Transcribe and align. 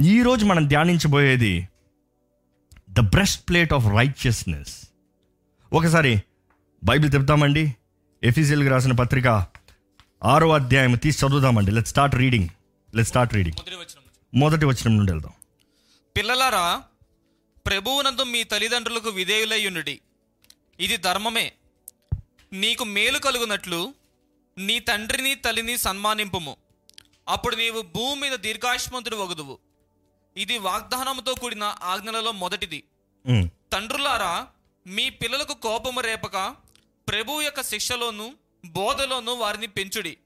ఈరోజు 0.00 0.44
మనం 0.44 0.68
ధ్యానించబోయేది 0.68 1.68
the 2.90 3.00
breast 3.00 3.48
plate 3.48 3.72
of 3.72 3.84
righteousness 3.86 4.86
ఒకసారి 5.72 6.22
బైబిల్ 6.84 7.14
చెప్తామండి 7.14 7.76
ఎఫీసీలకు 8.24 8.70
రాసిన 8.70 8.92
పత్రిక 8.92 9.26
ఆరో 10.24 10.52
అధ్యాయం 10.52 10.94
తీసి 10.94 11.26
చదువుదామండి. 11.26 11.70
Let 11.70 11.86
start 11.86 12.14
reading 12.14 12.48
let 12.94 13.08
start 13.08 13.34
reading 13.34 13.56
మొదటి 14.34 14.64
వచనం 14.64 14.96
నుండి 14.96 15.12
వెళ్దాం. 15.12 15.32
పిల్లలారా 16.16 16.82
ప్రభువునందు 17.66 18.22
మీ 18.22 18.44
తల్లిదండ్రులకు 18.44 19.08
విధేయులయ్యుండుడి 19.08 20.00
ఇది 20.80 20.96
ధర్మమే. 20.96 21.52
నీకు 22.52 22.84
మేలు 22.84 23.18
కలుగునట్లు 23.18 23.94
నీ 24.58 24.78
తండ్రిని 24.78 25.34
తల్లిని 25.34 25.78
సన్మానింపుము. 25.78 26.56
అప్పుడు 27.28 27.56
నీవు 27.56 27.82
భూమి 27.82 28.20
మీద 28.20 28.38
దీర్ఘాయుష్మంతుడు 28.38 29.16
వగుదువు. 29.16 29.58
ఇది 30.36 30.58
వాగ్దానముతో 30.58 31.34
కూడిన 31.34 31.64
ఆజ్ఞలలో 31.82 32.32
మొదటిది. 32.32 32.82
తండ్రులారా 33.72 34.46
మీ 34.86 35.10
పిల్లలకు 35.10 35.54
కోపము 35.54 36.00
రేపక 36.00 36.36
ప్రభువు 37.08 37.40
యొక్క 37.40 37.62
శిక్షలోను 37.62 38.34
బోధలోను 38.64 39.32
వారిని 39.32 39.66
పెంచుడి. 39.66 40.16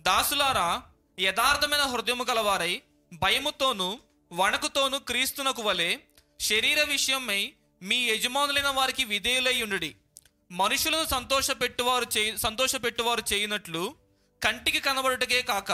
దాసులారా 0.00 0.82
యథార్థమైన 1.20 1.80
హృదయము 1.80 2.24
గలవారై 2.24 2.82
భయముతోను 3.12 3.88
వణకుతోను 4.32 4.98
క్రీస్తునకు 4.98 5.62
వలె 5.62 5.98
శరీర 6.40 6.82
విషయమై 6.82 7.52
మీ 7.82 7.96
యజమానులైన 7.96 8.68
వారికి 8.68 9.04
విధేయులై 9.04 9.62
ఉండుడి. 9.62 9.94
మనుషులను 10.50 11.04
సంతోషపెట్టువారు 11.04 12.06
చేయి 12.18 12.38
సంతోషపెట్టువారు 12.38 13.22
చేయునట్లు 13.32 13.96
కంటికి 14.42 14.80
కనబడుటకే 14.80 15.42
కాక 15.42 15.72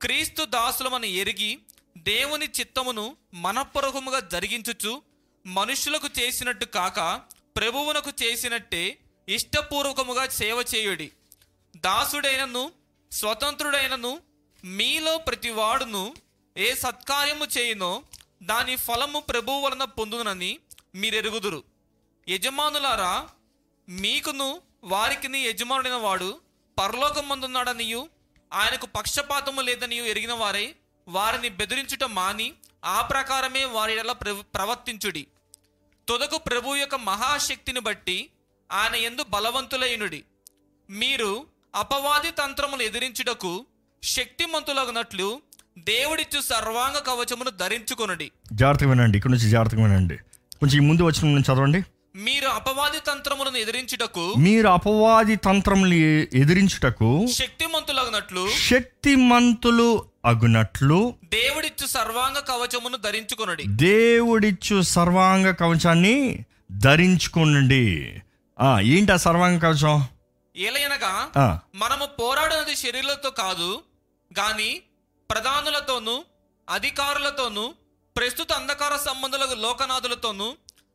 క్రీస్తు 0.00 0.44
దాసులమని 0.44 1.08
ఎరిగి 1.12 1.58
దేవుని 1.98 2.46
చిత్తమును 2.60 3.16
మనపూర్వకముగా 3.34 4.20
జరిగించుచు 4.20 5.02
మనుషులకు 5.46 6.08
చేసినట్టు 6.18 6.64
కాక 6.64 7.22
ప్రభువునకు 7.56 8.10
చేసినట్టే 8.22 8.98
ఇష్టపూర్వకముగా 9.28 10.28
సేవ 10.28 10.64
చేయుడి. 10.74 11.12
దాసుడైనను 11.76 12.72
స్వతంత్రుడైనను 13.12 14.20
మీలో 14.64 15.18
ప్రతివాడును 15.18 16.14
ఏ 16.56 16.74
సత్కార్యము 16.74 17.44
చేయునో 17.44 18.02
దాని 18.42 18.76
ఫలము 18.76 19.20
ప్రభువు 19.20 19.60
వలన 19.60 19.84
పొందునని 19.84 20.58
మీరెరుగుదురు. 20.94 21.64
యజమానులారా 22.28 23.28
మీకును 23.88 24.60
వారికిని 24.84 25.40
యజమానుడైన 25.40 25.94
వాడు 25.94 26.40
పరలోకం 26.78 27.28
ముందున్నాడనియు 27.28 28.08
ఆయనకు 28.52 28.86
పక్షపాతము 28.86 29.60
లేదనియు 29.60 30.04
ఎరిగిన 30.04 30.32
వారై 30.32 30.74
వారిని 31.10 31.48
బెదిరించుట 31.48 32.04
మాని 32.04 32.52
ఆ 32.84 33.00
ప్రకారమే 33.00 33.64
వారి 33.64 33.96
ప్రవర్తించుడి. 34.54 35.26
తుదకు 36.08 36.38
ప్రభు 36.38 36.76
యొక్క 36.76 36.94
మహాశక్తిని 36.94 37.80
బట్టి 37.80 38.30
ఆయన 38.72 38.94
ఎందు 38.94 39.24
బలవంతులైనుడి. 39.30 40.24
మీరు 40.90 41.46
అపవాది 41.74 42.30
తంత్రములు 42.30 42.82
ఎదిరించుటకు 42.82 43.66
శక్తిమంతులగునట్లు 44.02 45.40
దేవుడిచ్చు 45.78 46.40
సర్వాంగ 46.40 46.98
కవచమును 46.98 47.50
ధరించుకొనుడి. 47.50 48.30
జాగ్రత్తగా 48.52 48.90
వినండి 48.90 49.18
ఇక్కడ 49.18 49.30
నుంచి 49.30 49.50
జాగ్రత్తగా 49.50 49.82
వినండి. 49.82 50.16
కొంచెం 50.60 50.84
ఈ 50.84 50.86
ముందు 50.86 51.02
వచనం 51.02 51.34
నుంచి 51.34 51.54
చదవండి. 51.54 51.82
మీరు 52.14 52.48
అపవాది 52.48 53.00
తంత్రములను 53.00 53.56
ఎదిరించుటకు 53.56 54.34
మీరు 54.38 54.68
అపవాది 54.68 55.36
తంత్రములు 55.36 55.94
ఎదిరించుటకు 56.34 57.26
శక్తిమంతులగునట్లు 57.32 58.48
శక్తిమంతులు 58.50 60.09
అగునట్లు 60.24 61.14
దేవుడిచ్చు 61.24 61.86
సర్వాంగ 61.86 62.38
కవచమును 62.38 62.96
ధరించుకొనుడి. 62.96 63.64
దేవుడిచ్చు 63.66 64.82
సర్వాంగ 64.82 65.50
కవచాన్ని 65.50 66.44
ధరించుకోనండి. 66.72 68.14
ఆ, 68.60 68.80
ఏంటి 68.80 69.12
ఆ 69.12 69.16
సర్వాంగ 69.16 69.58
కవచం? 69.58 70.08
ఏలయనగా 70.56 71.30
ఆ, 71.36 71.58
మనము 71.74 72.06
పోరాడినది 72.06 72.76
శరీరులతో 72.76 73.30
కాదు 73.30 73.82
గాని 74.38 74.82
ప్రధానులతోనూ 75.30 76.24
అధికారులతోనూ 76.70 77.74
ప్రస్తుత 78.16 78.52
అంధకార 78.52 78.96
సంబంధుల 78.96 79.48
లోకనాథులతోనూ 79.60 80.54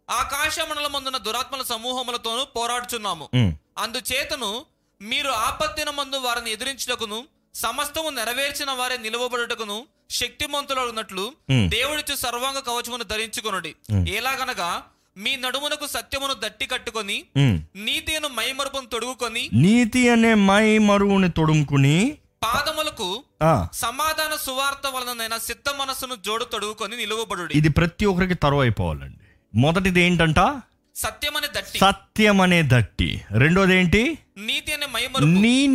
ఆకాశమండలమందున 0.10 1.18
దురాత్మల 1.18 1.62
సమూహములతోనూ 1.62 2.44
పోరాడుచున్నాము. 2.44 3.30
అందుచేతను 3.78 4.66
మీరు 5.02 5.30
ఆపత్తిన 5.30 5.90
మందు 5.90 6.16
వారిని 6.16 6.52
ఎదిరించుటకును 6.52 7.24
సమస్తము 7.56 8.10
నెరవేర్చిన 8.12 8.72
వారే 8.72 8.98
నిలువబడుటకును 8.98 9.78
శక్తిమంతులగునట్లు 10.20 11.24
Hmm. 11.52 11.64
దేవుడిచ్చు 11.70 12.16
సర్వాంగ 12.16 12.60
కవచమును 12.68 13.06
ధరించుకొనుడి. 13.12 13.72
ఎలాగనగా 14.18 14.70
మీ 15.18 15.32
నడుమునకు 15.36 15.86
సత్యమును 15.88 16.34
దట్టి 16.42 16.66
కట్టుకొని 16.68 17.18
ఉమ్. 17.38 17.58
నీతిను 17.86 18.30
మైమరుపును 18.38 18.88
తొడుగుకొని 18.88 19.44
నీతి 19.64 20.02
అనే 20.10 20.32
మై 20.48 20.66
మరువుని 20.88 21.30
తొడుముకుని 21.32 21.98
పాదములకు 22.46 23.08
సమాధాన 23.80 24.34
సువార్త 24.44 24.88
వలనైన 24.96 25.36
సిద్ధ 25.46 25.70
మనస్సును 25.80 26.16
జోడు 26.26 26.46
తొడుగుకొని 26.46 26.96
నిలువబడుడి. 26.98 27.54
ఇది 27.60 27.70
ప్రతి 27.72 28.06
ఒక్కరికి 28.06 28.38
తరువు 28.44 28.62
అయిపోవాలండి 28.62 29.26
మొదటిది 29.54 30.00
ఏంటంట? 30.02 30.40
సత్యమని 30.96 31.48
దట్టి. 31.48 31.80
సత్యం 31.80 32.42
అనే 32.42 32.64
దట్టి. 32.66 33.22
రెండోది 33.32 33.76
ఏంటి 33.76 34.18
నీతి 34.38 34.74
అనే 34.74 34.86
మైమరుపు. 34.86 35.28
నీ 35.28 35.68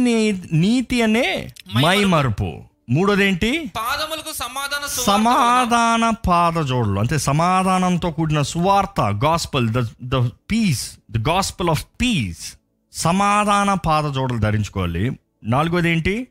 నీతి 0.53 1.03
అనే 1.03 1.51
మై 1.75 2.05
మరుపు 2.05 2.63
మూడోది 2.91 3.25
ఏంటి 3.25 3.71
పాదములకు 3.77 4.33
సమాధాన 4.33 4.87
సమాధాన 4.87 6.11
పాదజోడులు. 6.29 7.01
అంటే 7.01 7.19
సమాధానంతో 7.19 8.11
కూడిన 8.11 8.43
సువార్త 8.43 9.01
gospel 9.01 9.69
the 9.69 9.87
the 10.03 10.29
peace 10.51 10.91
the 11.11 11.29
gospel 11.29 11.71
of 11.71 11.85
peace 12.01 12.53
సమాధాన 12.93 13.75
పాదజోడులు 13.75 14.39
ధరించుకోవాలి. 14.39 15.19
నాలుగోది 15.45 15.91
ఏంటి 15.91 16.27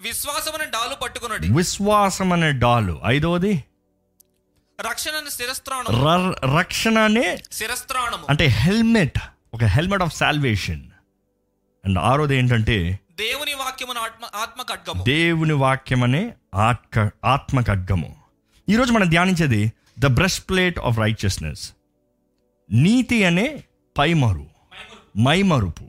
విశ్వాసమని 0.00 0.70
డాలు 0.70 0.94
పట్టుకున్నది. 0.94 1.52
విశ్వాసం 1.52 2.32
అనే 2.32 2.52
డాలు. 2.52 3.00
ఐదవది? 3.06 3.64
రక్షణ 4.80 5.28
శిరస్త్రాణము. 5.28 6.04
ర- 6.04 6.58
రక్షణ 6.58 6.98
అనే 6.98 7.38
శిరస్త్రాణము. 7.52 8.26
అంటే 8.30 8.46
హెల్మెట్ 8.46 9.18
ఒక 9.54 9.64
హెల్మెట్ 9.64 10.02
ఆఫ్ 10.02 10.16
సాల్వేషన్. 10.16 10.82
అండ్ 11.84 11.98
ఆరోది 11.98 12.36
ఏంటంటే 12.36 13.00
దేవుని 13.18 13.54
వాక్యమును 13.54 14.00
ఆత్మ 14.00 14.24
ఆత్మ 14.34 14.62
ఖడ్గము 14.62 15.04
దేవుని 15.04 15.52
వాక్యం 15.52 16.02
అనే 16.02 16.34
ఆత్క 16.54 17.10
ఆత్మ 17.24 17.60
ఖడ్గము 17.60 18.16
ఈరోజు 18.68 18.92
మనం 18.92 19.10
ధ్యానించేది 19.10 19.72
the 19.98 20.06
breast 20.06 20.48
plate 20.48 20.78
of 20.78 20.98
righteousness. 20.98 21.72
నీతి 22.72 23.24
అనే 23.24 23.64
పైమరు 23.98 24.46
మైమరుపు. 25.18 25.84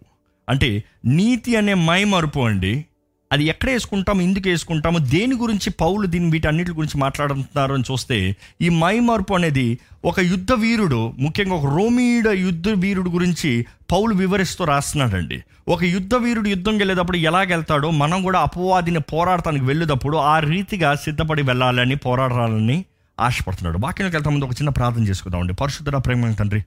అంటే 0.49 0.83
నీతి 1.05 1.55
అనే 1.55 1.73
మైమరుపు 1.73 2.39
అండి 2.39 2.85
అది 3.31 3.43
ఎక్కడ 3.43 3.69
వేసుకుంటాము 3.69 4.21
ఎందుకు 4.21 4.49
వేసుకుంటాము 4.49 4.97
దేని 4.97 5.35
గురించి 5.35 5.69
పౌలు 5.69 6.07
దీని 6.07 6.29
వీటన్నిటి 6.29 6.71
గురించి 6.71 6.97
మాట్లాడుతున్నారు 6.97 7.73
అని 7.73 7.83
చూస్తే 7.91 8.35
ఈ 8.61 8.69
మైమరుపు 8.69 9.33
అనేది 9.33 9.79
ఒక 10.05 10.19
యుద్ధ 10.19 10.51
వీరుడు 10.51 11.13
ముఖ్యంగా 11.19 11.55
ఒక 11.55 11.75
రోమీడ 11.75 12.27
యుద్ధ 12.27 12.69
వీరుడు 12.69 13.09
గురించి 13.09 13.65
పౌలు 13.91 14.13
వివరిస్తూ 14.15 14.65
రాస్తున్నాడండి. 14.65 15.43
ఒక 15.67 15.83
యుద్ధ 15.83 16.15
వీరుడు 16.15 16.49
యుద్ధం 16.49 16.77
వెళ్ళేటప్పుడు 16.77 17.17
ఎలాగెళ్తాడో 17.17 17.91
మనం 17.91 18.23
కూడా 18.23 18.39
అపవాదిని 18.39 18.99
పోరాడటానికి 18.99 19.65
వెళ్ళేటప్పుడు 19.65 20.17
ఆ 20.17 20.39
రీతిగా 20.39 20.95
సిద్ధపడి 20.95 21.41
వెళ్ళాలని 21.41 21.95
పోరాడాలని 21.95 22.85
ఆశపడుతున్నాడు. 23.19 23.77
వాక్యంలోకి 23.77 24.15
వెళ్తా 24.15 24.31
ముందు 24.31 24.45
ఒక 24.45 24.51
చిన్న 24.51 24.69
ప్రార్థన 24.69 25.03
చేసుకుందామండి. 25.07 25.53
పరిశుద్ధ 25.53 25.89
ప్రేమ 25.89 26.31
తండ్రి 26.31 26.63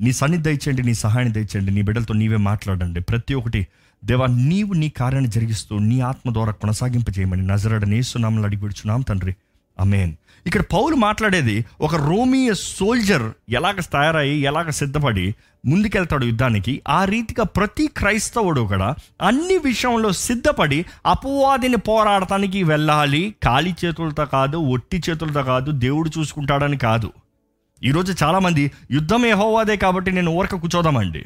నీ 0.00 0.12
సన్నిధి 0.12 0.42
దయచేయండి 0.42 0.82
నీ 0.82 0.94
సహాయాన్ని 0.94 1.34
దయచేయండి 1.34 1.74
నీ 1.74 1.82
బిడ్డలతో 1.82 2.14
నీవే 2.14 2.36
మాట్లాడండి. 2.36 3.00
ప్రతి 3.00 3.34
ఒక్కటి 3.34 3.66
దేవా 4.04 4.26
నీవు 4.26 4.72
నీ 4.72 4.88
కార్యాన్ని 4.88 5.30
జరిగిస్తూ 5.30 5.78
నీ 5.78 6.00
ఆత్మ 6.00 6.32
ద్వారా 6.32 6.52
కొనసాగింపజేయమని 6.52 7.46
నజరడని 7.46 8.02
సునామలు 8.02 8.44
అడిగి 8.44 8.62
విడుచున్నాం 8.62 9.00
తండ్రి. 9.00 9.34
అమేన్ 9.80 10.14
ఇక్కడ 10.46 10.62
పౌలు 10.62 10.96
మాట్లాడేది 10.96 11.64
ఒక 11.80 11.94
రోమియ 11.94 12.54
సోల్జర్ 12.54 13.32
ఎలాగ 13.48 13.80
తయారయ్యి 13.80 14.40
ఎలాగ 14.40 14.70
సిద్ధపడి 14.70 15.34
ముందుకెళ్తాడు 15.66 16.24
యుద్ధానికి 16.24 16.82
ఆ 16.88 17.04
రీతిగా 17.04 17.44
ప్రతి 17.44 17.86
క్రైస్తవుడు 17.86 18.60
కూడా 18.60 18.94
అన్ని 19.22 19.58
విషయంలో 19.58 20.12
సిద్ధపడి 20.12 20.86
అపవాదిని 21.06 21.76
పోరాడటానికి 21.76 22.62
వెళ్ళాలి. 22.62 23.34
ఖాళీ 23.44 23.74
చేతులతో 23.84 24.26
కాదు 24.26 24.56
ఒట్టి 24.56 25.02
చేతులతో 25.10 25.42
కాదు 25.42 25.70
దేవుడు 25.70 26.10
చూసుకుంటాడని 26.18 26.78
కాదు. 26.78 27.10
ఈరోజు 27.84 28.24
చాలామంది 28.24 28.72
యుద్ధం 28.90 29.26
ఏహోవాదే 29.26 29.76
కాబట్టి 29.76 30.12
నేను 30.12 30.30
ఊరక 30.30 30.54
కూర్చోదామండి. 30.54 31.24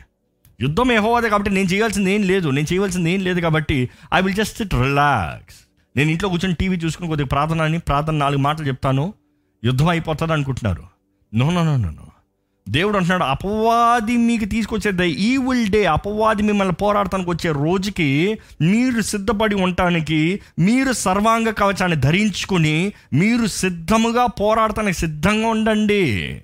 యుద్ధం 0.61 0.93
ఏహోవాదే 0.93 1.29
కాబట్టి 1.29 1.51
నేను 1.51 1.69
చేయాల్సింది 1.69 2.12
ఏం 2.12 2.23
లేదు. 2.23 2.49
నేను 2.49 2.73
చేయవలసింది 2.73 3.11
ఏం 3.11 3.21
లేదు 3.21 3.41
కాబట్టి 3.41 3.91
I 4.15 4.21
will 4.21 4.35
just 4.35 4.62
it 4.62 4.75
relax 4.75 5.56
నేను 5.97 6.11
ఇంట్లో 6.11 6.29
కూర్చొని 6.29 6.55
టీవీ 6.55 6.77
చూసుకుని 6.77 7.09
కొద్దిగా 7.09 7.27
ప్రార్థన 7.27 7.62
అని 7.62 7.79
ప్రార్థన 7.79 8.15
నాలుగు 8.15 8.41
మాటలు 8.41 8.67
చెప్తాను. 8.67 9.15
యుద్ధం 9.65 9.89
అయిపోతుంది 9.89 10.33
అనుకుంటున్నారు. 10.33 10.83
No 11.35 11.51
no 11.51 11.65
no 11.65 11.77
no 11.77 11.91
no 11.91 12.06
దేవుడు 12.69 12.97
అంటున్నాడు 12.97 13.25
అపవాది 13.25 14.17
మీకు 14.17 14.45
తీసుకొచ్చే 14.45 15.09
ఈ 15.09 15.37
విల్ 15.37 15.71
డే 15.71 15.85
అపవాది 15.85 16.43
మిమ్మల్ని 16.43 16.75
పోరాడటానికి 16.75 17.31
వచ్చే 17.31 17.53
రోజుకి 17.53 18.39
మీరు 18.61 19.01
సిద్ధపడి 19.01 19.55
ఉండటానికి 19.55 20.41
మీరు 20.59 20.93
సర్వాంగ 20.93 21.51
కవచాన్ని 21.51 22.01
ధరించుకుని 22.01 22.93
మీరు 23.12 23.47
సిద్ధముగా 23.47 24.27
పోరాడటానికి 24.27 24.99
సిద్ధంగా 24.99 25.49
ఉండండి. 25.49 26.43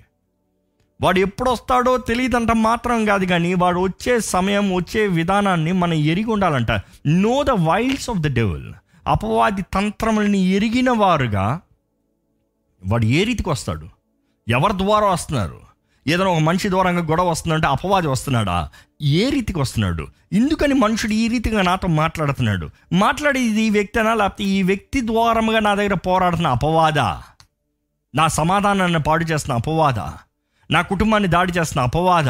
వాడు 1.01 1.19
ఎప్పుడు 1.19 1.49
వస్తాడో 1.51 1.97
తెలియదంట 1.97 2.51
మాత్రం 2.51 3.05
కాదు 3.05 3.25
కానీ 3.25 3.53
వాడు 3.53 3.79
వచ్చే 3.79 4.19
సమయం 4.19 4.73
వచ్చే 4.73 5.07
విధానాన్ని 5.07 5.71
మనం 5.71 5.93
ఎరిగి 5.93 6.25
ఉండాలంట. 6.25 6.71
No 7.07 7.43
the 7.43 7.49
wiles 7.49 8.09
of 8.09 8.19
the 8.19 8.35
devil 8.35 8.73
అపవాది 9.07 9.61
తంత్రములని 9.61 10.37
ఎరిగిన 10.37 10.91
వారుగా 10.91 11.61
వాడు 12.85 13.05
ఏ 13.05 13.23
రీతికి 13.23 13.49
వస్తాడు? 13.49 13.87
ఎవరి 14.49 14.73
ద్వారా 14.77 15.07
వస్తున్నారు? 15.07 15.59
ఏదైనా 16.07 16.31
ఒక 16.31 16.39
మనిషి 16.39 16.69
ద్వారంగా 16.69 17.01
గొడవ 17.01 17.29
వస్తుందంటే 17.29 17.67
అపవాది 17.67 18.07
వస్తున్నాడా? 18.07 18.69
ఏ 19.01 19.29
రీతికి 19.29 19.59
వస్తున్నాడు? 19.59 20.07
ఎందుకని 20.33 20.73
మనుషుడు 20.73 21.11
ఈ 21.11 21.27
రీతిగా 21.27 21.61
నాతో 21.61 21.87
మాట్లాడుతున్నాడు? 21.87 22.69
మాట్లాడేది 22.93 23.61
ఈ 23.61 23.69
వ్యక్తినా? 23.69 24.13
లేకపోతే 24.13 24.43
ఈ 24.43 24.63
వ్యక్తి 24.63 25.01
ద్వారముగా 25.01 25.59
నా 25.59 25.75
దగ్గర 25.75 25.93
పోరాడుతున్న 25.93 26.47
అపవాదా? 26.47 27.23
నా 28.15 28.27
సమాధానాన్ని 28.27 29.03
పాడు 29.03 29.23
చేస్తున్న 29.23 29.55
అపవాదా? 29.55 30.17
నా 30.71 30.81
కుటుంబాన్ని 30.81 31.29
దాడి 31.29 31.51
చేస్తున్న 31.51 31.81
అపవాద? 31.81 32.29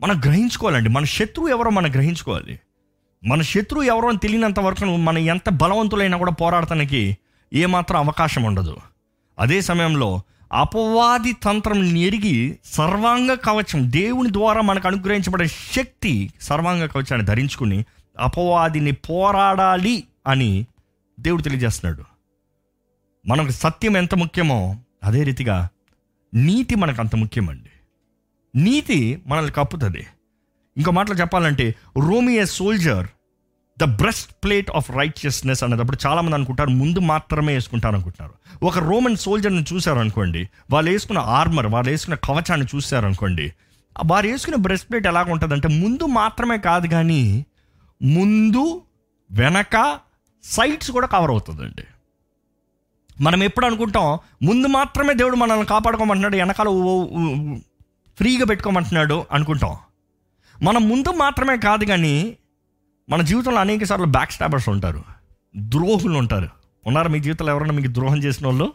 మనం 0.00 0.20
గ్రహించుకోవాలండి. 0.20 0.88
మన 0.88 1.04
శత్రువు 1.04 1.48
ఎవరో 1.48 1.70
మనం 1.70 1.90
గ్రహించుకోవాలి. 1.90 2.60
మన 3.24 3.42
శత్రువు 3.42 3.82
ఎవరో 3.82 4.08
అని 4.08 4.18
తెలియనంత 4.18 4.60
వరకు 4.60 4.84
మనం 4.84 5.18
ఎంత 5.18 5.50
బలవంతులైనా 5.50 6.18
కూడా 6.18 6.30
పోరాడటానికి 6.30 7.16
ఏమాత్రం 7.52 7.98
అవకాశం 7.98 8.42
ఉండదు. 8.42 8.76
అదే 9.38 9.60
సమయంలో 9.60 10.20
అపవాది 10.52 11.32
తంత్రం 11.32 11.96
ఎరిగి 11.96 12.58
సర్వాంగ 12.64 13.34
కవచం 13.34 13.92
దేవుని 13.92 14.32
ద్వారా 14.32 14.60
మనకు 14.60 14.86
అనుగ్రహించబడే 14.86 15.46
శక్తి 15.46 16.32
సర్వాంగ 16.40 16.86
కవచాన్ని 16.86 17.26
ధరించుకుని 17.26 17.84
అపవాదిని 18.18 18.92
పోరాడాలి 18.92 20.04
అని 20.26 20.66
దేవుడు 21.20 21.42
తెలియజేస్తున్నాడు. 21.42 22.04
మనకు 23.28 23.50
సత్యం 23.50 23.96
ఎంత 23.96 24.14
ముఖ్యమో 24.14 24.76
అదే 25.04 25.22
రీతిగా 25.22 25.68
నీతి 26.34 26.74
మనకు 26.74 27.00
అంత 27.00 27.16
ముఖ్యమండి. 27.16 27.70
నీతి 28.62 29.22
మనల్ని 29.26 29.52
కప్పుతుంది. 29.52 30.06
ఇంకో 30.76 30.90
మాటలు 30.90 31.14
చెప్పాలంటే 31.14 31.74
రోమి 32.08 32.36
a 32.36 32.44
soldier 32.44 33.06
the 33.78 33.84
breastplate 34.44 34.70
of 34.70 34.90
righteousness 34.90 35.64
అనేటప్పుడు 35.64 35.98
చాలామంది 36.06 36.34
అనుకుంటారు 36.34 36.70
ముందు 36.70 36.98
మాత్రమే 36.98 37.54
వేసుకుంటారు 37.54 37.94
అనుకుంటున్నారు 37.94 38.64
ఒక 38.64 38.78
రోమన్ 38.78 39.16
సోల్జర్ని 39.16 39.64
చూశారు 39.72 39.98
అనుకోండి 39.98 40.48
వాళ్ళు 40.70 40.90
వేసుకున్న 40.90 41.18
ఆర్మర్ 41.18 41.66
వాళ్ళు 41.66 41.90
వేసుకున్న 41.90 42.18
కవచాన్ని 42.24 42.66
చూశారు 42.74 43.06
అనుకోండి 43.06 43.52
వారు 44.04 44.26
వేసుకున్న 44.26 44.56
బ్రెస్ట్ 44.56 44.90
ప్లేట్ 44.90 45.06
ఎలాగ 45.06 45.32
ఉంటుందంటే 45.32 45.68
ముందు 45.68 46.06
మాత్రమే 46.06 46.58
కాదు 46.58 46.86
కానీ 46.86 47.46
ముందు 48.02 48.82
వెనక 49.30 50.00
సైట్స్ 50.44 50.90
కూడా 50.90 51.06
కవర్ 51.06 51.30
అవుతుందండి. 51.30 51.84
మనం 53.20 53.42
ఎప్పుడు 53.42 53.66
అనుకుంటాం 53.66 54.18
ముందు 54.42 54.66
మాత్రమే 54.66 55.14
దేవుడు 55.14 55.36
మనల్ని 55.36 55.66
కాపాడుకోమంటున్నాడు 55.66 56.36
వెనకాల 56.36 56.68
ఫ్రీగా 58.18 58.44
పెట్టుకోమంటున్నాడు 58.44 59.24
అనుకుంటాం. 59.32 59.76
మనం 60.62 60.88
ముందు 60.88 61.12
మాత్రమే 61.12 61.56
కాదు 61.56 61.84
కానీ 61.84 62.36
మన 63.08 63.22
జీవితంలో 63.22 63.60
అనేక 63.60 63.84
సార్లు 63.84 64.06
బ్యాక్ 64.06 64.32
స్టాబర్స్ 64.32 64.68
ఉంటారు 64.68 65.02
ద్రోహులు 65.56 66.18
ఉంటారు. 66.18 66.48
ఉన్నారు 66.86 67.08
మీ 67.08 67.20
జీవితంలో 67.20 67.52
ఎవరైనా 67.52 67.74
మీకు 67.74 67.94
ద్రోహం 67.94 68.18
చేసిన 68.18 68.46
వాళ్ళు 68.46 68.72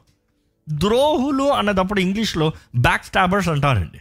ద్రోహులు 0.69 1.43
అన్నదప్పుడు 1.43 1.99
ఇంగ్లీష్లో 1.99 2.51
బ్యాక్ 2.75 3.05
స్టాబర్స్ 3.05 3.49
అంటారండి. 3.49 3.99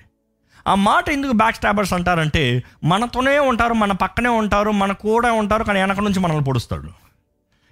ఆ 0.69 0.75
మాట 0.75 1.09
ఎందుకు 1.09 1.33
బ్యాక్ 1.33 1.57
స్టాబర్స్ 1.57 1.93
అంటారంటే 1.93 2.63
మనతోనే 2.85 3.39
ఉంటారు 3.39 3.75
మన 3.75 3.93
పక్కనే 3.93 4.29
ఉంటారు 4.29 4.71
మన 4.71 4.93
కూడా 4.93 5.33
ఉంటారు 5.33 5.65
కానీ 5.65 5.81
వెనక 5.81 6.01
నుంచి 6.01 6.21
మనల్ని 6.21 6.45
పొడుస్తాడు. 6.45 7.00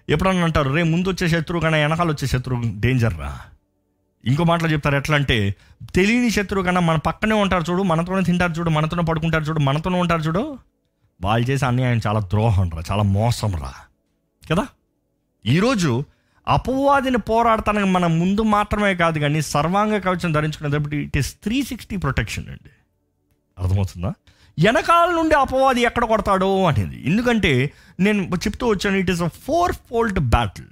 ఎప్పుడన్నా 0.08 0.44
అంటారు 0.44 0.74
రే 0.74 0.82
ముందు 0.82 1.08
వచ్చే 1.08 1.28
శత్రువు 1.28 1.62
కన్నా 1.62 1.78
వెనకాల 1.78 2.08
వచ్చే 2.08 2.28
శత్రువు 2.28 2.80
డేంజర్ 2.80 3.18
రా? 3.18 3.40
ఇంకో 4.24 4.44
మాటలో 4.44 4.70
చెప్తారు 4.72 4.96
ఎట్లా 4.96 5.16
అంటే 5.16 5.54
తెలియని 5.94 6.30
శత్రువు 6.30 6.64
కన్నా 6.64 6.80
మన 6.80 6.96
పక్కనే 6.96 7.34
ఉంటారు 7.34 7.64
చూడు 7.70 7.82
మనతోనే 7.82 8.22
తింటారు 8.22 8.52
చూడు 8.52 8.70
మనతోనే 8.70 9.02
పడుకుంటారు 9.02 9.44
చూడు 9.44 9.58
మనతోనే 9.60 9.98
ఉంటారు 9.98 10.20
చూడు 10.20 10.58
వాళ్ళు 11.20 11.50
చేసే 11.50 11.66
అన్యాయం 11.66 12.00
చాలా 12.06 12.20
ద్రోహం 12.20 12.70
రా 12.70 12.82
చాలా 12.92 13.02
మోసం 13.02 13.52
రా. 13.54 13.72
కదా? 14.50 14.66
ఈరోజు 15.46 16.04
అపవాదిని 16.48 17.18
పోరాడటానికి 17.18 17.86
మన 17.86 18.06
ముందు 18.06 18.42
మాత్రమే 18.42 18.94
కాదు 18.94 19.18
కానీ 19.18 19.42
సర్వాంగ 19.42 19.98
కవచం 19.98 20.32
ధరించుకునేటప్పుడు 20.32 20.94
it 20.94 21.16
is 21.16 21.34
three 21.34 21.62
sixty 21.62 21.96
protection 21.96 22.48
అండి. 22.48 22.70
అర్థమవుతుందా? 23.58 24.12
వెనకాల 24.64 25.10
నుండి 25.10 25.34
అపవాది 25.34 25.80
ఎక్కడ 25.80 26.04
కొడతాడో 26.04 26.64
అనేది 26.64 27.02
ఎందుకంటే 27.06 27.72
నేను 28.00 28.22
చెప్తూ 28.22 28.66
వచ్చాను 28.66 28.96
it 28.96 29.10
is 29.10 29.22
a 29.22 29.28
fourfold 29.72 30.18
battle 30.18 30.66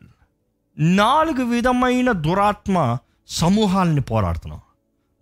నాలుగు 0.78 1.44
విధమైన 1.44 2.12
దురాత్మ 2.12 2.98
సమూహాలని 3.28 4.00
పోరాడుతున్నాం. 4.00 4.60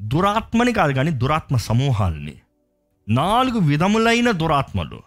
దురాత్మని 0.03 0.73
కాదు 0.73 0.93
కానీ 0.93 1.11
దురాత్మ 1.11 1.57
సమూహాలని. 1.57 2.35
నాలుగు 3.09 3.59
విధములైన 3.59 4.31
దురాత్మలు. 4.31 5.03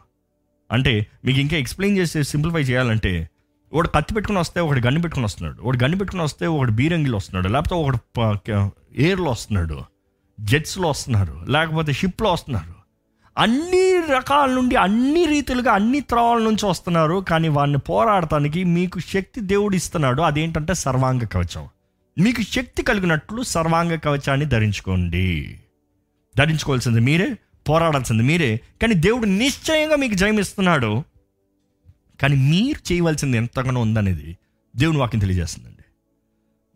అంటే 0.72 1.08
మీకు 1.26 1.40
ఇంకా 1.40 1.58
ఎక్స్ప్లెయిన్ 1.58 1.98
చేసి 1.98 2.24
సింప్లిఫై 2.24 2.62
చేయాలంటే 2.62 3.30
ఒకడు 3.74 3.88
కత్తి 3.88 4.14
పెట్టుకుని 4.14 4.40
వస్తే 4.40 4.60
ఒకటి 4.60 4.82
గన్ను 4.88 5.02
పెట్టుకుని 5.02 5.26
వస్తున్నాడు. 5.26 5.62
ఒకటి 5.62 5.84
గన్ను 5.84 5.98
పెట్టుకుని 5.98 6.24
వస్తే 6.24 6.48
ఒకటి 6.48 6.72
బీరంగిలో 6.72 7.18
వస్తున్నాడు. 7.18 7.48
లేకపోతే 7.48 7.76
ఒకటి 7.76 8.52
ఎయిర్లో 9.04 9.32
వస్తున్నాడు. 9.32 9.82
జెట్స్లో 10.40 10.90
వస్తున్నారు 10.90 11.46
లేకపోతే 11.50 11.94
షిప్లో 11.94 12.32
వస్తున్నారు 12.34 12.77
అన్ని 13.38 14.02
రకాల 14.12 14.50
నుండి 14.50 14.76
అన్ని 14.76 15.26
రీతిలుగా 15.26 15.72
అన్ని 15.72 16.00
త్రవాల 16.00 16.38
నుంచి 16.38 16.66
వస్తున్నారు. 16.66 17.26
కానీ 17.30 17.48
వాడిని 17.48 17.78
పోరాడటానికి 17.78 18.64
మీకు 18.64 19.00
శక్తి 19.00 19.42
దేవుడు 19.42 19.76
ఇస్తున్నాడు. 19.76 20.22
అదేంటంటే 20.22 20.74
సర్వాంగ 20.74 21.24
కవచం. 21.24 21.70
మీకు 22.20 22.42
శక్తి 22.42 22.84
కలిగినట్లు 22.84 23.44
సర్వాంగ 23.44 23.96
కవచాన్ని 23.96 24.46
ధరించుకోండి. 24.46 25.60
ధరించుకోవాల్సింది 26.38 27.00
మీరే 27.00 27.36
పోరాడాల్సింది 27.70 28.24
మీరే. 28.24 28.62
కానీ 28.82 28.94
దేవుడు 28.94 29.26
నిశ్చయంగా 29.26 29.96
మీకు 29.96 30.14
జయమిస్తున్నాడు 30.14 31.04
కానీ 32.22 32.36
మీరు 32.36 32.94
చేయవలసింది 32.94 33.38
ఎంతగానో 33.38 33.82
ఉందనేది 33.82 34.38
దేవుని 34.76 34.98
వాక్యం 34.98 35.20
తెలియజేస్తుందండి. 35.20 35.84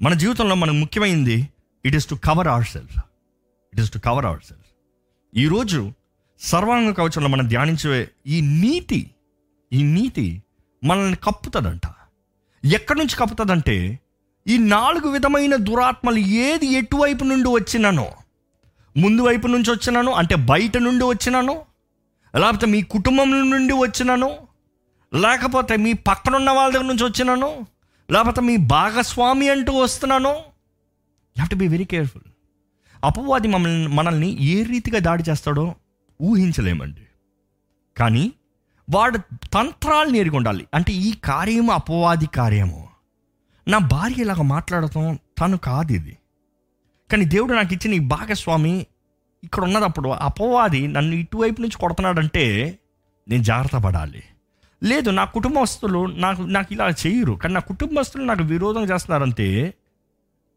మన 0.02 0.14
జీవితంలో 0.14 0.56
మనకు 0.56 0.76
ముఖ్యమైనది 0.76 1.48
it 1.86 1.96
is 1.96 2.10
to 2.10 2.16
cover 2.16 2.48
our 2.48 2.66
self 2.66 2.98
it 3.74 3.80
is 3.80 3.94
to 3.94 4.00
cover 4.00 4.26
our 4.26 4.42
self 4.42 4.66
ఈరోజు 5.38 5.94
సర్వాంగ 6.42 6.92
కవచంలో 6.92 7.30
మనం 7.30 7.48
ధ్యానించే 7.48 8.10
ఈ 8.28 8.42
నీతి 8.42 9.12
ఈ 9.74 9.84
నీతి 9.84 10.44
మనల్ని 10.84 11.16
కప్పుతుందంట. 11.16 11.86
ఎక్కడి 12.66 13.00
నుంచి 13.00 13.16
కప్పుతుందంటే 13.16 14.00
ఈ 14.48 14.58
నాలుగు 14.58 15.10
విధమైన 15.10 15.56
దురాత్మలు 15.56 16.18
ఏది 16.18 16.68
ఎటువైపు 16.74 17.24
నుండి 17.24 17.50
వచ్చినానో 17.50 18.12
ముందు 18.98 19.22
వైపు 19.22 19.48
నుంచి 19.48 19.72
వచ్చినాను 19.72 20.12
అంటే 20.12 20.36
బయట 20.36 20.78
నుండి 20.78 21.04
వచ్చినాను 21.04 21.66
లేకపోతే 22.36 22.66
మీ 22.66 22.82
కుటుంబం 22.82 23.50
నుండి 23.50 23.74
వచ్చినాను 23.74 24.30
లేకపోతే 25.14 25.76
మీ 25.76 25.94
పక్కనున్న 25.94 26.52
వాళ్ళ 26.52 26.74
దగ్గర 26.74 26.88
నుంచి 26.88 27.04
వచ్చినాను 27.04 27.68
లేకపోతే 28.10 28.42
మీ 28.42 28.58
భాగస్వామి 28.58 29.50
అంటూ 29.50 29.74
వస్తున్నాను 29.74 30.30
you 30.30 31.36
have 31.36 31.50
to 31.50 31.56
be 31.56 31.68
very 31.68 31.86
careful 31.86 32.28
అపవాది 33.04 33.48
మమ్మల్ని 33.48 33.88
మనల్ని 33.88 34.38
ఏ 34.42 34.64
రీతిగా 34.64 35.00
దాడి 35.00 35.24
చేస్తాడో 35.30 35.76
ఊహించలేమండి. 36.22 37.08
కానీ 37.98 38.32
వాడు 38.90 39.18
తంత్రాలు 39.54 40.10
నేర్గి 40.10 40.36
ఉండాలి. 40.36 40.68
అంటే 40.74 40.94
ఈ 40.94 41.14
కార్యము 41.14 41.72
అపవాది 41.72 42.26
కార్యము. 42.26 42.88
నా 43.68 43.78
భార్య 43.78 44.22
ఇలాగ 44.22 44.42
మాట్లాడటం 44.42 45.20
తను 45.42 45.58
కాదు 45.58 45.92
ఇది. 45.92 46.18
కానీ 47.12 47.26
దేవుడు 47.26 47.54
నాకు 47.54 47.74
ఇచ్చిన 47.74 47.94
ఈ 47.94 48.00
భాగస్వామి 48.00 48.86
ఇక్కడ 49.44 49.64
ఉన్నదప్పుడు 49.64 50.10
అపవాది 50.10 50.88
నన్ను 50.88 51.16
ఇటువైపు 51.16 51.62
నుంచి 51.62 51.78
కొడుతున్నాడంటే 51.78 52.80
నేను 53.30 53.44
జాగ్రత్త 53.44 53.76
పడాలి. 53.76 54.24
లేదు 54.84 55.10
నా 55.10 55.26
కుటుంబస్తులు 55.26 56.06
నాకు 56.06 56.42
నాకు 56.42 56.74
ఇలా 56.74 56.90
చేయరు. 56.90 57.34
కానీ 57.34 57.54
నా 57.54 57.60
కుటుంబస్తులు 57.60 58.24
నాకు 58.24 58.44
విరోధం 58.44 58.84
చేస్తున్నారంటే 58.84 59.74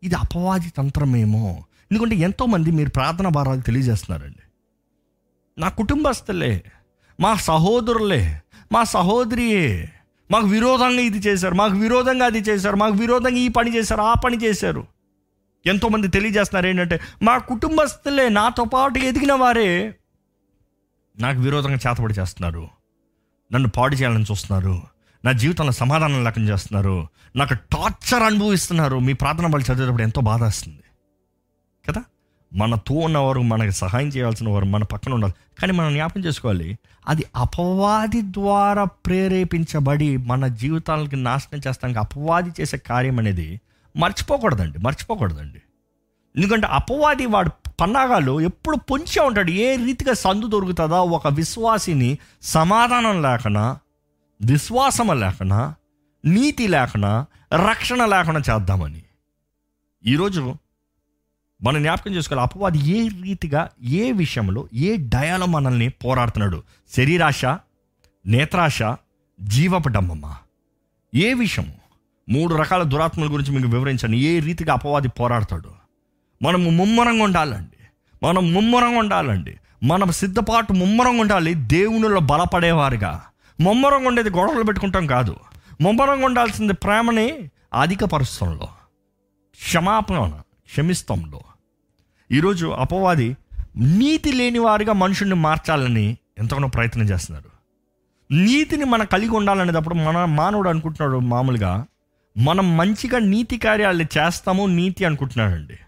ఇది 0.02 0.14
అపవాది 0.14 0.71
తంత్రమేమో. 0.71 1.64
ఎందుకంటే 1.92 2.16
ఎంతోమంది 2.16 2.71
మీరు 2.71 2.90
ప్రార్థన 2.90 3.28
భారాలు 3.28 3.61
తెలియజేస్తున్నారండి. 3.61 4.43
నా 5.58 5.68
కుటుంబస్తులే 5.68 6.64
మా 7.20 7.34
సహోదరులే 7.34 8.42
మా 8.73 8.84
సహోదరియే 8.84 9.92
మాకు 10.30 10.46
విరోధంగా 10.46 11.00
ఇది 11.00 11.18
చేశారు 11.18 11.54
మాకు 11.54 11.75
విరోధంగా 11.75 12.26
అది 12.26 12.38
చేశారు 12.38 12.76
మాకు 12.76 12.94
విరోధంగా 12.94 13.37
ఈ 13.37 13.49
పని 13.49 13.76
చేశారు 13.76 14.00
ఆ 14.00 14.14
పని 14.14 14.37
చేశారు. 14.37 14.87
ఎంతోమంది 15.66 16.08
తెలియజేస్తున్నారు 16.08 16.66
ఏంటంటే 16.66 17.00
మా 17.23 17.38
కుటుంబస్తులే 17.38 18.28
నాతో 18.28 18.64
పాటు 18.64 18.99
ఎదిగిన 18.99 19.32
వారే 19.32 19.94
నాకు 21.20 21.40
విరోధంగా 21.40 21.75
చేతబడి 21.75 22.14
చేస్తున్నారు. 22.14 22.68
నన్ను 23.52 23.68
పాడు 23.68 23.94
చేయాలని 23.94 24.25
చూస్తున్నారు. 24.30 24.82
నా 25.25 25.32
జీవితంలో 25.32 25.73
సమాధానం 25.73 26.25
లేకుండా 26.25 26.52
చేస్తున్నారు. 26.52 27.08
నాకు 27.37 27.54
టార్చర్ 27.54 28.23
అనుభవిస్తున్నారు. 28.23 28.99
మీ 28.99 29.12
ప్రార్థన 29.12 29.46
వాళ్ళు 29.46 29.73
చదివేటప్పుడు 29.73 30.02
ఎంతో 30.02 30.20
బాధ 30.20 30.42
వస్తుంది 30.42 30.83
మనతో 32.54 32.94
ఉన్నవారు 32.94 33.40
మనకి 33.42 33.73
సహాయం 33.73 34.08
చేయాల్సిన 34.08 34.49
వారు 34.49 34.64
మన 34.64 34.82
పక్కన 34.82 35.14
ఉండాలి. 35.14 35.34
కానీ 35.58 35.73
మనం 35.73 35.92
జ్ఞాపకం 35.92 36.20
చేసుకోవాలి 36.20 36.78
అది 37.08 37.25
అపవాది 37.37 38.23
ద్వారా 38.23 38.84
ప్రేరేపించబడి 38.84 40.16
మన 40.16 40.46
జీవితాలకి 40.46 41.16
నాశనం 41.16 41.61
చేస్తానికి 41.68 41.99
అపవాది 41.99 42.50
చేసే 42.61 42.76
కార్యం 42.76 43.18
అనేది 43.18 43.61
మర్చిపోకూడదండి 43.96 44.78
మర్చిపోకూడదండి. 44.78 45.62
ఎందుకంటే 46.37 46.66
అపవాది 46.66 47.26
వాడు 47.26 47.50
పన్నాగాలు 47.80 48.40
ఎప్పుడు 48.40 48.76
పొంచే 48.76 49.23
ఉంటాడు. 49.23 49.50
ఏ 49.50 49.76
రీతిగా 49.76 50.12
సందు 50.12 50.46
దొరుకుతుందో 50.46 51.02
ఒక 51.02 51.28
విశ్వాసిని 51.28 52.18
సమాధానం 52.42 53.23
లేకనా 53.23 53.78
విశ్వాసం 54.42 55.20
లేకనా 55.20 55.75
నీతి 56.25 56.68
లేకనా 56.68 57.26
రక్షణ 57.68 58.04
లేకుండా 58.04 58.40
చేద్దామని. 58.40 59.02
ఈరోజు 60.06 60.54
మనం 61.62 61.82
జ్ఞాపకం 61.82 62.14
చేసుకోవాలి. 62.14 62.49
అపవాది 62.50 62.78
ఏ 62.78 63.08
రీతిగా 63.23 63.70
ఏ 63.82 64.12
విషయంలో 64.12 64.68
ఏ 64.75 64.96
డయాలో 64.96 65.46
మనల్ని 65.46 65.88
పోరాడుతున్నాడు? 65.88 66.62
శరీరాశ 66.96 67.44
నేత్రాశ 68.26 68.82
జీవపు 69.42 69.88
డమ్మమ్మ. 69.88 70.37
ఏ 71.14 71.34
విషయము? 71.34 71.73
మూడు 72.28 72.54
రకాల 72.54 72.82
దురాత్మల 72.82 73.32
గురించి 73.32 73.52
మీకు 73.52 73.68
వివరించండి. 73.68 74.18
ఏ 74.18 74.38
రీతిగా 74.38 74.73
అపవాది 74.73 75.08
పోరాడతాడు? 75.08 75.70
మనము 76.42 76.70
ముమ్మరంగా 76.70 77.25
ఉండాలండి. 77.25 77.87
మనం 78.23 78.52
ముమ్మరంగా 78.52 78.99
ఉండాలండి. 78.99 79.58
మనం 79.82 80.12
సిద్ధపాటు 80.12 80.73
ముమ్మరంగా 80.73 81.20
ఉండాలి. 81.20 81.54
దేవునిలో 81.54 82.20
బలపడేవారుగా. 82.20 83.23
ముమ్మరంగా 83.61 84.08
ఉండేది 84.08 84.30
గొడవలు 84.30 84.62
పెట్టుకుంటాం 84.62 85.06
కాదు. 85.06 85.37
ముమ్మరంగా 85.80 86.26
ఉండాల్సింది 86.26 86.73
ప్రేమని 86.73 87.50
అధికపరుస్తంలో. 87.80 88.68
క్షమాపణ. 89.64 90.40
క్షమిస్తంలో. 90.66 91.40
ఈరోజు 92.33 92.66
అపవాది 92.66 93.37
నీతి 93.76 94.33
లేని 94.33 94.59
వారిగా 94.59 94.92
మనుషుల్ని 94.92 95.35
మార్చాలని 95.35 96.16
ఎంతగానో 96.38 96.68
ప్రయత్నం 96.68 97.04
చేస్తున్నారు 97.04 97.54
నీతిని 98.30 98.85
మనం 98.85 99.06
కలిగి 99.06 99.30
ఉండాలనేటప్పుడు 99.30 99.94
మన 99.94 100.25
మానవుడు 100.25 100.68
అనుకుంటున్నాడు 100.68 101.18
మామూలుగా 101.18 101.87
మనం 102.38 102.76
మంచిగా 102.76 103.18
నీతి 103.18 103.59
కార్యాలు 103.59 104.02
చేస్తాము 104.02 104.66
నీతి 104.66 105.04
అనుకుంటున్నాడండి. 105.04 105.78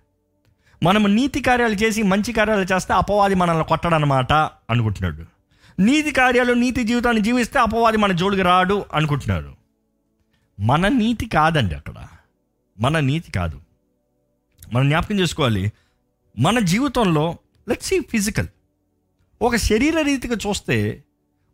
మనం 0.82 1.14
నీతి 1.14 1.40
కార్యాలు 1.40 1.74
చేసి 1.74 2.02
మంచి 2.02 2.32
కార్యాలు 2.32 2.74
చేస్తే 2.74 2.94
అపవాది 2.94 3.34
మనల్ని 3.34 3.64
కొట్టడనమాట 3.64 4.32
అనుకుంటున్నాడు. 4.32 5.24
నీతి 5.82 6.10
కార్యాలు 6.10 6.52
నీతి 6.52 6.84
జీవితాన్ని 6.84 7.22
జీవిస్తే 7.22 7.58
అపవాది 7.58 7.96
మన 7.96 8.12
జోలికి 8.12 8.42
రాడు 8.42 8.84
అనుకుంటున్నాడు. 8.94 9.52
మన 10.60 10.88
నీతి 10.88 11.26
కాదండి 11.26 11.74
అక్కడ. 11.74 11.94
మన 12.80 13.00
నీతి 13.00 13.32
కాదు. 13.32 13.60
మనం 14.72 14.88
జ్ఞాపకం 14.88 15.20
చేసుకోవాలి. 15.20 15.72
మన 16.38 16.58
జీవితంలో 16.58 17.36
లెట్స్ 17.68 17.88
సీ 17.88 18.00
ఫిజికల్ 18.00 18.46
ఒక 19.42 19.56
శరీర 19.56 20.00
రీతిగా 20.00 20.36
చూస్తే 20.46 21.02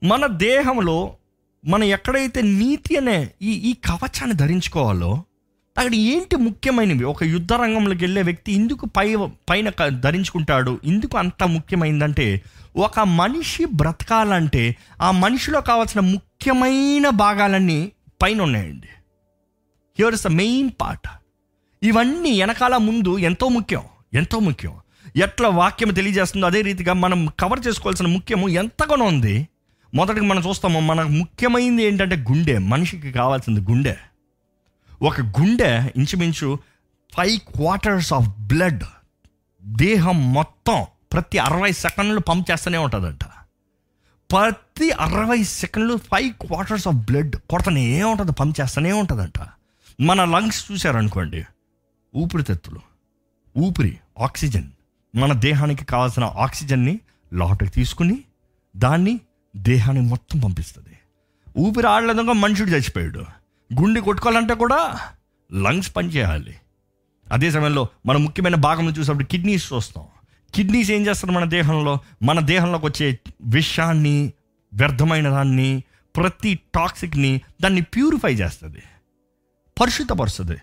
మన 0.02 0.26
దేహంలో 0.26 1.16
మనం 1.64 1.84
ఎక్కడైతే 1.84 2.42
నీతి 2.42 2.96
అనే 2.96 3.30
ఈ 3.42 3.52
ఈ 3.70 3.72
కవచాన్ని 3.72 4.36
ధరించుకోవాలో 4.36 5.24
అక్కడ 5.78 5.94
ఏంటి 5.94 6.36
ముఖ్యమైనవి? 6.36 7.04
ఒక 7.04 7.24
యుద్ధ 7.24 7.52
రంగంలోకి 7.52 8.04
వెళ్ళే 8.04 8.22
వ్యక్తి 8.22 8.52
ఎందుకు 8.52 8.86
పై 8.86 9.16
పైన 9.50 9.70
ధరించుకుంటాడు? 9.88 10.80
ఎందుకు 10.84 11.18
అంత 11.18 11.42
ముఖ్యమైందంటే 11.42 12.42
ఒక 12.76 13.00
మనిషి 13.00 13.64
బ్రతకాలంటే 13.64 14.76
ఆ 15.00 15.10
మనిషిలో 15.10 15.60
కావాల్సిన 15.60 16.00
ముఖ్యమైన 16.00 17.08
భాగాలన్నీ 17.08 17.92
పైన 18.22 18.42
ఉన్నాయండి. 18.42 18.88
Here 19.98 20.14
is 20.14 20.24
the 20.24 20.26
main 20.26 20.70
part 20.80 21.08
ఇవన్నీ 21.82 22.40
వెనకాల 22.40 22.76
ముందు 22.76 23.18
ఎంతో 23.18 23.48
ముఖ్యం 23.48 23.82
ఎంతో 24.14 24.38
ముఖ్యం. 24.38 24.74
ఎట్లా 25.16 25.48
వాక్యం 25.48 25.94
తెలియజేస్తుందో 25.94 26.46
అదే 26.46 26.60
రీతిగా 26.60 26.92
మనం 26.92 27.28
కవర్ 27.40 27.60
చేసుకోవాల్సిన 27.66 28.06
ముఖ్యము 28.06 28.48
ఎంతగానో 28.48 29.04
ఉంది. 29.04 29.48
మొదటిగా 29.94 30.24
మనం 30.24 30.42
చూస్తాము 30.48 30.80
మనకు 30.80 31.08
ముఖ్యమైనది 31.08 31.82
ఏంటంటే 31.82 32.16
గుండె 32.16 32.58
మనిషికి 32.58 33.12
కావాల్సింది 33.12 33.60
గుండె. 33.60 33.96
ఒక 35.02 35.20
గుండె 35.20 35.90
ఇంచుమించు 35.96 36.58
ఫైవ్ 37.16 37.38
క్వార్టర్స్ 37.38 38.12
ఆఫ్ 38.12 38.28
బ్లడ్ 38.28 38.84
దేహం 39.64 40.32
మొత్తం 40.32 40.86
ప్రతి 41.12 41.38
అరవై 41.38 41.72
సెకండ్లు 41.72 42.20
పంప్ 42.20 42.50
చేస్తూనే 42.50 42.78
ఉంటుందంట. 42.78 43.24
ప్రతి 44.30 44.90
అరవై 44.90 45.42
సెకండ్లు 45.42 45.96
ఫైవ్ 45.96 46.46
క్వార్టర్స్ 46.46 46.88
ఆఫ్ 46.88 46.96
బ్లడ్ 46.96 47.36
కొడతనే 47.50 48.02
ఉంటుంది 48.02 48.32
పంప్ 48.32 48.60
చేస్తూనే 48.60 48.92
ఉంటుందంట. 48.92 49.38
మన 50.00 50.24
లంగ్స్ 50.24 50.72
చూశారనుకోండి 50.72 51.44
ఊపిరితిత్తులు 52.16 52.80
ఊపిరి 53.58 53.98
ఆక్సిజన్. 54.20 54.70
మన 55.14 55.32
దేహానికి 55.32 55.84
కావాల్సిన 55.84 56.24
ఆక్సిజన్ని 56.24 57.00
లోపలికి 57.32 57.74
తీసుకుని 57.74 58.24
దాన్ని 58.76 59.20
దేహానికి 59.56 60.06
మొత్తం 60.06 60.40
పంపిస్తుంది. 60.40 60.98
ఊపిరి 61.58 61.86
ఆడలేదంగా 61.86 62.32
మనుషుడు 62.32 62.70
చచ్చిపోయాడు. 62.70 63.24
గుండె 63.80 64.00
కొట్టుకోవాలంటే 64.00 64.54
కూడా 64.54 65.00
లంగ్స్ 65.52 65.96
పనిచేయాలి 65.96 66.54
అదే 67.32 67.50
సమయంలో 67.50 67.88
మన 68.06 68.16
ముఖ్యమైన 68.16 68.54
భాగంలో 68.54 68.92
చూసినప్పుడు 68.92 69.26
కిడ్నీస్ 69.26 69.72
చూస్తాం. 69.72 70.04
కిడ్నీస్ 70.54 70.90
ఏం 70.90 71.06
చేస్తారు 71.06 71.32
మన 71.32 71.44
దేహంలో? 71.44 71.98
మన 72.22 72.40
దేహంలోకి 72.40 72.86
వచ్చే 72.86 73.18
విషాన్ని 73.42 74.32
వ్యర్థమైన 74.74 75.30
దాన్ని 75.30 75.82
ప్రతి 76.16 76.54
టాక్సిక్ని 76.74 77.40
దాన్ని 77.62 77.80
ప్యూరిఫై 77.80 78.34
చేస్తుంది. 78.34 78.82
పరిశుద్ధపరుస్తుంది. 79.80 80.56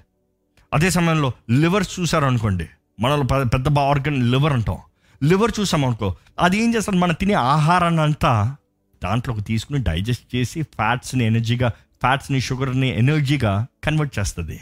అదే 0.74 0.90
సమయంలో 0.90 1.32
లివర్ 1.50 1.86
చూసారనుకోండి 2.00 2.70
మనలో 3.00 3.44
పెద్ద- 3.44 3.80
ఆర్గన్ 3.80 4.32
లివర్ 4.32 4.54
అంటాం. 4.54 4.78
లివర్ 5.24 5.52
చూసామనుకో 5.60 6.16
అది 6.40 6.64
ఏం 6.64 6.76
చేస్తుంది? 6.76 7.00
మనం 7.00 7.16
తినే 7.20 7.34
ఆహారాన్ని 7.34 8.02
అంతా 8.02 8.56
దాంట్లోకి 9.04 9.42
తీసుకుని 9.42 9.84
డైజెస్ట్ 9.84 10.36
చేసి 10.36 10.62
ఫ్యాట్స్ని 10.62 11.26
ఎనర్జీగా 11.26 11.70
ఫ్యాట్స్ని 12.02 12.42
షుగర్ని 12.42 12.98
ఎనర్జీగా 12.98 13.66
కన్వర్ట్ 13.84 14.20
చేస్తుంది. 14.20 14.60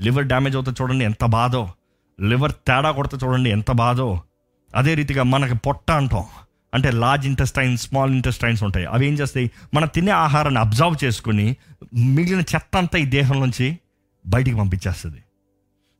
లివర్ 0.00 0.24
డ్యామేజ్ 0.24 0.56
అవుతా 0.56 0.74
చూడండి 0.82 1.04
ఎంత 1.04 1.24
బాధో. 1.24 1.68
లివర్ 2.20 2.52
తేడా 2.52 2.90
కొడతా 2.90 3.18
చూడండి 3.24 3.50
ఎంత 3.50 3.70
బాధో. 3.70 4.22
అదే 4.76 4.94
రీతిగా 4.94 5.22
మనకి 5.22 5.54
పొట్ట 5.54 5.90
అంటాం. 5.90 6.24
అంటే 6.74 6.90
లార్జ్ 6.90 7.26
ఇంటెస్టైన్స్ 7.26 7.88
స్మాల్ 7.88 8.10
ఇంటెస్టైన్స్ 8.10 8.62
ఉంటాయి. 8.62 8.86
అవి 8.86 9.06
ఏం 9.06 9.14
చేస్తాయి? 9.14 9.50
మనం 9.74 9.88
తినే 9.94 10.10
ఆహారాన్ని 10.10 10.60
అబ్జర్వ్ 10.60 11.04
చేసుకుని 11.04 11.56
మిగిలిన 11.94 12.40
చెత్త 12.40 12.76
అంతా 12.76 12.98
ఈ 12.98 13.04
దేహం 13.04 13.40
నుంచి 13.40 13.78
బయటికి 14.26 14.56
పంపించేస్తుంది. 14.56 15.23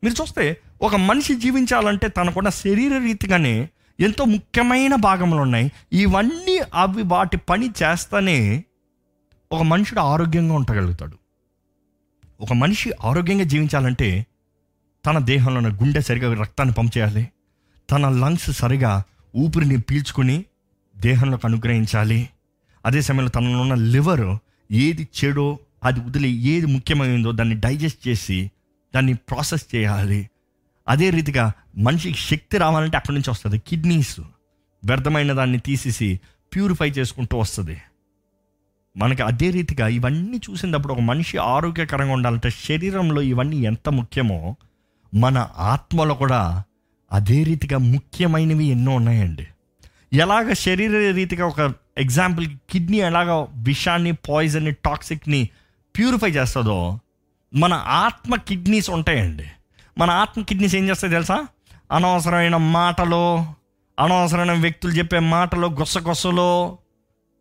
మీరు 0.05 0.23
చూస్తే 0.23 0.57
ఒక 0.83 0.97
మనిషి 0.97 1.35
జీవించాలంటే 1.35 2.09
తనకున్న 2.09 2.49
శరీర 2.49 2.99
రీతిగానే 2.99 3.69
ఎంతో 4.01 4.25
ముఖ్యమైన 4.25 4.95
భాగములు 4.95 5.41
ఉన్నాయి. 5.41 5.73
ఇవన్నీ 5.93 6.61
అవి 6.75 7.03
వాటి 7.03 7.37
పని 7.37 7.71
చేస్తేనే 7.83 8.65
ఒక 9.53 9.63
మనుషుడు 9.63 10.01
ఆరోగ్యంగా 10.01 10.55
ఉండగలుగుతాడు. 10.55 11.19
ఒక 12.41 12.53
మనిషి 12.53 12.93
ఆరోగ్యంగా 13.05 13.45
జీవించాలంటే 13.45 14.27
తన 15.07 15.19
దేహంలో 15.19 15.57
ఉన్న 15.57 15.69
గుండె 15.69 16.01
సరిగా 16.01 16.41
రక్తాన్ని 16.41 16.75
పంప్ 16.75 16.99
చేయాలి. 16.99 17.29
తన 17.91 18.09
లంగ్స్ 18.09 18.53
సరిగా 18.53 19.03
ఊపిరిని 19.37 19.81
పీల్చుకుని 19.81 20.45
దేహంలోకి 20.97 21.47
అనుగ్రహించాలి. 21.47 22.29
అదే 22.87 23.01
సమయంలో 23.01 23.31
తనలో 23.31 23.61
ఉన్న 23.61 23.75
లివర్ 23.75 24.37
ఏది 24.73 25.09
చెడో 25.25 25.59
అది 25.85 26.01
వదిలి 26.01 26.33
ఏది 26.33 26.67
ముఖ్యమైందో 26.67 27.33
దాన్ని 27.33 27.61
డైజెస్ట్ 27.61 28.09
చేసి 28.09 28.51
దాన్ని 28.95 29.15
ప్రాసెస్ 29.15 29.75
చేయాలి. 29.75 30.31
అదే 30.89 31.11
రీతిగా 31.11 31.53
మనిషికి 31.79 32.19
శక్తి 32.19 32.59
రావాలంటే 32.59 32.97
అక్కడి 32.97 33.15
నుంచి 33.15 33.31
వస్తుంది. 33.31 33.59
కిడ్నీస్ 33.59 34.21
వ్యర్థమైన 34.85 35.33
దాన్ని 35.33 35.59
తీసేసి 35.59 36.21
ప్యూరిఫై 36.55 36.91
చేసుకుంటూ 36.91 37.39
వస్తుంది. 37.39 37.81
మనకి 38.97 39.23
అదే 39.23 39.51
రీతిగా 39.51 39.89
ఇవన్నీ 39.89 40.41
చూసినప్పుడు 40.51 40.93
ఒక 40.93 41.01
మనిషి 41.01 41.39
ఆరోగ్యకరంగా 41.39 42.13
ఉండాలంటే 42.13 42.51
శరీరంలో 42.51 43.23
ఇవన్నీ 43.23 43.57
ఎంత 43.57 43.89
ముఖ్యమో 43.89 44.57
మన 45.15 45.51
ఆత్మలో 45.57 46.15
కూడా 46.15 46.63
అదే 47.13 47.43
రీతిగా 47.43 47.79
ముఖ్యమైనవి 47.79 48.65
ఎన్నో 48.65 48.93
ఉన్నాయండి. 48.93 49.47
ఎలాగ 50.13 50.53
శరీర 50.53 51.11
రీతిగా 51.11 51.47
ఒక 51.47 51.75
ఎగ్జాంపుల్ 51.99 52.47
కిడ్నీ 52.71 52.97
ఎలాగ 52.97 53.47
విషాన్ని 53.55 54.13
పాయిజన్ని 54.13 54.71
టాక్సిక్ని 54.71 55.49
ప్యూరిఫై 55.99 56.31
చేస్తుందో 56.31 57.01
మన 57.55 57.73
ఆత్మ 57.87 58.37
కిడ్నీస్ 58.37 58.91
ఉంటాయండి. 58.91 59.45
మన 59.99 60.11
ఆత్మ 60.11 60.43
కిడ్నీస్ 60.43 60.75
ఏం 60.75 60.89
చేస్తాయి 60.89 61.13
తెలుసా? 61.13 61.47
అనవసరమైన 61.93 62.57
మాటలు 62.57 63.45
అనవసరమైన 63.99 64.53
వ్యక్తులు 64.53 64.93
చెప్పే 64.93 65.19
మాటలు 65.19 65.67
గుసగుసలు 65.67 66.79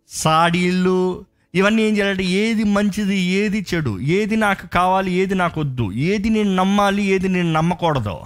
సాడీళ్ళు 0.10 1.26
ఇవన్నీ 1.56 1.82
ఏం 1.82 1.98
చేయాలంటే 1.98 2.24
ఏది 2.24 2.64
మంచిది 2.64 3.18
ఏది 3.20 3.66
చెడు 3.74 4.00
ఏది 4.00 4.36
నాకు 4.36 4.68
కావాలి 4.68 5.12
ఏది 5.12 5.36
నాకు 5.36 5.62
వద్దు 5.62 5.92
ఏది 5.92 6.30
నేను 6.30 6.56
నమ్మాలి 6.56 7.04
ఏది 7.04 7.28
నేను 7.30 7.52
నమ్మకూడదు. 7.52 8.20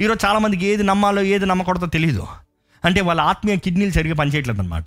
ఈరోజు 0.00 0.26
చాలామందికి 0.26 0.66
ఏది 0.66 0.82
నమ్మాలో 0.82 1.22
ఏది 1.22 1.46
నమ్మకూడదో 1.46 1.86
తెలియదు 1.86 2.26
అంటే 2.84 3.00
వాళ్ళ 3.00 3.20
ఆత్మీయ 3.20 3.56
కిడ్నీలు 3.56 3.90
సరిగ్గా 3.90 4.14
పనిచేయట్లేదు 4.14 4.60
అనమాట 4.60 4.84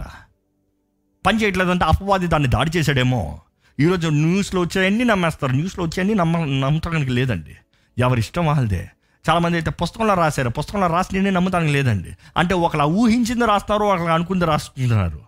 పనిచేయట్లేదు 1.26 1.70
అంటే 1.70 1.86
అపవాది 1.86 2.28
దాన్ని 2.28 2.50
దాడి 2.50 2.78
చేశాడేమో. 2.78 3.40
ఈరోజు 3.80 4.08
న్యూస్లో 4.10 4.62
వచ్చాయన్నీ 4.62 5.04
నమ్మేస్తారు. 5.04 5.52
న్యూస్లో 5.52 5.84
వచ్చాయన్నీ 5.84 6.14
నమ్మ 6.14 6.38
నమ్మటానికి 6.38 7.12
లేదండి. 7.12 7.56
ఎవరి 7.98 8.20
ఇష్టం 8.20 8.46
వాళ్ళదే. 8.46 8.90
చాలామంది 9.30 9.58
అయితే 9.58 9.72
పుస్తకంలో 9.72 10.14
రాశారు. 10.14 10.50
పుస్తకంలో 10.50 10.88
రాసి 10.88 11.22
నమ్మటానికి 11.22 11.74
లేదండి. 11.74 12.10
అంటే 12.38 12.54
ఒకలా 12.54 12.86
ఊహించింది 12.86 13.46
రాస్తారు 13.46 13.84
ఒకలా 13.84 14.14
అనుకుంది 14.14 14.46
రాస్తున్నారు 14.46 15.20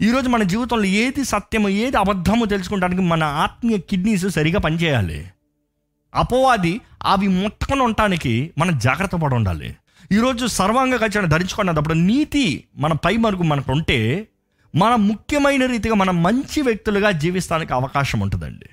ఈరోజు 0.00 0.28
మన 0.28 0.42
జీవితంలో 0.42 0.84
ఏది 0.84 1.24
సత్యము 1.24 1.68
ఏది 1.68 1.96
అబద్ధమో 1.96 2.46
తెలుసుకోవడానికి 2.46 3.02
మన 3.02 3.24
ఆత్మీయ 3.24 3.78
కిడ్నీస్ 3.78 4.28
సరిగా 4.28 4.58
పనిచేయాలి. 4.58 5.26
అపోవాది 6.14 6.80
అవి 7.02 7.28
ముట్టుకొని 7.28 7.80
ఉండటానికి 7.80 8.50
మనం 8.58 8.78
జాగ్రత్త 8.78 9.16
పడి 9.16 9.34
ఉండాలి. 9.34 9.76
ఈరోజు 10.12 10.46
సర్వాంగ 10.46 10.96
కచ్చని 10.96 11.28
ధరించుకున్నప్పుడు 11.28 11.94
నీతి 11.94 12.64
మన 12.76 12.92
పై 12.92 13.16
మరుగు 13.16 13.42
మనకు 13.42 13.72
ఉంటే 13.72 14.28
మన 14.74 14.94
ముఖ్యమైన 14.94 15.66
రీతిగా 15.66 15.94
మనం 15.94 16.22
మంచి 16.22 16.62
వ్యక్తులుగా 16.62 17.10
జీవిస్తానికి 17.10 17.72
అవకాశం 17.72 18.20
ఉంటుందండి. 18.20 18.66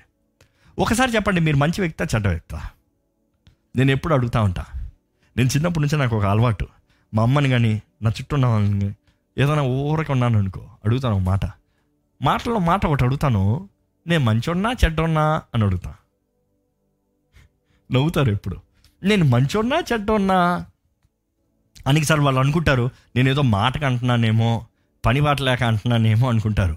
ఒకసారి 0.78 1.12
చెప్పండి 1.12 1.40
మీరు 1.40 1.56
మంచి 1.56 1.80
వ్యక్త 1.80 2.14
చెడ్డ 2.14 2.28
వ్యక్త? 2.28 2.54
నేను 3.76 3.90
ఎప్పుడు 3.90 4.14
అడుగుతా 4.14 4.42
ఉంటా. 4.42 4.64
నేను 5.36 5.48
చిన్నప్పటి 5.48 5.80
నుంచి 5.80 5.98
నాకు 5.98 6.16
ఒక 6.16 6.24
అలవాటు. 6.24 6.66
మా 7.14 7.22
అమ్మని 7.22 7.48
కానీ 7.48 7.82
నా 8.02 8.10
చుట్టూ 8.10 8.36
ఉన్న 8.36 8.46
వాళ్ళని 8.46 8.94
ఏదైనా 9.38 9.62
ఊరక 9.62 10.10
ఉన్నాను 10.10 10.38
అనుకో 10.38 10.68
అడుగుతాను 10.84 11.14
ఒక 11.14 11.20
మాట. 11.20 11.40
మాటలో 12.22 12.58
మాట 12.58 12.86
ఒకటి 12.86 13.04
అడుగుతాను 13.04 13.68
నేను 14.06 14.24
మంచోన్నా 14.24 14.72
చెడ్డోన్నా 14.84 15.42
అని 15.54 15.64
అడుగుతా. 15.64 15.94
నవ్వుతారు 17.92 18.30
ఎప్పుడు. 18.30 18.56
నేను 19.02 19.24
మంచోన్నా 19.24 19.82
చెడ్డోన్నా 19.92 20.66
అని 21.86 22.04
సార్ 22.04 22.20
వాళ్ళు 22.20 22.40
అనుకుంటారు 22.40 22.90
నేను 23.16 23.28
ఏదో 23.28 23.42
మాటకు 23.42 23.84
అంటున్నానేమో 23.84 24.66
పని 25.06 25.20
లేక 25.40 25.62
అంటున్నానేమో 25.62 26.28
అనుకుంటారు. 26.28 26.76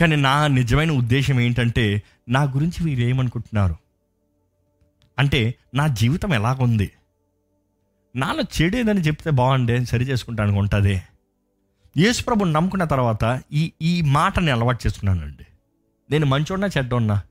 కానీ 0.00 0.16
నా 0.16 0.46
నిజమైన 0.46 0.92
ఉద్దేశం 0.92 1.40
ఏంటంటే 1.40 2.02
నా 2.28 2.42
గురించి 2.42 2.84
వీరు 2.84 3.00
ఏమనుకుంటున్నారు 3.00 3.76
అంటే 5.18 5.54
నా 5.74 5.86
జీవితం 5.86 6.34
ఎలాగుంది? 6.34 6.90
నాలో 8.16 8.42
చెడేదని 8.42 9.00
చెప్తే 9.00 9.30
బాగుండే 9.30 9.84
సరి 9.84 10.04
చేసుకుంటాను 10.04 10.48
అనుకుంటుంది? 10.48 11.02
యేసుప్రభుని 11.96 12.52
నమ్ముకున్న 12.52 12.84
తర్వాత 12.84 13.42
ఈ 13.52 13.72
ఈ 13.82 14.00
మాటని 14.00 14.50
అలవాటు 14.50 14.80
చేసుకున్నానండి. 14.86 15.46
నేను 16.10 16.26
మంచోన్నా 16.26 16.68
చెడ్డోన్నా 16.78 17.22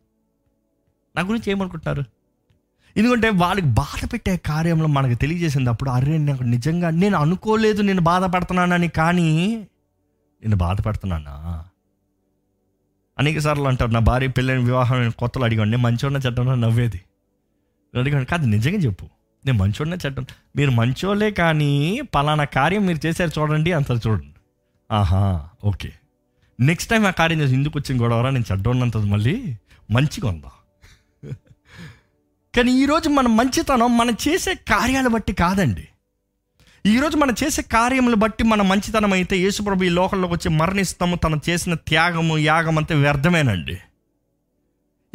నా 1.15 1.21
గురించి 1.21 1.51
ఏమనుకుంటున్నారు? 1.51 2.03
ఎందుకంటే 2.97 3.29
వాళ్ళకి 3.29 3.65
బాధ 3.65 4.05
పెట్టే 4.13 4.37
కార్యంలో 4.37 4.87
మనకు 4.87 5.19
తెలియజేసినప్పుడు 5.19 5.89
అరే 5.89 6.17
నాకు 6.17 6.43
నిజంగా 6.43 6.89
నేను 6.89 7.17
అనుకోలేదు 7.17 7.81
నేను 7.81 8.01
బాధపడుతున్నానని 8.01 8.87
కానీ 8.87 9.29
నేను 10.43 10.55
బాధపడుతున్నానా? 10.55 11.65
అనేక 13.19 13.39
సార్లు 13.39 13.63
అంటారు 13.63 13.91
నా 13.91 13.99
భార్య 13.99 14.27
పెళ్ళని 14.27 14.63
వివాహం 14.63 15.09
కొత్తలు 15.09 15.43
అడిగాను 15.43 15.71
నేను 15.71 15.83
మంచోడిన 15.83 16.17
చెడ్డోన్నా 16.17 16.55
నవ్వేది. 16.55 17.01
అడిగాను 17.99 18.25
కాదు 18.25 18.45
నిజంగా 18.45 18.77
చెప్పు. 18.77 19.05
నేను 19.45 19.57
మంచోడిన 19.57 19.93
చెడ్డ 19.93 20.19
మీరు 20.55 20.71
మంచోలే 20.71 21.31
కానీ 21.31 22.01
పలానా 22.15 22.43
కార్యం 22.43 22.85
మీరు 22.85 23.07
చేశారు 23.07 23.39
చూడండి 23.39 23.71
అంత 23.71 23.91
చూడండి. 23.91 24.33
ఆహా 24.91 25.49
ఓకే. 25.63 25.93
నెక్స్ట్ 26.59 26.91
టైం 26.91 27.05
ఆ 27.05 27.11
కార్యం 27.11 27.41
చేసి 27.41 27.53
ఎందుకు 27.53 27.79
వచ్చింది 27.79 28.03
గొడవరా 28.03 28.29
నేను 28.29 28.45
చెడ్డోన్నంతది 28.51 29.05
మళ్ళీ? 29.05 29.55
మంచిగా 29.91 30.29
ఉందా? 30.29 30.51
కానీ 32.55 32.71
ఈరోజు 32.71 33.09
మన 33.09 33.27
మంచితనం 33.27 33.97
మనం 33.97 34.17
చేసే 34.27 34.55
కార్యాలు 34.55 35.09
బట్టి 35.09 35.33
కాదండి. 35.33 35.87
ఈరోజు 36.85 37.17
మనం 37.17 37.35
చేసే 37.43 37.61
కార్యములు 37.61 38.15
బట్టి 38.15 38.43
మన 38.43 38.61
మంచితనం 38.61 39.13
అయితే 39.13 39.37
యేసుప్రభు 39.37 39.83
ఈ 39.83 39.89
లోకంలోకి 39.89 40.33
వచ్చి 40.33 40.49
మరణిస్తాము 40.49 41.15
తను 41.15 41.41
చేసిన 41.49 41.73
త్యాగము 41.73 42.37
యాగం 42.37 42.77
అంతే 42.77 42.95
వ్యర్థమేనండి. 42.95 43.77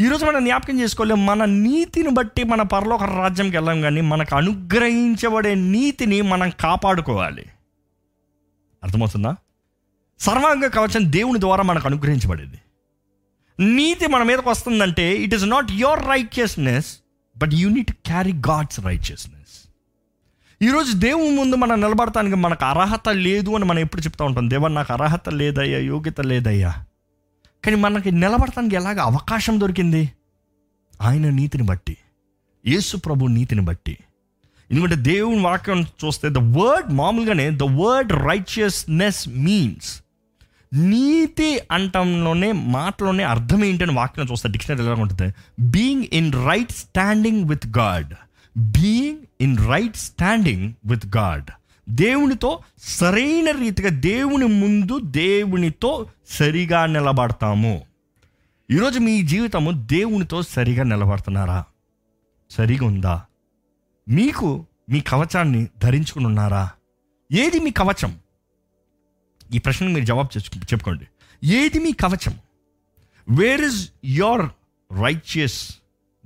ఈరోజు 0.01 0.25
మనం 0.25 0.45
జ్ఞాపకం 0.45 0.81
చేసుకోలేం 0.81 1.27
మన 1.27 1.45
నీతిని 1.45 2.09
బట్టి 2.09 2.45
మన 2.45 2.63
పరలోక 2.63 3.03
రాజ్యంకి 3.03 3.57
వెళ్ళాం 3.57 3.81
కానీ 3.81 4.01
మనకు 4.01 4.37
అనుగ్రహించబడే 4.37 5.55
నీతిని 5.55 6.23
మనం 6.23 6.51
కాపాడుకోవాలి. 6.61 7.47
అర్థమవుతుందా? 8.85 9.37
సర్వాంగ 10.21 10.67
కవచం 10.67 11.13
దేవుని 11.13 11.41
ద్వారా 11.41 11.63
మనకు 11.63 11.87
అనుగ్రహించబడేది. 11.87 12.59
నీతి 13.59 14.07
మన 14.07 14.23
మీదకి 14.23 14.49
వస్తుందంటే 14.49 15.15
it 15.17 15.35
is 15.35 15.45
not 15.45 15.73
your 15.73 16.07
righteousness 16.07 16.99
but 17.37 17.55
you 17.55 17.69
need 17.71 17.93
carry 17.93 18.33
God's 18.33 18.81
righteousness 18.81 19.36
ఈరోజు 20.63 20.93
దేవుని 20.93 21.37
ముందు 21.37 21.57
మనం 21.57 21.81
నిలబడటానికి 21.81 22.37
మనకు 22.37 22.65
అర్హత 22.65 23.09
లేదు 23.09 23.51
అని 23.51 23.65
మనం 23.65 23.79
ఎప్పుడు 23.79 24.03
చెప్తూ 24.03 24.25
ఉంటాం. 24.25 24.51
దేవా 24.51 24.69
నాకు 24.69 24.93
అర్హత 24.93 25.29
లేదయ్యా 25.29 25.79
యోగ్యత 25.79 26.21
లేదయ్యా. 26.21 26.75
కానీ 27.65 27.77
మనకి 27.77 28.11
నిలబడటానికి 28.11 28.77
ఎలాగ 28.77 29.01
అవకాశం 29.01 29.61
దొరికింది? 29.61 30.11
ఆయన 31.03 31.31
నీతిని 31.31 31.65
బట్టి 31.65 31.97
యేసు 32.67 32.97
ప్రభు 32.97 33.27
నీతిని 33.27 33.61
బట్టి. 33.61 33.99
ఎందుకంటే 34.71 34.95
దేవుని 34.95 35.43
వాక్యం 35.43 35.83
చూస్తే 35.83 36.29
ద 36.29 36.39
వర్డ్ 36.39 36.93
మామూలుగానే 36.93 37.51
ద 37.51 37.63
వర్డ్ 37.63 38.13
రైచియస్నెస్ 38.13 39.29
మీన్స్ 39.29 40.03
నీతి 40.75 41.61
అంటంలోనే 41.73 42.53
మాటలోనే 42.53 43.25
అర్థం 43.25 43.65
ఏంటని 43.65 43.93
వాక్యం 43.93 44.27
చూస్తే 44.33 44.49
డిక్షనరీ 44.49 44.85
ఎలా 44.85 44.95
ఉంటుంది? 44.95 45.35
Being 45.61 46.05
in 46.13 46.33
right 46.33 46.73
standing 46.73 47.49
with 47.49 47.67
God 47.79 48.15
being 48.59 49.26
in 49.41 49.59
right 49.59 49.97
standing 49.97 50.75
with 50.87 51.17
God 51.17 51.51
దేవునితో 51.89 52.59
సరైన 52.79 53.51
రీతిగా 53.51 53.89
దేవుని 53.89 54.47
ముందు 54.47 54.99
దేవునితో 54.99 56.11
సరిగా 56.29 56.87
నిలబడతాము. 56.87 57.87
ఈరోజు 58.71 58.99
మీ 58.99 59.23
జీవితము 59.23 59.87
దేవునితో 59.87 60.43
సరిగా 60.43 60.83
నిలబడుతున్నారా? 60.83 61.65
సరిగా 62.51 62.87
ఉందా? 62.87 63.23
మీకు 64.09 64.67
మీ 64.91 65.01
కవచాన్ని 65.01 65.69
ధరించుకుని 65.83 66.27
ఉన్నారా? 66.27 66.71
ఏది 67.33 67.61
మీ 67.61 67.71
కవచం? 67.71 68.19
ఈ 69.55 69.59
ప్రశ్నకు 69.59 69.93
మీరు 69.93 70.05
జవాబు 70.05 70.39
చేసుకు 70.39 70.59
చెప్పుకోండి. 70.59 71.07
ఏది 71.45 71.79
మీ 71.79 71.93
కవచం? 71.93 72.35
Where 73.31 73.61
is 73.61 73.93
your 74.05 74.47
righteous 75.03 75.77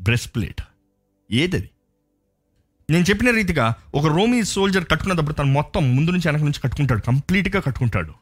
breastplate 0.01 0.61
plate 0.61 0.63
ఏదది? 1.31 1.71
నేను 2.91 3.05
చెప్పిన 3.05 3.31
రీతిగా 3.31 3.75
ఒక 3.95 4.07
రోమీ 4.07 4.43
సోల్జర్ 4.43 4.85
కట్టుకున్నప్పుడు 4.85 5.35
తను 5.35 5.53
మొత్తం 5.53 5.97
ముందు 5.97 6.11
నుంచి 6.11 6.29
వెనక 6.29 6.41
నుంచి 6.41 6.61
కట్టుకుంటాడు. 6.61 7.01
కంప్లీట్గా 7.01 7.61
కట్టుకుంటాడు. 7.61 8.13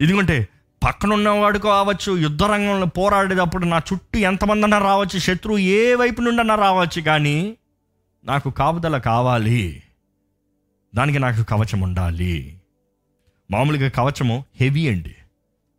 ఎందుకంటే 0.00 0.48
పక్కన 0.84 1.12
ఉన్నవాడు 1.12 1.58
కావచ్చు 1.58 2.16
యుద్ధ 2.16 2.42
రంగంలో 2.42 2.86
పోరాడేటప్పుడు 2.86 3.64
నా 3.64 3.78
చుట్టూ 3.78 4.18
ఎంతమంది 4.18 4.62
అన్నా 4.62 4.78
రావచ్చు 4.78 5.18
శత్రువు 5.18 5.58
ఏ 5.58 5.94
వైపు 5.94 6.20
నుండి 6.20 6.40
అన్నా 6.40 6.54
రావచ్చు 6.54 7.02
కానీ 7.02 7.56
నాకు 8.24 8.50
కాపుదల 8.50 8.98
కావాలి. 8.98 9.82
దానికి 10.94 11.18
నాకు 11.18 11.42
కవచం 11.42 11.80
ఉండాలి. 11.80 12.60
మామూలుగా 13.50 13.88
కవచము 13.88 14.44
హెవీ 14.60 14.88
అండి. 14.88 15.14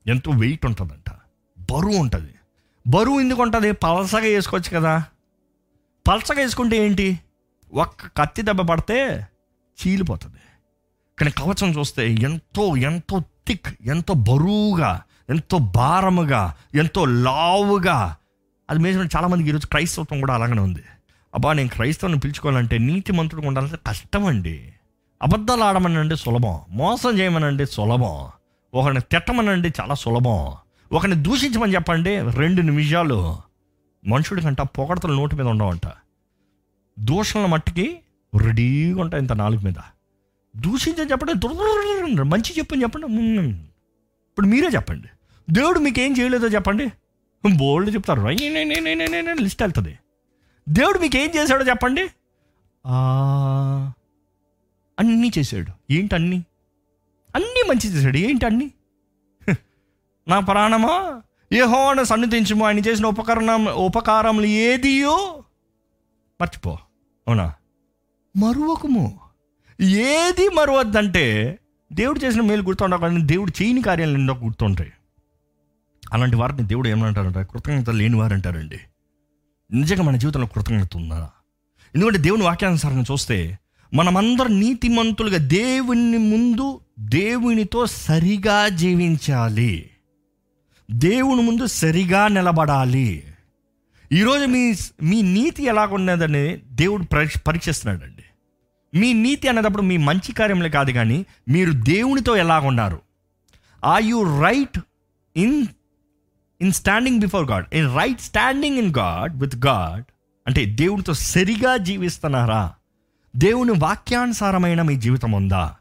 ఎంతో 0.08 0.32
వెయిట్ 0.32 0.65
ఉంటుందంట. 0.65 1.12
బరువు 1.71 1.95
ఉంటుంది. 1.95 2.34
బరువు 2.88 3.19
ఎందుకు 3.19 3.41
ఉంటుంది? 3.41 3.71
పలసగా 3.71 4.19
వేసుకోవచ్చు 4.19 4.80
కదా. 4.80 5.04
పలసగా 6.08 6.41
వేసుకుంటే 6.41 6.86
ఏంటి? 6.86 7.19
ఒక్క 7.75 8.07
కత్తి 8.17 8.41
దెబ్బ 8.41 8.61
పడితే 8.61 9.27
చీలిపోతుంది. 9.81 10.35
కానీ 11.19 11.31
కవచం 11.31 11.79
చూస్తే 11.79 12.11
ఎంతో 12.11 12.77
ఎంతో 12.77 13.19
థిక్ 13.19 13.67
ఎంతో 13.81 14.13
బరువుగా 14.13 15.01
ఎంతో 15.29 15.57
భారముగా 15.57 16.55
ఎంతో 16.75 17.05
లావుగా. 17.05 18.15
అది 18.69 18.79
మీద 18.79 18.95
చాలామందికి 18.95 19.49
ఈరోజు 19.49 19.67
క్రైస్తవత్వం 19.67 20.19
కూడా 20.19 20.33
అలాగనే 20.33 20.61
ఉంది. 20.61 20.83
అబ్బా 21.35 21.53
నేను 21.53 21.69
క్రైస్తవుని 21.69 22.19
పిలుచుకోవాలంటే 22.19 22.77
నీతి 22.77 23.11
మంత్రుడు 23.11 23.47
ఉండాలంటే 23.47 23.77
కష్టం 23.88 24.25
అండి 24.25 24.73
అబద్ధాలు 25.21 25.63
ఆడమనంటే 25.63 26.15
సులభం. 26.15 26.59
మోసం 26.69 27.19
చేయమనంటే 27.19 27.65
సులభం. 27.65 28.27
ఒకరిని 28.73 29.01
తిట్టమనండి 29.01 29.73
చాలా 29.81 29.95
సులభం. 29.95 30.53
ఒకరిని 30.91 31.23
దూషించమని 31.23 31.73
చెప్పండి 31.73 32.31
రెండు 32.31 32.61
నిమిషాలు. 32.61 33.38
మనుషుడి 34.07 34.41
కంట 34.41 34.61
పొగడతలు 34.61 35.13
నోటి 35.13 35.35
మీద 35.35 35.47
ఉండవంట. 35.47 35.88
దూషణల 36.97 37.45
మట్టికి 37.45 37.86
రెడీగా 38.34 39.01
ఉంటాయి 39.01 39.21
ఇంత 39.23 39.34
నాలుగు 39.34 39.62
మీద. 39.65 39.79
దూషించని 40.55 41.12
చెప్పండి 41.12 41.34
దురదర 41.34 42.23
మంచి 42.25 42.53
చెప్పని 42.58 42.84
చెప్పండి 42.84 43.08
ఇప్పుడు 44.29 44.47
మీరే 44.47 44.67
చెప్పండి 44.73 45.10
దేవుడు 45.47 45.79
మీకు 45.79 45.99
ఏం 46.01 46.17
చేయలేదో 46.19 46.47
చెప్పండి 46.47 46.86
బోల్డ్ 47.43 47.95
చెప్తారు 47.95 48.21
లిస్ట్ 49.39 49.62
వెళ్తుంది 49.62 49.93
దేవుడు 50.67 50.99
మీకు 50.99 51.17
ఏం 51.17 51.29
చేశాడో 51.36 51.63
చెప్పండి 51.63 52.03
ఆ, 52.86 52.95
అన్నీ 54.97 55.31
చేశాడు 55.38 55.71
ఏంటి 55.91 56.15
అన్నీ 56.15 56.39
అన్నీ 57.36 57.62
మంచి 57.69 57.88
చేశాడు 57.88 58.17
ఏంటి 58.17 58.45
అన్నీ 58.45 58.67
నా 60.27 60.39
ప్రాణమా 60.39 60.93
ఏహోను 61.51 62.03
సన్నిధించము 62.03 62.65
ఆయన 62.65 62.79
చేసిన 62.79 63.05
ఉపకరణం 63.05 63.65
ఉపకారములు 63.84 64.45
ఏదియో 64.63 65.15
మర్చిపో 66.41 66.71
అవునా? 67.27 67.53
మరువకము. 68.37 69.19
ఏది 69.81 70.49
మరువద్దంటే 70.49 71.59
దేవుడు 71.93 72.19
చేసిన 72.19 72.41
మేలు 72.41 72.61
గుర్తుండవు 72.61 73.25
దేవుడు 73.25 73.63
చేయని 73.63 73.81
కార్యాలు 73.81 74.13
ఎన్నో 74.13 74.33
గుర్తుంటాయి? 74.33 74.91
అలాంటి 76.13 76.35
వారిని 76.35 76.67
దేవుడు 76.67 76.87
ఏమంటారంట 76.87 77.37
కృతజ్ఞత 77.37 77.89
లేని 77.89 78.15
వారు 78.15 78.33
అంటారండి. 78.33 78.79
నిజంగా 79.73 80.03
మన 80.03 80.15
జీవితంలో 80.15 80.47
కృతజ్ఞత 80.47 80.89
ఉందా? 80.95 81.31
ఎందుకంటే 81.95 82.17
దేవుని 82.17 82.43
వాక్యానుసారంగా 82.43 83.03
చూస్తే 83.11 83.59
మనమందరం 83.93 84.59
నీతిమంతులుగా 84.59 85.37
దేవుని 85.37 86.17
ముందు 86.17 86.81
దేవునితో 86.99 87.85
సరిగా 87.85 88.69
జీవించాలి. 88.69 89.89
దేవుని 90.91 91.41
ముందు 91.41 91.65
సరిగా 91.65 92.27
నిలబడాలి. 92.27 93.23
ఈరోజు 94.11 94.45
మీ 94.45 94.75
మీ 95.03 95.21
నీతి 95.21 95.63
ఎలాగున్నదని 95.63 96.57
దేవుడు 96.57 97.03
పరీక్ష 97.03 97.37
పరీక్షిస్తున్నాడండి. 97.37 98.23
మీ 98.99 99.13
నీతి 99.13 99.47
అనేటప్పుడు 99.47 99.81
మీ 99.81 99.97
మంచి 99.97 100.31
కార్యములు 100.31 100.69
కాదు 100.69 100.91
కానీ 100.91 101.25
మీరు 101.49 101.71
దేవునితో 101.71 102.35
ఎలాగున్నారు? 102.35 103.01
Are 103.85 104.03
you 104.03 104.41
right 104.41 104.79
in 105.37 105.67
in 106.61 106.71
standing 106.71 107.19
before 107.19 107.51
God 107.51 107.65
in 107.73 107.97
right 107.97 108.21
standing 108.21 108.77
in 108.77 108.93
God 108.97 109.39
with 109.39 109.55
God 109.55 110.03
అంటే 110.47 110.65
దేవునితో 110.65 111.13
సరిగా 111.13 111.77
జీవిస్తున్నారా? 111.77 112.73
దేవుని 113.35 113.71
వాక్యానుసారమైన 113.71 114.81
మీ 114.81 114.95
జీవితం 114.95 115.31
ఉందా? 115.31 115.75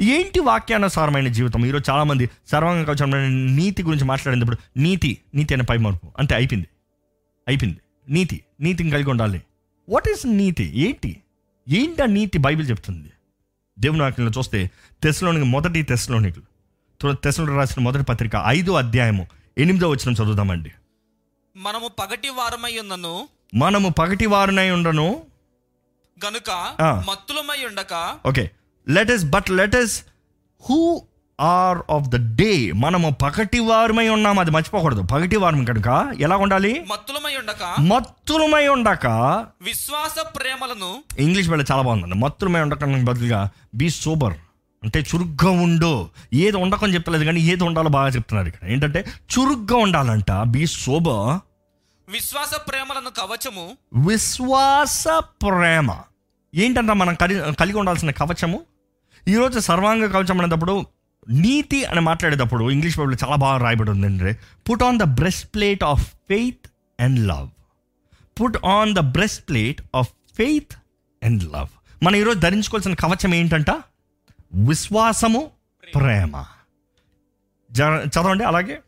ఏంటి 0.00 0.40
వాక్యానుసారమైన 0.40 1.28
జీవితం? 1.28 1.66
ఈరోజు 1.66 1.90
చాలామంది 1.90 2.30
సర్వంగా 2.46 3.28
నీతి 3.28 3.82
గురించి 3.82 4.04
మాట్లాడినప్పుడు 4.04 4.56
నీతి 4.76 5.18
నీతి 5.34 5.54
అనే 5.54 5.62
పై 5.62 5.76
మార్పు 5.76 6.12
అంటే 6.18 6.34
అయిపోయింది. 6.34 6.66
అయిపోయింది. 7.50 7.80
నీతి 8.08 8.44
నీతిని 8.60 8.90
కలిగి 8.90 9.10
ఉండాలి. 9.10 9.42
వాట్ 9.88 10.08
ఈస్ 10.08 10.26
నీతి? 10.26 10.72
ఏంటి? 10.80 11.22
ఏంటి 11.68 12.02
ఆ 12.02 12.06
నీతి 12.06 12.38
బైబిల్ 12.38 12.70
చెప్తుంది? 12.70 13.12
దేవుని 13.78 14.02
వాక్యంలో 14.02 14.32
చూస్తే 14.38 14.70
తెస్లోనికి 15.02 15.44
మొదటి 15.44 15.82
తెస్లోనికులు 15.82 17.12
తెస్లో 17.12 17.56
రాసిన 17.56 17.82
మొదటి 17.82 18.04
పత్రిక 18.04 18.32
ఐదో 18.46 18.72
అధ్యాయము 18.72 19.26
ఎనిమిదో 19.58 19.88
వచ్చిన 19.88 20.12
చదువుదామండి. 20.12 20.70
మనము 21.56 21.88
పగటి 21.88 22.28
వారమై 22.28 22.78
ఉన్నను. 22.78 23.28
మనము 23.54 23.88
పగటి 23.88 24.26
వారునై 24.26 24.70
ఉండను. 24.70 25.22
గనుక. 26.26 26.76
మత్తులమై 26.82 27.66
ఉండక 27.66 28.18
okay. 28.26 28.50
Let 28.88 29.10
us 29.10 29.24
but 29.24 29.50
let 29.50 29.74
us 29.74 30.04
who 30.70 31.02
are 31.40 31.78
of 31.90 32.08
the 32.08 32.36
day 32.36 32.72
మనము 32.72 33.10
పగటి 33.10 33.58
వారమై 33.58 34.08
ఉన్నాం. 34.08 34.38
అది 34.38 34.50
మర్చిపోకూడదు. 34.50 35.02
పగటి 35.02 35.36
వారం 35.36 35.64
కనుక 35.64 36.12
ఎలా 36.20 36.36
ఉండాలి? 36.36 36.84
మత్తులమై 36.92 37.36
ఉండక. 37.36 37.80
మత్తులమై 37.80 38.68
ఉండక. 38.68 39.06
విశ్వాస 39.62 40.26
ప్రేమలను 40.36 41.02
ఇంగ్లీష్ 41.18 41.48
వేళ 41.48 41.64
చాలా 41.72 41.82
బాగుందండి. 41.82 42.14
మత్తులమై 42.14 42.60
ఉండక 42.60 42.84
బదులుగా 42.84 43.50
బీ 43.74 43.90
సూపర్ 43.90 44.34
అంటే 44.84 45.00
చురుగ్గా 45.00 45.50
ఉండు. 45.50 46.08
ఏది 46.34 46.56
ఉండకని 46.56 46.94
చెప్తలేదు 46.94 47.24
కానీ 47.24 47.40
ఏది 47.40 47.64
ఉండాలో 47.64 47.88
బాగా 47.88 48.08
చెప్తున్నారు 48.08 48.48
ఇక్కడ. 48.48 48.68
ఏంటంటే 48.68 49.04
చురుగ్గా 49.38 49.76
ఉండాలంట. 49.76 50.32
బీ 50.32 50.66
సోబర్ 50.66 51.38
విశ్వాస 52.12 52.54
ప్రేమలను 52.68 53.10
కవచము. 53.20 53.70
విశ్వాస 54.08 55.04
ప్రేమ. 55.08 55.96
ఏంటంటే 56.54 56.92
మనం 56.92 57.14
కలిగి 57.60 57.78
ఉండాల్సిన 57.78 58.10
కవచము. 58.10 58.60
ఈరోజు 59.28 59.60
సర్వాంగ 59.60 60.06
కవచం 60.06 60.40
అనేటప్పుడు 60.40 60.86
నీతి 61.28 61.84
అని 61.84 62.00
మాట్లాడేటప్పుడు 62.00 62.70
ఇంగ్లీష్ 62.70 62.98
బైబిల్ 62.98 63.24
చాలా 63.24 63.36
బాగా 63.36 63.58
రాయబడి 63.58 63.90
ఉందండి 63.90 64.34
put 64.70 64.82
on 64.82 64.98
the 64.98 65.02
breastplate 65.54 65.84
of 65.84 66.12
faith 66.12 66.66
and 67.00 67.28
love 67.28 67.48
put 68.40 68.66
on 68.66 68.94
the 68.94 68.98
breastplate 69.48 69.82
of 69.94 70.08
faith 70.36 70.72
and 71.24 71.52
love 71.52 71.68
మనం 72.02 72.16
ఈరోజు 72.16 72.38
ధరించుకోవాల్సిన 72.38 72.94
కవచం 72.94 73.34
ఏంటంట? 73.34 73.70
విశ్వాసము 74.54 75.50
ప్రేమ. 75.94 76.44
చదవండి 77.82 78.44
అలాగే. 78.44 78.78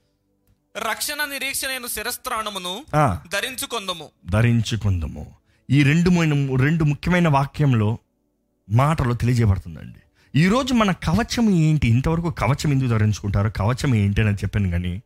రక్షణ 0.91 1.25
నిరీక్షణ 1.25 1.87
శిరస్త్రాణమును. 1.87 2.85
ధరించుకొందము. 3.33 4.09
ధరించుకుందాము. 4.27 5.35
ఈ 5.71 5.83
రెండు 5.83 6.11
రెండు 6.57 6.85
ముఖ్యమైన 6.85 7.29
వాక్యంలో 7.29 7.99
మాటలో 8.71 9.15
తెలియజేయబడుతుందండి. 9.15 10.02
ఈరోజు 10.37 10.75
మన 10.75 10.93
కవచం 10.93 11.51
ఏంటి? 11.51 11.89
ఇంతవరకు 11.89 12.31
కవచం 12.31 12.73
ఎందుకు 12.73 12.89
ధరించుకుంటారో 12.89 13.51
కవచం 13.51 13.95
ఏంటి 13.95 14.21
అని 14.21 14.35
చెప్పాను 14.35 14.71
కానీ 14.71 15.03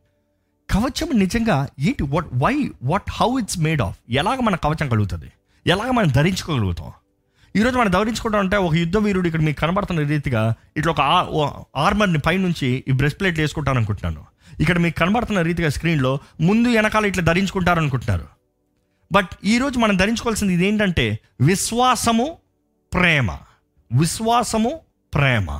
కవచం 0.69 1.19
నిజంగా 1.19 1.67
ఏంటి? 1.79 2.03
What 2.03 2.25
why 2.33 2.71
what 2.83 3.03
how 3.11 3.39
it's 3.39 3.59
made 3.59 3.81
of 3.81 3.97
ఎలాగ 4.09 4.39
మన 4.39 4.55
కవచం 4.55 4.89
కలుగుతుంది? 4.89 5.31
ఎలాగ 5.67 5.91
మనం 5.91 6.07
ధరించుకోగలుగుతాం? 6.07 6.91
ఈరోజు 7.55 7.77
మనం 7.77 7.91
ధరించుకుంటాం 7.91 8.41
అంటే 8.41 8.57
ఒక 8.57 8.73
యుద్ధ 8.73 8.97
వీరుడు 8.97 9.27
ఇక్కడ 9.27 9.41
మీకు 9.41 9.59
కనబడుతున్న 9.59 10.07
రీతిగా 10.07 10.53
ఇట్లా 10.77 10.91
ఒక 10.91 11.01
ఆర్మర్ని 11.75 12.19
పైనుంచి 12.19 12.83
ఈ 12.87 12.91
బ్రెస్ట్ 12.91 13.19
ప్లేట్లు 13.19 13.43
వేసుకుంటాను 13.43 13.77
అనుకుంటున్నాను. 13.77 14.25
ఇక్కడ 14.61 14.77
మీకు 14.77 14.99
కనబడుతున్న 14.99 15.41
రీతిగా 15.41 15.69
స్క్రీన్లో 15.69 16.19
ముందు 16.41 16.67
వెనకాల 16.67 17.05
ఇట్లా 17.05 17.23
ధరించుకుంటారు 17.23 17.79
అనుకుంటున్నారు. 17.79 18.27
బట్ 19.11 19.29
ఈరోజు 19.43 19.79
మనం 19.79 19.97
ధరించుకోవాల్సింది 19.97 20.53
ఇదేంటంటే 20.53 21.19
విశ్వాసము 21.41 22.37
ప్రేమ. 22.93 23.31
విశ్వాసము 23.99 24.79
ప్రేమ. 25.13 25.59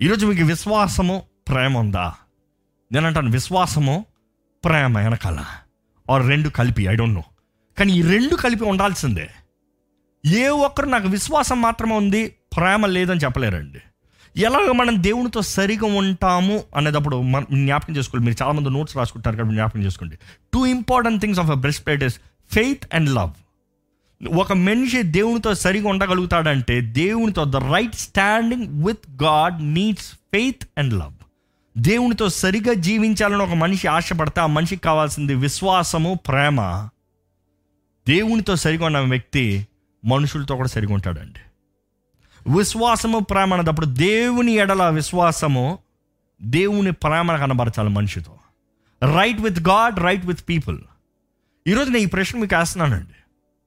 ఈరోజు 0.00 0.26
మీకు 0.26 0.44
విశ్వాసము 0.44 1.22
ప్రేమ 1.48 1.78
ఉందా? 1.78 2.14
నేను 2.92 3.06
అంటాను 3.06 3.30
విశ్వాసము 3.30 4.04
ప్రేమ 4.64 4.98
వెనకాల. 4.98 5.40
ఆర్ 6.10 6.26
రెండు 6.28 6.48
కలిపి 6.48 6.82
ఐ 6.84 6.94
డోంట్ 6.94 7.14
నో 7.14 7.24
కానీ 7.78 7.92
ఈ 7.92 8.02
రెండు 8.02 8.34
కలిపి 8.34 8.64
ఉండాల్సిందే. 8.64 9.30
ఏ 10.26 10.48
ఒక్కరు 10.48 10.86
నాకు 10.86 11.08
విశ్వాసం 11.08 11.62
మాత్రమే 11.62 11.94
ఉంది 11.94 12.22
ప్రేమ 12.56 12.86
లేదని 12.86 13.20
చెప్పలేరండి. 13.20 13.80
ఎలాగ 14.36 14.72
మనం 14.72 15.02
దేవునితో 15.02 15.42
సరిగా 15.42 15.86
ఉంటాము 15.86 16.64
అనేటప్పుడు 16.76 17.22
మనం 17.22 17.46
జ్ఞాపకం 17.52 17.96
చేసుకోండి 17.96 18.26
మీరు 18.26 18.42
చాలామంది 18.42 18.70
నోట్స్ 18.70 18.96
రాసుకుంటారు 18.96 19.36
కాబట్టి 19.36 19.54
జ్ఞాపకం 19.54 19.82
చేసుకోండి. 19.82 20.18
Two 20.54 20.66
important 20.66 21.20
things 21.20 21.40
of 21.40 21.50
a 21.50 21.54
breastplate 21.86 22.04
is 22.04 22.16
faith 22.52 22.86
and 22.94 23.10
love 23.10 23.30
ఒక 24.24 24.52
మనిషి 24.52 25.02
దేవునితో 25.02 25.54
సరిగా 25.54 25.88
ఉండగలుగుతాడంటే 25.88 26.80
దేవునితో 26.80 27.44
the 27.44 27.56
right 27.56 27.94
standing 27.94 28.84
with 28.86 29.22
God 29.22 29.62
needs 29.62 30.12
faith 30.12 30.68
and 30.78 30.94
love 30.94 31.12
దేవునితో 31.78 32.28
సరిగా 32.28 32.72
జీవించాలని 32.72 33.42
ఒక 33.42 33.54
మనిషి 33.54 33.86
ఆశపడితే 33.86 34.40
ఆ 34.40 34.46
మనిషికి 34.46 34.82
కావాల్సింది 34.82 35.34
విశ్వాసము 35.34 36.18
ప్రేమ. 36.28 36.88
దేవునితో 38.08 38.56
సరిగా 38.56 38.86
ఉన్న 38.86 38.98
వ్యక్తి 38.98 39.66
మనుషులతో 40.04 40.56
కూడా 40.56 40.68
సరిగా 40.68 40.94
ఉంటాడండి. 40.94 41.40
విశ్వాసము 42.58 43.18
ప్రేమ 43.18 43.54
అన్నప్పుడు 43.54 43.86
దేవుని 43.86 44.52
ఎడల 44.52 44.88
విశ్వాసము 44.88 45.78
దేవుని 46.42 46.92
ప్రేమ 46.92 47.36
కనబరచాలి 47.36 47.88
మనిషితో. 47.88 48.38
Right 49.02 49.40
with 49.40 49.60
God 49.60 50.00
right 50.00 50.26
with 50.26 50.40
people 50.48 50.78
ఈరోజు 51.66 51.90
నేను 51.90 52.02
ఈ 52.02 52.06
ప్రశ్న 52.06 52.38
మీకు 52.38 52.56
వేస్తున్నానండి. 52.56 53.14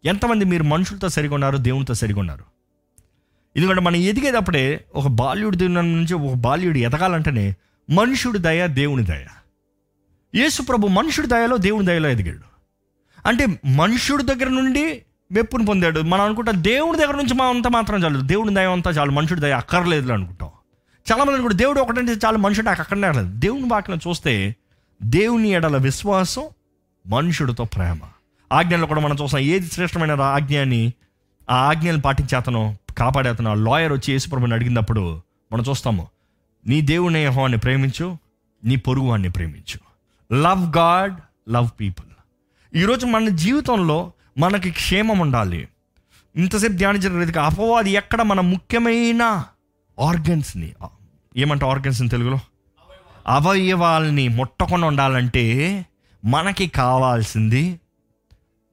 ఎంతమంది 0.05 0.45
మీరు 0.45 0.63
మనుషులతో 0.63 1.09
సరిగా 1.09 1.33
ఉన్నారు 1.33 1.57
దేవునితో 1.57 1.93
సరిగా 1.93 2.19
ఉన్నారు 2.19 2.43
ఎందుకంటే 3.57 3.81
మనం 3.81 3.95
ఎదిగేటప్పుడే 3.95 4.85
ఒక 4.95 5.07
బాల్యుడి 5.07 5.57
దినం 5.57 5.95
నుంచి 5.95 6.13
ఒక 6.13 6.33
బాల్యుడు 6.33 6.77
ఎదగాలంటేనే 6.77 7.55
మనుషుడి 7.89 8.39
దయ 8.39 8.67
దేవుని 8.67 9.05
దయ. 9.05 9.25
యేసు 10.35 10.61
ప్రభు 10.61 10.87
మనుషుడి 10.87 11.27
దయలో 11.27 11.57
దేవుని 11.57 11.85
దయలో 11.85 12.09
ఎదిగాడు. 12.09 12.49
అంటే 13.27 13.59
మనుషుడి 13.65 14.23
దగ్గర 14.23 14.47
నుండి 14.47 15.01
మెప్పును 15.31 15.65
పొందాడు. 15.65 15.99
మనం 15.99 16.25
అనుకుంటాం 16.25 16.63
దేవుడి 16.63 16.97
దగ్గర 16.97 17.15
నుంచి 17.15 17.33
మా 17.33 17.45
అంత 17.45 17.67
మాత్రం 17.67 18.03
చాలు 18.03 18.21
దేవుని 18.21 18.55
దయ 18.55 18.65
అంతా 18.65 18.91
చాలు 18.91 19.11
మనుషుడి 19.11 19.41
దయ 19.41 19.51
అక్కర్లేదు 19.51 20.13
అనుకుంటాం. 20.13 20.49
చాలామంది 21.11 21.41
కూడా 21.41 21.53
దేవుడు 21.53 21.81
ఒకటంటే 21.81 22.11
చాలు 22.11 22.37
మనుషుడు 22.37 22.65
నాకు 22.65 22.81
అక్కడనే 22.81 23.11
దేవుని 23.23 23.67
వాక్యం 23.67 23.99
చూస్తే 24.07 24.55
దేవుని 25.03 25.49
ఎడల 25.49 25.77
విశ్వాసం 25.77 26.43
మనుషుడితో 27.07 27.65
ప్రేమ. 27.65 27.99
ఆజ్ఞల్లో 28.51 28.87
కూడా 28.87 29.01
మనం 29.01 29.17
చూస్తాం. 29.23 29.41
ఏది 29.41 29.67
శ్రేష్టమైన 29.67 30.21
ఆజ్ఞ 30.21 30.59
అని 30.59 30.93
ఆ 31.49 31.55
ఆజ్ఞలు 31.55 31.97
పాటించే 31.97 32.37
అతను 32.37 32.77
కాపాడే 32.97 33.29
అతను 33.29 33.53
లాయర్ 33.53 33.93
వచ్చి 33.93 34.11
యేసుప్రభుని 34.11 34.53
అడిగినప్పుడు 34.53 35.21
మనం 35.53 35.63
చూస్తాము 35.69 36.07
నీ 36.67 36.81
దేవుని 36.81 37.19
యెహోవాని 37.19 37.57
ప్రేమించు 37.57 38.17
నీ 38.65 38.75
పొరుగు 38.75 39.05
వాడిని 39.05 39.29
ప్రేమించు. 39.29 39.79
Love 40.33 40.77
God 40.77 41.15
love 41.51 41.69
people. 41.79 42.07
ఈరోజు 42.77 43.05
మన 43.05 43.29
జీవితంలో 43.29 44.11
మనకి 44.37 44.71
క్షేమం 44.71 45.19
ఉండాలి. 45.19 45.67
ఇంతసేపు 46.35 46.73
ధ్యానించిన 46.73 47.19
రీతిగా 47.19 47.43
అపవాది 47.43 47.91
ఎక్కడ 47.91 48.21
మన 48.21 48.41
ముఖ్యమైన 48.41 49.43
ఆర్గన్స్ని 50.01 50.73
ఏమంటే 51.37 51.65
ఆర్గన్స్ 51.65 51.99
తెలుగులో? 51.99 52.39
అవయవాల్ని 53.27 54.27
ముట్టకుండా 54.27 54.87
ఉండాలంటే 54.87 55.85
మనకి 56.25 56.67
కావాల్సింది 56.67 57.79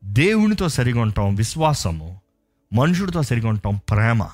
దేవునితో 0.06 0.68
సరిగా 0.68 1.00
ఉంటాం 1.00 1.34
విశ్వాసము 1.34 2.20
మనుషుడితో 2.72 3.22
సరిగా 3.22 3.48
ఉంటాం 3.48 3.80
ప్రేమ. 3.90 4.26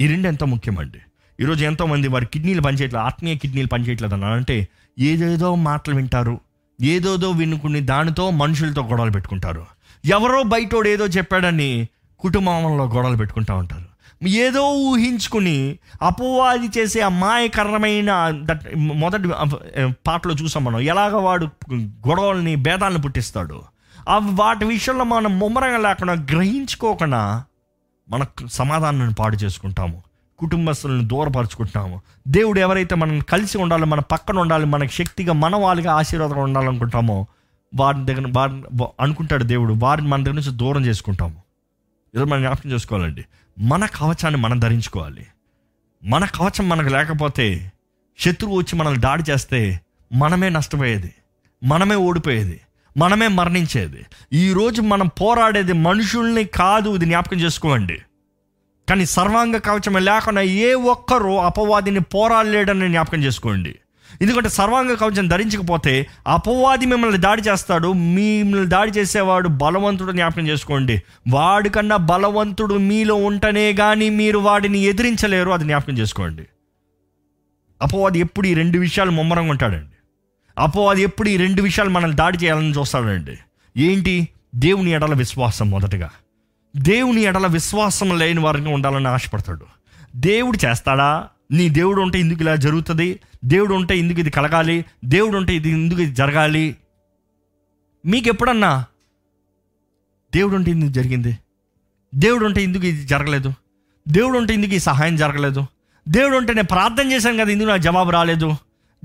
ఈ 0.00 0.06
రెండు 0.06 0.28
ఎంతో 0.28 0.46
ముఖ్యమండి. 0.46 0.98
ఈరోజు 1.40 1.64
ఎంతోమంది 1.64 2.08
వారి 2.08 2.26
కిడ్నీలు 2.26 2.62
పనిచేయట్లేదు 2.62 3.04
ఆత్మీయ 3.04 3.34
కిడ్నీలు 3.34 3.68
పనిచేయట్లేదు 3.68 4.14
అని 4.14 4.24
అంటే 4.24 4.68
ఏదేదో 4.98 5.54
మాటలు 5.54 5.94
వింటారు 5.94 6.40
ఏదోదో 6.80 7.30
వినుకుని 7.30 7.80
దానితో 7.80 8.30
మనుషులతో 8.30 8.82
గొడవలు 8.82 9.10
పెట్టుకుంటారు. 9.10 9.66
ఎవరో 10.04 10.42
బయటోడు 10.42 10.88
ఏదో 10.88 11.06
చెప్పాడని 11.06 11.88
కుటుంబంలో 12.18 12.84
గొడవలు 12.84 13.16
పెట్టుకుంటూ 13.16 13.54
ఉంటారు. 13.54 14.26
ఏదో 14.28 14.72
ఊహించుకుని 14.72 15.78
అపవాది 16.02 16.68
చేసే 16.78 17.00
అమాయకరమైన 17.00 18.10
దట్ 18.42 18.76
మొదటి 18.76 19.28
పాటలో 20.06 20.34
చూసాం 20.34 20.64
మనం 20.64 20.80
ఎలాగ 20.80 21.16
వాడు 21.16 21.46
గొడవల్ని 21.74 22.56
భేదాలను 22.56 23.02
పుట్టిస్తాడు? 23.02 23.62
అవి 24.08 24.30
వాటి 24.30 24.64
విషయంలో 24.64 25.04
మనం 25.04 25.38
ముమ్మరంగా 25.38 25.76
లేకుండా 25.76 26.12
గ్రహించుకోకుండా 26.12 27.44
మన 28.08 28.24
సమాధానాన్ని 28.46 29.14
పాడు 29.14 29.36
చేసుకుంటాము. 29.36 30.02
కుటుంబస్తులను 30.38 31.08
దూరపరుచుకుంటాము. 31.08 32.02
దేవుడు 32.28 32.60
ఎవరైతే 32.60 32.94
మనం 32.94 33.20
కలిసి 33.20 33.58
ఉండాలి 33.58 33.86
మన 33.86 34.00
పక్కన 34.00 34.38
ఉండాలి 34.38 34.66
మనకి 34.66 34.92
శక్తిగా 34.92 35.32
మన 35.32 35.56
వాళ్ళుగా 35.56 35.92
ఆశీర్వాదంగా 35.92 36.40
ఉండాలనుకుంటామో 36.40 37.26
వారి 37.74 38.04
దగ్గర 38.04 38.32
వారి 38.36 38.84
అనుకుంటాడు 39.00 39.44
దేవుడు 39.44 39.74
వారిని 39.78 40.08
మన 40.08 40.22
దగ్గర 40.22 40.34
నుంచి 40.34 40.50
దూరం 40.50 40.86
చేసుకుంటాము. 40.86 41.42
ఈరోజు 42.14 42.30
మనం 42.30 42.40
జ్ఞాపకం 42.40 42.70
చేసుకోవాలండి. 42.70 43.24
మన 43.58 43.86
కవచాన్ని 43.86 44.40
మనం 44.40 44.58
ధరించుకోవాలి. 44.58 45.26
మన 46.04 46.24
కవచం 46.24 46.68
మనకు 46.68 46.88
లేకపోతే 46.88 47.72
శత్రువు 48.18 48.56
వచ్చి 48.56 48.78
మనల్ని 48.78 49.00
దాడి 49.00 49.22
చేస్తే 49.30 49.80
మనమే 50.12 50.48
నష్టపోయేది. 50.48 51.14
మనమే 51.64 51.94
ఓడిపోయేది. 51.94 52.60
మనమే 52.96 53.28
మరణించేది. 53.28 54.06
ఈరోజు 54.32 54.82
మనం 54.82 55.06
పోరాడేది 55.06 55.72
మనుషుల్ని 55.72 56.44
కాదు 56.44 56.94
ఇది 56.94 57.04
జ్ఞాపకం 57.04 57.40
చేసుకోండి. 57.40 57.98
కానీ 58.88 59.06
సర్వాంగ 59.06 59.56
కవచం 59.56 60.04
లేకుండా 60.04 60.42
ఏ 60.42 60.74
ఒక్కరూ 60.74 61.36
అపవాదిని 61.36 62.00
పోరాడలేడని 62.00 62.88
జ్ఞాపకం 62.88 63.24
చేసుకోండి. 63.24 63.74
ఎందుకంటే 64.22 64.48
సర్వాంగ 64.48 64.94
కవచం 64.94 65.28
ధరించకపోతే 65.28 66.06
అపవాది 66.26 66.86
మిమ్మల్ని 66.86 67.18
దాడి 67.18 67.42
చేస్తాడు 67.42 67.92
మిమ్మల్ని 67.92 68.68
దాడి 68.68 68.90
చేసేవాడు 68.90 69.48
బలవంతుడు 69.48 70.12
జ్ఞాపకం 70.12 70.48
చేసుకోండి. 70.48 71.02
వాడికన్నా 71.28 71.96
బలవంతుడు 71.96 72.74
మీలో 72.74 73.14
ఉంటనే 73.14 73.72
కానీ 73.72 74.10
మీరు 74.10 74.38
వాడిని 74.38 74.78
ఎదిరించలేరు 74.78 75.50
అది 75.50 75.64
జ్ఞాపకం 75.64 75.98
చేసుకోండి. 75.98 76.42
అపవాది 77.82 78.18
ఎప్పుడు 78.18 78.46
ఈ 78.46 78.54
రెండు 78.54 78.78
విషయాలు 78.78 79.10
ముమ్మరంగా 79.10 79.50
ఉంటాడండి. 79.50 79.95
అపో 80.58 80.90
అది 80.90 81.02
ఎప్పుడు 81.02 81.28
ఈ 81.28 81.36
రెండు 81.36 81.62
విషయాలు 81.62 81.90
మనల్ని 81.90 82.16
దాడి 82.16 82.38
చేయాలని 82.38 82.70
చూస్తాడండి. 82.70 83.38
ఏంటి? 83.76 84.28
దేవుని 84.54 84.90
ఎడల 84.90 85.14
విశ్వాసం 85.14 85.70
మొదటగా. 85.70 86.10
దేవుని 86.76 87.20
ఎడల 87.20 87.46
విశ్వాసం 87.46 88.18
లేని 88.18 88.40
వారిని 88.40 88.68
ఉండాలని 88.68 89.08
ఆశపడతాడు. 89.08 89.66
దేవుడు 90.16 90.66
చేస్తాడా? 90.66 91.28
నీ 91.52 91.68
దేవుడు 91.68 92.00
ఉంటే 92.00 92.20
ఇందుకు 92.20 92.40
ఇలా 92.40 92.56
జరుగుతుంది? 92.56 93.20
దేవుడు 93.44 93.74
ఉంటే 93.74 93.98
ఇందుకు 93.98 94.20
ఇది 94.20 94.30
కలగాలి? 94.30 94.84
దేవుడు 95.04 95.36
ఉంటే 95.36 95.56
ఇది 95.56 95.68
ఇందుకు 95.68 96.00
ఇది 96.00 96.14
జరగాలి? 96.14 96.76
మీకు 98.06 98.28
ఎప్పుడన్నా 98.28 98.84
దేవుడు 100.34 100.56
ఉంటే 100.56 100.70
ఇందుకు 100.70 100.90
జరిగింది? 100.90 101.38
దేవుడు 102.14 102.46
ఉంటే 102.46 102.62
ఇందుకు 102.62 102.86
ఇది 102.86 103.06
జరగలేదు? 103.06 103.54
దేవుడు 104.08 104.38
ఉంటే 104.38 104.54
ఇందుకు 104.54 104.74
ఈ 104.74 104.78
సహాయం 104.78 105.16
జరగలేదు? 105.16 105.66
దేవుడు 106.08 106.36
ఉంటే 106.36 106.54
నేను 106.54 106.66
ప్రార్థన 106.66 107.12
చేశాను 107.12 107.38
కదా 107.38 107.52
ఇందుకు 107.52 107.68
నాకు 107.68 107.82
జవాబు 107.82 108.10
రాలేదు? 108.10 108.56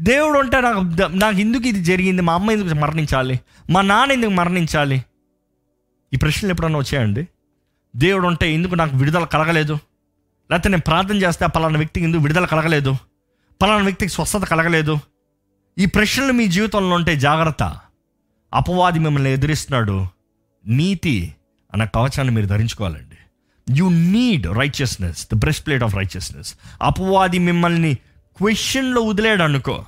దేవుడు 0.02 0.40
ఉంటే 0.40 0.62
నాకు 0.62 0.80
నాకు 1.08 1.38
ఎందుకు 1.38 1.68
ఇది 1.68 1.84
జరిగింది? 1.84 2.22
మా 2.22 2.34
అమ్మ 2.34 2.52
ఎందుకు 2.52 2.80
మరణించాలి? 2.80 3.40
మా 3.70 3.82
నాన్న 3.82 4.12
ఎందుకు 4.12 4.32
మరణించాలి? 4.32 5.06
ఈ 6.14 6.18
ప్రశ్నలు 6.18 6.52
ఎప్పుడన్నా 6.52 6.80
వచ్చాయండి? 6.80 7.28
దేవుడు 7.96 8.28
ఉంటే 8.28 8.54
ఎందుకు 8.54 8.76
నాకు 8.76 8.98
విడుదల 8.98 9.24
కలగలేదు? 9.24 9.74
లేకపోతే 10.52 10.70
నేను 10.70 10.82
ప్రార్థన 10.88 11.16
చేస్తే 11.16 11.48
పలానా 11.48 11.78
వ్యక్తికి 11.78 12.06
ఎందుకు 12.06 12.22
విడుదల 12.22 12.46
కలగలేదు? 12.46 12.96
పలానా 13.62 13.84
వ్యక్తికి 13.84 14.12
స్వస్థత 14.12 14.44
కలగలేదు? 14.44 15.00
ఈ 15.78 15.86
ప్రశ్నలు 15.86 16.34
మీ 16.34 16.48
జీవితంలో 16.48 16.96
ఉంటే 16.96 17.16
జాగ్రత్త. 17.16 17.80
అపవాది 18.54 19.00
మిమ్మల్ని 19.00 19.34
ఎదురిస్తున్నాడు. 19.34 20.08
నీతి 20.68 21.36
అన్న 21.74 21.84
కవచాన్ని 21.84 22.32
మీరు 22.32 22.46
ధరించుకోవాలండి. 22.46 23.18
You 23.78 23.90
need 23.90 24.48
righteousness 24.48 25.28
the 25.34 25.36
breastplate 25.66 25.84
of 25.84 25.96
righteousness 25.96 26.56
అపవాది 26.82 27.40
మిమ్మల్ని 27.40 27.94
క్వశ్చన్లో 28.38 29.02
వదిలేడు 29.02 29.44
అనుకో. 29.44 29.86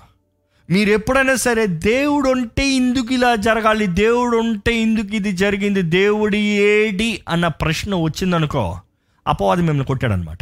మీరు 0.74 0.90
ఎప్పుడైనా 0.90 1.36
సరే 1.36 1.68
దేవుడు 1.68 2.30
ఉంటే 2.30 2.68
ఇందుకు 2.68 3.14
ఇలా 3.14 3.36
జరగాలి 3.36 3.88
దేవుడు 3.88 4.38
ఉంటే 4.38 4.76
ఇందుకు 4.76 5.16
ఇది 5.16 5.32
జరిగింది 5.32 5.82
దేవుడి 5.82 6.38
ఏడి 6.38 7.22
అన్న 7.30 7.48
ప్రశ్న 7.48 7.96
వచ్చిందనుకో 7.96 8.80
అపవాది 9.28 9.62
మిమ్మల్ని 9.62 9.86
కొట్టాడనమాట. 9.86 10.38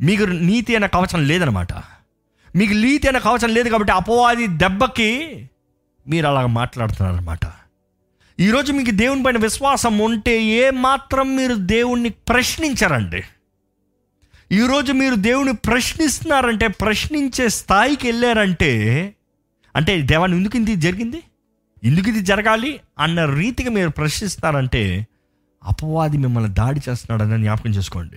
మీకు 0.00 0.22
నీతి 0.22 0.76
అనే 0.76 0.88
కవచం 0.88 1.26
లేదనమాట. 1.26 1.72
మీకు 2.56 2.72
నీతి 2.72 3.08
అనే 3.08 3.18
కవచం 3.18 3.48
లేదు 3.48 3.68
కాబట్టి 3.68 3.92
అపవాది 3.92 4.46
దెబ్బకి 4.46 5.44
మీరు 6.08 6.26
అలాగ 6.26 6.46
మాట్లాడుతున్నారనమాట. 6.46 7.40
ఈరోజు 8.40 8.72
మీకు 8.72 8.90
దేవుని 8.90 9.22
పైన 9.22 9.36
విశ్వాసం 9.36 9.98
ఉంటే 9.98 10.42
ఏ 10.42 10.70
మాత్రం 10.70 11.36
మీరు 11.36 11.54
దేవుణ్ణి 11.54 12.08
ప్రశ్నించారండి. 12.08 13.22
ఈరోజు 14.52 14.92
మీరు 14.92 15.14
దేవుని 15.14 15.52
ప్రశ్నిస్తున్నారంటే 15.52 16.66
ప్రశ్నించే 16.66 17.48
స్థాయికి 17.48 18.06
వెళ్ళారంటే 18.06 19.14
అంటే 19.76 20.02
దేవాన్ని 20.02 20.38
ఎందుకు 20.38 20.56
ఇది 20.56 20.76
జరిగింది? 20.76 21.22
ఎందుకు 21.84 22.08
ఇది 22.08 22.20
జరగాలి 22.20 22.80
అన్న 22.98 23.24
రీతిగా 23.24 23.70
మీరు 23.70 23.88
ప్రశ్నిస్తారంటే 23.88 25.06
అపవాది 25.64 26.16
మిమ్మల్ని 26.16 26.54
దాడి 26.54 26.80
చేస్తున్నాడని 26.88 27.42
జ్ఞాపకం 27.42 27.70
చేసుకోండి. 27.70 28.16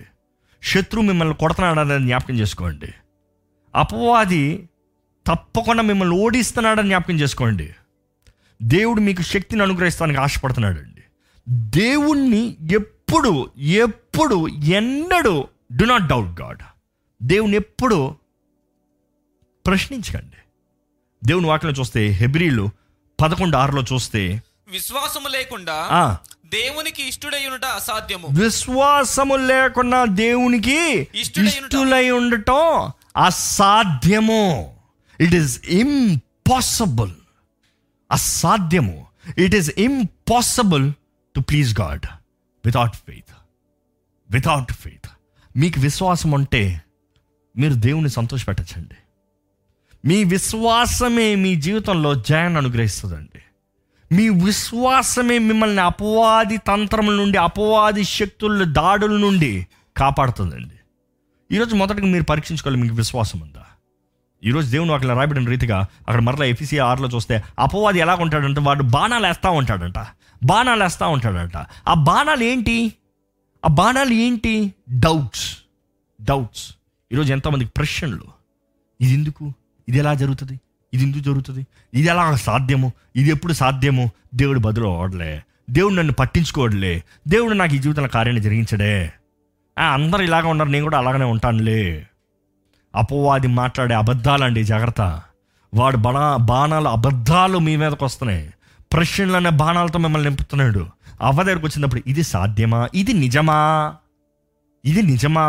శత్రువు 0.62 1.06
మిమ్మల్ని 1.06 1.34
కొడుతున్నాడని 1.34 2.06
జ్ఞాపకం 2.06 2.34
చేసుకోండి. 2.34 2.94
అపవాది 3.74 4.68
తప్పకుండా 5.26 5.82
మిమ్మల్ని 5.82 6.16
ఓడిస్తున్నాడని 6.16 6.88
జ్ఞాపకం 6.88 7.14
చేసుకోండి. 7.14 7.74
దేవుడు 8.62 9.00
మీకు 9.00 9.22
శక్తిని 9.22 9.62
అనుగ్రహిస్తానికి 9.62 10.20
ఆశపడుతున్నాడండి. 10.20 11.02
దేవుణ్ణి 11.48 12.56
ఎప్పుడు 12.70 13.50
ఎప్పుడు 13.58 14.48
ఎన్నడూ 14.48 15.44
డు 15.72 15.84
నాట్ 15.84 16.06
డౌట్ 16.06 16.40
గాడ్ 16.40 16.62
దేవుని 17.22 17.56
ఎప్పుడు 17.56 18.16
ప్రశ్నించకండి. 19.66 20.36
దేవుని 21.24 21.46
వాటిలో 21.46 21.72
చూస్తే 21.72 22.06
హెబ్రిలు 22.06 22.70
పదకొండు 23.20 23.56
ఆరులో 23.56 23.82
చూస్తే 23.82 24.42
విశ్వాసము 24.68 25.28
లేకుండా 25.28 26.18
దేవునికి 26.46 27.08
ఇష్టడై 27.08 27.46
ఉండుట 27.46 27.64
అసాధ్యము. 27.64 28.28
విశ్వాసము 28.40 29.36
లేకుండా 29.36 30.04
దేవునికి 30.04 31.08
ఇష్టుడై 31.14 32.10
ఉండటం. 32.10 32.90
అసాధ్యము. 33.16 34.76
ఇట్ 35.20 35.34
ఈస్ 35.34 35.64
ఇంపాసిబుల్ 35.64 37.12
అసాధ్యము. 38.12 39.06
It 39.38 39.54
is 39.54 39.70
impossible 39.78 40.92
to 41.34 41.40
please 41.40 41.80
God 41.80 42.06
without 42.66 42.96
faith 42.96 43.34
without 44.30 44.72
faith 44.72 45.06
మీకు 45.56 45.80
విశ్వాసం 45.80 46.30
ఉంటే 46.30 46.82
మీరు 47.56 47.74
దేవుని 47.74 48.08
సంతోషపెట్టచ్చండి. 48.08 48.94
మీ 50.08 50.24
విశ్వాసమే 50.24 51.34
మీ 51.34 51.56
జీవితంలో 51.56 52.14
జయాన్ని 52.14 52.58
అనుగ్రహిస్తుందండి. 52.58 53.42
మీ 54.14 54.28
విశ్వాసమే 54.28 55.38
మిమ్మల్ని 55.38 55.82
అపవాది 55.82 56.56
తంత్రముల 56.56 57.14
నుండి 57.14 57.38
అపవాది 57.38 58.04
శక్తుల 58.04 58.64
దాడుల 58.64 59.16
నుండి 59.20 59.66
కాపాడుతుందండి. 59.96 60.74
ఈరోజు 61.54 61.74
మొదటగా 61.74 62.06
మీరు 62.06 62.24
పరీక్షించుకోవాలి 62.24 62.80
మీకు 62.80 62.94
విశ్వాసం 62.94 63.40
ఉందా? 63.40 63.64
ఈరోజు 64.44 64.70
దేవుని 64.70 64.94
అక్కడ 64.94 65.08
రాయబడిన 65.08 65.48
రీతిగా 65.48 65.78
అక్కడ 65.80 66.20
మరలా 66.20 66.44
ఎఫీసీ 66.44 66.78
ఆర్లో 66.78 67.08
చూస్తే 67.08 67.42
అపవాది 67.58 67.98
ఎలా 67.98 68.14
ఉంటాడంటే 68.14 68.60
వాడు 68.60 68.82
బాణాలు 68.82 69.26
వేస్తూ 69.26 69.50
ఉంటాడంట. 69.50 70.06
బాణాలు 70.44 70.82
వేస్తూ 70.82 71.08
ఉంటాడంట. 71.08 71.56
ఆ 71.88 71.94
బాణాలు 71.94 72.44
ఏంటి? 72.44 72.92
ఆ 73.64 73.68
బాణాలు 73.68 74.12
ఏంటి? 74.12 74.74
డౌట్స్ 74.98 75.58
డౌట్స్ 76.22 76.74
ఈరోజు 77.12 77.32
ఎంతోమందికి 77.32 77.70
ప్రశ్నలు. 77.76 78.24
ఇది 79.00 79.12
ఎందుకు 79.12 79.52
ఇది 79.88 79.98
ఎలా 79.98 80.14
జరుగుతుంది? 80.14 80.60
ఇది 80.94 81.02
ఎందుకు 81.02 81.22
జరుగుతుంది? 81.22 81.66
ఇది 81.94 82.08
ఎలా 82.08 82.36
సాధ్యము? 82.36 82.92
ఇది 83.16 83.30
ఎప్పుడు 83.30 83.52
సాధ్యము? 83.52 84.10
దేవుడు 84.34 84.58
బదులు 84.58 84.86
ఓడలే. 84.86 85.42
దేవుడు 85.70 85.94
నన్ను 85.94 86.12
పట్టించుకోవడలే 86.12 87.04
దేవుడు 87.28 87.54
నాకు 87.54 87.74
ఈ 87.74 87.78
జీవితంలో 87.78 88.08
కార్యాన్ని 88.08 88.42
జరిగించడే. 88.42 89.12
అందరూ 89.92 90.24
ఇలాగ 90.24 90.46
ఉన్నారు. 90.46 90.68
నేను 90.68 90.82
కూడా 90.82 90.98
అలాగనే 90.98 91.24
ఉంటానులే. 91.24 92.06
అపోవాది 92.94 93.46
మాట్లాడే 93.46 93.94
అబద్ధాలండి 93.94 94.64
జాగ్రత్త. 94.64 95.22
వాడు 95.74 95.96
బణ 95.96 96.36
బాణాలు 96.36 96.88
అబద్ధాలు 96.88 97.58
మీ 97.58 97.76
మీదకి 97.76 98.04
వస్తున్నాయి. 98.04 98.54
ప్రశ్నలు 98.92 99.32
అనే 99.32 99.50
బాణాలతో 99.50 99.98
మిమ్మల్ని 99.98 100.28
నింపుతున్నాడు. 100.28 100.86
అవ్వ 101.20 101.42
దగ్గరకు 101.42 101.66
వచ్చినప్పుడు 101.66 102.02
ఇది 102.06 102.22
సాధ్యమా? 102.22 102.88
ఇది 102.94 103.12
నిజమా? 103.12 103.96
ఇది 104.84 105.02
నిజమా? 105.02 105.42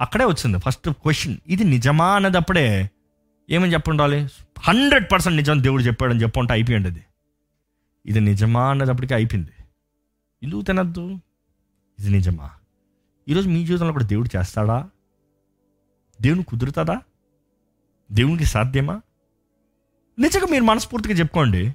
అక్కడే 0.00 0.24
వచ్చింది 0.24 0.58
ఫస్ట్ 0.58 0.88
క్వశ్చన్ 0.88 1.36
ఇది 1.46 1.64
నిజమా 1.64 2.14
అన్నదప్పుడే 2.14 2.90
ఏమని 3.50 3.72
చెప్పుండాలి? 3.72 4.28
హండ్రెడ్ 4.60 5.12
పర్సెంట్ 5.12 5.36
నిజం 5.36 5.62
దేవుడు 5.62 5.82
చెప్పాడని 5.82 6.22
చెప్పుంటే 6.22 6.52
అయిపోయింది 6.52 6.88
అది. 6.88 7.04
ఇది 8.06 8.20
నిజమా 8.20 8.70
అన్నదప్పటికే 8.70 9.14
అయిపోయింది. 9.14 9.50
ఎందుకు 10.42 10.62
తినద్దు? 10.62 11.20
ఇది 11.98 12.10
నిజమా? 12.10 12.50
ఈరోజు 13.28 13.48
మీ 13.48 13.66
జీవితంలో 13.66 13.92
కూడా 13.92 14.04
దేవుడు 14.04 14.38
చేస్తాడా? 14.38 14.88
దేవుని 16.20 16.42
కుదురుతుందా 16.42 17.00
దేవునికి 18.12 18.44
సాధ్యమా? 18.44 19.00
నిజంగా 20.18 20.46
మీరు 20.50 20.64
మనస్ఫూర్తిగా 20.64 21.14
చెప్పుకోండి. 21.14 21.74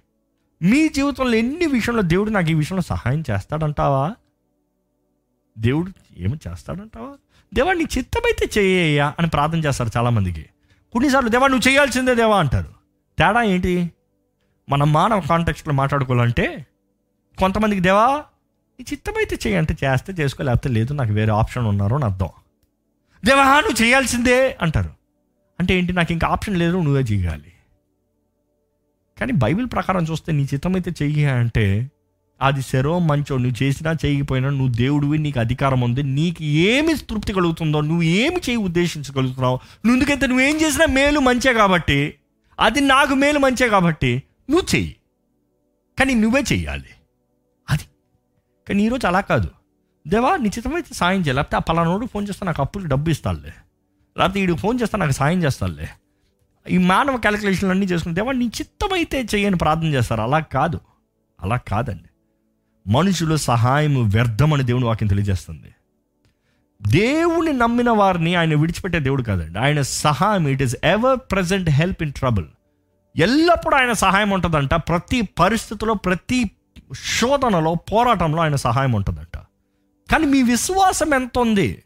మీ 0.62 0.90
జీవితంలో 0.90 1.34
ఎన్ని 1.34 1.66
విషయంలో 1.66 2.02
దేవుడు 2.02 2.30
నాకు 2.30 2.50
ఈ 2.50 2.54
విషయంలో 2.54 2.82
సహాయం 2.82 3.24
చేస్తాడంటావా? 3.32 4.16
దేవుడు 5.58 5.92
ఏమి 6.18 6.40
చేస్తాడంటావా? 6.48 7.18
దేవా 7.54 7.74
నీ 7.74 7.84
చిత్తమైతే 7.98 8.50
చేయ్యా 8.58 9.16
అని 9.20 9.28
ప్రార్థన 9.28 9.58
చేస్తారు 9.60 9.90
చాలామందికి. 9.98 10.42
కొన్నిసార్లు 10.94 11.30
దేవా 11.30 11.48
నువ్వు 11.48 11.72
చేయాల్సిందే 11.72 12.16
దేవా 12.16 12.40
అంటారు. 12.40 12.70
తేడా 13.20 13.42
ఏంటి? 13.42 13.92
మన 14.70 14.84
మానవ 14.84 15.20
కాంటెక్స్ట్లో 15.20 15.74
మాట్లాడుకోవాలంటే 15.74 16.66
కొంతమందికి 17.40 17.82
దేవా 17.82 18.24
నీ 18.80 18.86
చిత్తమైతే 18.92 19.40
చేయంటే 19.48 19.74
అంటే 19.74 19.86
చేస్తే 19.86 20.14
చేసుకో 20.14 20.44
లేకపోతే 20.44 20.70
లేదు 20.70 20.94
నాకు 20.94 21.14
వేరే 21.14 21.32
ఆప్షన్ 21.32 21.66
ఉన్నారు 21.66 21.96
అని 21.96 22.06
అర్థం. 22.06 22.30
దేవా 23.26 23.60
నువ్వు 23.60 23.84
చేయాల్సిందే 23.84 24.58
అంటారు. 24.62 24.90
అంటే 25.60 25.78
ఏంటి 25.78 25.94
నాకు 25.94 26.12
ఇంకా 26.12 26.28
ఆప్షన్ 26.28 26.58
లేదు 26.58 26.78
నువ్వే 26.78 27.02
చేయాలి. 27.02 27.51
కానీ 29.22 29.32
బైబిల్ 29.32 29.68
ప్రకారం 29.68 30.04
చూస్తే 30.04 30.32
నీ 30.32 30.44
చిత్తమైతే 30.44 30.92
చెయ్యి 31.02 31.26
అంటే 31.26 31.92
అది 32.42 32.62
శరో 32.62 33.00
మంచో 33.00 33.38
నువ్వు 33.38 33.64
చేసినా 33.64 33.98
చేయకపోయినా 34.06 34.50
నువ్వు 34.50 34.74
దేవుడివి 34.74 35.18
నీకు 35.18 35.40
అధికారం 35.40 35.82
ఉంది 35.82 36.04
నీకు 36.04 36.44
ఏమి 36.44 36.96
తృప్తి 36.96 37.34
కలుగుతుందో 37.34 37.82
నువ్వు 37.82 38.04
ఏమి 38.04 38.36
చేయి 38.36 38.58
ఉద్దేశించగలుగుతున్నావు 38.58 39.60
నువ్వు 39.86 39.96
ఎందుకంటే 39.96 40.28
నువ్వేం 40.28 40.62
చేసినా 40.62 40.86
మేలు 40.86 41.20
మంచే 41.20 41.54
కాబట్టి 41.54 42.16
అది 42.60 42.82
నాకు 42.82 43.14
మేలు 43.14 43.40
మంచే 43.40 43.70
కాబట్టి 43.70 44.24
నువ్వు 44.50 44.76
చెయ్యి. 44.76 44.96
కానీ 46.00 46.14
నువ్వే 46.14 46.42
చెయ్యాలి. 46.42 46.92
అది. 47.70 47.84
కానీ 48.68 48.84
ఈరోజు 48.84 49.08
అలా 49.08 49.22
కాదు. 49.22 49.50
దేవా 50.08 50.38
నిశ్చితమైతే 50.38 50.94
సాయం 50.94 51.22
చేయాలి 51.22 51.36
లేకపోతే 51.36 51.56
ఆ 51.56 51.60
పలానోడు 51.60 52.06
ఫోన్ 52.06 52.28
చేస్తే 52.28 52.46
నాకు 52.46 52.62
అప్పులు 52.62 52.88
డబ్బు 52.88 53.10
ఇస్తాలే 53.10 53.54
లేకపోతే 54.18 54.40
వీడికి 54.40 54.60
ఫోన్ 54.60 54.80
చేస్తే 54.82 54.98
నాకు 54.98 55.12
సాయం 55.12 55.44
చేస్తాలే 55.44 55.90
ఈ 56.70 56.78
మానవ 56.78 57.18
క్యాలిక్యులేషన్లు 57.18 57.70
అన్నీ 57.70 57.86
చేసుకుని 57.86 58.16
దేవా 58.16 58.32
చిత్తమైతే 58.32 59.28
చేయని 59.36 59.56
ప్రార్థన 59.56 59.88
చేస్తారు. 59.88 60.22
అలా 60.22 60.40
కాదు. 60.40 60.80
అలా 61.42 61.58
కాదండి. 61.58 62.10
మనుషుల 62.92 63.36
సహాయం 63.36 64.10
వ్యర్థమని 64.10 64.64
దేవుని 64.64 64.86
వాక్యం 64.86 65.08
తెలియజేస్తుంది. 65.08 65.76
దేవుని 66.88 67.54
నమ్మిన 67.54 67.90
వారిని 67.90 68.36
ఆయన 68.36 68.56
విడిచిపెట్టే 68.56 69.00
దేవుడు 69.00 69.24
కాదండి. 69.24 69.60
ఆయన 69.60 69.82
సహాయం 69.82 70.48
it 70.48 70.62
is 70.62 70.76
ever 70.84 71.20
present 71.32 71.70
help 71.70 72.04
in 72.04 72.14
trouble 72.14 72.46
ఎల్లప్పుడూ 73.18 73.78
ఆయన 73.78 73.92
సహాయం 73.92 74.30
ఉంటుందంట. 74.30 74.74
ప్రతి 74.74 75.22
పరిస్థితిలో 75.22 75.94
ప్రతి 75.94 76.52
శోధనలో 77.20 77.76
పోరాటంలో 77.76 78.42
ఆయన 78.42 78.56
సహాయం 78.56 78.92
ఉంటుందంట. 78.92 79.38
కానీ 80.12 80.26
మీ 80.26 80.44
విశ్వాసం 80.44 81.14
ఎంత 81.14 81.40
ఉంది 81.40 81.84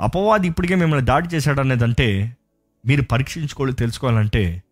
అపవాది 0.00 0.46
ఇప్పటికే 0.46 0.74
మిమ్మల్ని 0.74 1.06
దాడి 1.06 1.28
చేశాడు 1.28 1.60
అనేదంటే 1.60 2.35
మీరు 2.86 3.02
పరీక్షించుకోవాలి 3.02 3.74
తెలుసుకోవాలంటే 3.74 4.62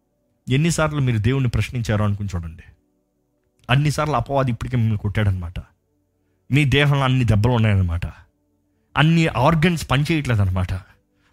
ఎన్నిసార్లు 0.48 1.00
మీరు 1.00 1.18
దేవుణ్ణి 1.18 1.48
ప్రశ్నించారో 1.48 2.04
అనుకుని 2.04 2.28
చూడండి. 2.34 2.62
అన్నిసార్లు 3.70 4.14
అపవాది 4.14 4.50
ఇప్పటికే 4.50 4.76
మిమ్మల్ని 4.76 4.98
కొట్టాడనమాట. 4.98 5.54
మీ 6.52 6.64
దేహంలో 6.64 7.04
అన్ని 7.04 7.24
దెబ్బలు 7.24 7.52
ఉన్నాయన్నమాట. 7.52 8.06
అన్ని 8.96 9.26
ఆర్గన్స్ 9.26 9.90
పనిచేయట్లేదు 9.90 10.42
అనమాట 10.42 10.72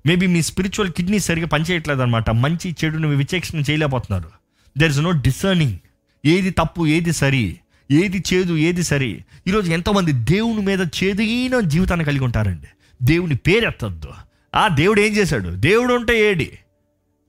మేబీ 0.06 0.28
మీ 0.28 0.42
స్పిరిచువల్ 0.42 0.92
కిడ్నీ 0.92 1.20
సరిగా 1.20 1.48
పనిచేయట్లేదు 1.48 2.02
అనమాట 2.02 2.30
మంచి 2.30 2.76
చెడుని 2.86 3.08
విచక్షణ 3.08 3.60
చేయలేకపోతున్నారు. 3.60 4.32
దెర్ 4.78 4.92
ఇస్ 4.92 5.00
నో 5.00 5.12
డిసర్నింగ్ 5.12 5.78
ఏది 6.26 6.50
తప్పు 6.50 6.88
ఏది 6.88 7.12
సరి 7.12 7.60
ఏది 7.92 8.24
చేదు 8.34 8.54
ఏది 8.58 8.84
సరి. 8.84 9.26
ఈరోజు 9.48 9.72
ఎంతోమంది 9.72 10.12
దేవుని 10.12 10.66
మీద 10.66 10.80
చేదుగిన 10.82 11.60
జీవితాన్ని 11.60 12.06
కలిగి 12.06 12.24
ఉంటారండి. 12.24 12.68
దేవుని 13.06 13.36
పేరెత్తద్దు. 13.36 14.10
ఆ 14.56 14.68
దేవుడు 14.68 15.02
ఏం 15.02 15.18
చేశాడు? 15.18 15.50
దేవుడు 15.50 15.94
ఉంటే 15.94 16.30
ఏడి? 16.30 16.52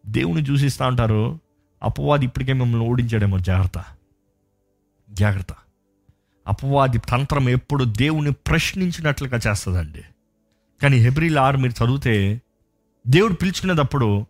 దేవుని 0.07 0.43
చూసిస్తూ 0.43 0.87
ఉంటారు 0.87 1.41
అపవాది 1.83 2.25
ఇప్పటికే 2.25 2.53
మిమ్మల్ని 2.53 2.89
ఓడించాడేమో 2.89 3.39
జాగ్రత్త. 3.39 3.85
జాగ్రత్త. 5.11 5.55
అపవాది 6.47 6.99
తంత్రం 6.99 7.49
ఎప్పుడు 7.49 7.85
దేవుని 7.85 8.33
ప్రశ్నించినట్లుగా 8.33 9.41
చేస్తుందండి. 9.49 10.03
కానీ 10.83 10.97
హెబ్రిల్ 10.97 11.39
ఆరు 11.39 11.59
మీరు 11.59 11.85
చదివితే 11.85 12.41
దేవుడు 13.07 13.33
పిలుచుకునేటప్పుడు 13.33 14.27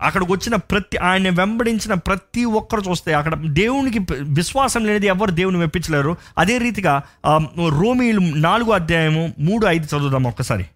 అక్కడికి 0.00 0.32
వచ్చిన 0.32 0.56
ప్రతి 0.56 0.96
ఆయన 0.96 1.28
వెంబడించిన 1.28 1.94
ప్రతి 1.94 2.44
ఒక్కరు 2.44 2.80
చూస్తే 2.80 3.12
అక్కడ 3.12 3.46
దేవునికి 3.46 3.98
విశ్వాసం 4.20 4.84
లేనిది 4.84 5.06
ఎవరు 5.06 5.30
దేవుని 5.30 5.56
మెప్పించలేరు. 5.56 6.16
అదే 6.38 6.58
రీతిగా 6.58 7.02
రోమిలు 7.26 7.68
రోమీలు 7.68 8.72
అధ్యాయము 8.72 9.34
మూడు 9.38 9.66
ఐదు 9.66 9.96
చదువుదాం 9.96 10.26
ఒక్కసారి. 10.26 10.66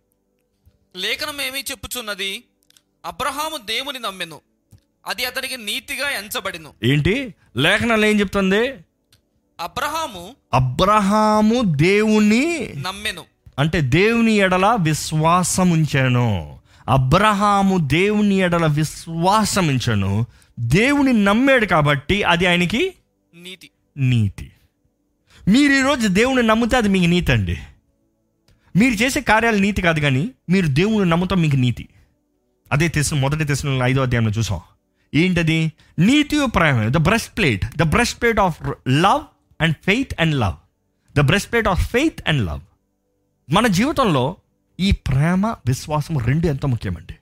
లేఖనం 0.97 1.41
ఏమీ 1.41 1.61
చెప్పుచున్నది 1.61 2.45
అబ్రహాము 3.05 3.57
దేవుని 3.57 3.99
నమ్మెను. 3.99 4.41
అది 5.07 5.25
అతనికి 5.25 5.57
నీతిగా 5.57 6.11
ఎంచబడిను. 6.11 6.73
ఏంటి? 6.85 7.35
లేఖనాలు 7.57 8.07
ఏం 8.07 8.21
చెప్తుంది? 8.21 8.73
అబ్రహాము 9.61 10.37
అబ్రహాము 10.55 11.63
దేవుని 11.65 12.75
నమ్మెను. 12.77 13.25
అంటే 13.59 13.81
దేవుని 13.81 14.33
ఎడల 14.33 14.77
విశ్వాసం 14.81 15.71
ఉంచాను 15.71 16.59
అబ్రహాము 16.89 17.79
దేవుని 17.79 18.35
ఎడల 18.35 18.67
విశ్వాసం 18.67 19.69
ఉంచాను 19.69 20.27
దేవుని 20.61 21.13
నమ్మాడు 21.13 21.67
కాబట్టి 21.67 22.23
అది 22.23 22.47
ఆయనకి 22.47 22.95
నీతి. 23.35 23.71
నీతి. 23.97 24.53
మీరు 25.49 25.73
ఈరోజు 25.73 26.09
దేవుని 26.09 26.43
నమ్మితే 26.43 26.77
అది 26.77 26.89
మీకు 26.89 27.07
నీతి 27.07 27.33
అండి. 27.33 27.59
మీరు 28.77 28.95
చేసే 28.95 29.21
కార్యాలు 29.21 29.57
నీతి 29.57 29.83
కాదు 29.83 30.01
కానీ 30.01 30.31
మీరు 30.51 30.67
దేవుని 30.67 31.11
నమ్ముతాం 31.11 31.41
మీకు 31.41 31.57
నీతి. 31.57 31.89
అదే 32.73 32.89
తెసిన 32.89 33.19
మొదటి 33.19 33.45
తెసిన 33.45 33.83
ఐదో 33.83 34.03
అధ్యాయంలో 34.03 34.31
చూసాం. 34.31 34.61
ఏంటది? 35.15 35.73
నీతి 35.99 36.47
ప్రేమ 36.47 36.89
the 36.89 36.97
breastplate 37.37 37.79
the 37.79 37.83
breastplate 38.21 38.41
of 38.41 38.73
love 38.89 39.23
and 39.61 39.75
faith 39.87 40.21
and 40.21 40.41
love 40.41 40.55
the 41.17 41.21
breastplate 41.51 41.69
of 41.69 41.91
faith 41.91 42.29
and 42.29 42.47
love 42.47 42.61
మన 43.53 43.67
జీవితంలో 43.67 44.37
ఈ 44.81 44.91
ప్రేమ 44.91 45.47
విశ్వాసం 45.47 46.19
రెండు 46.19 46.47
ఎంతో 46.47 46.69
ముఖ్యమండి. 46.69 47.15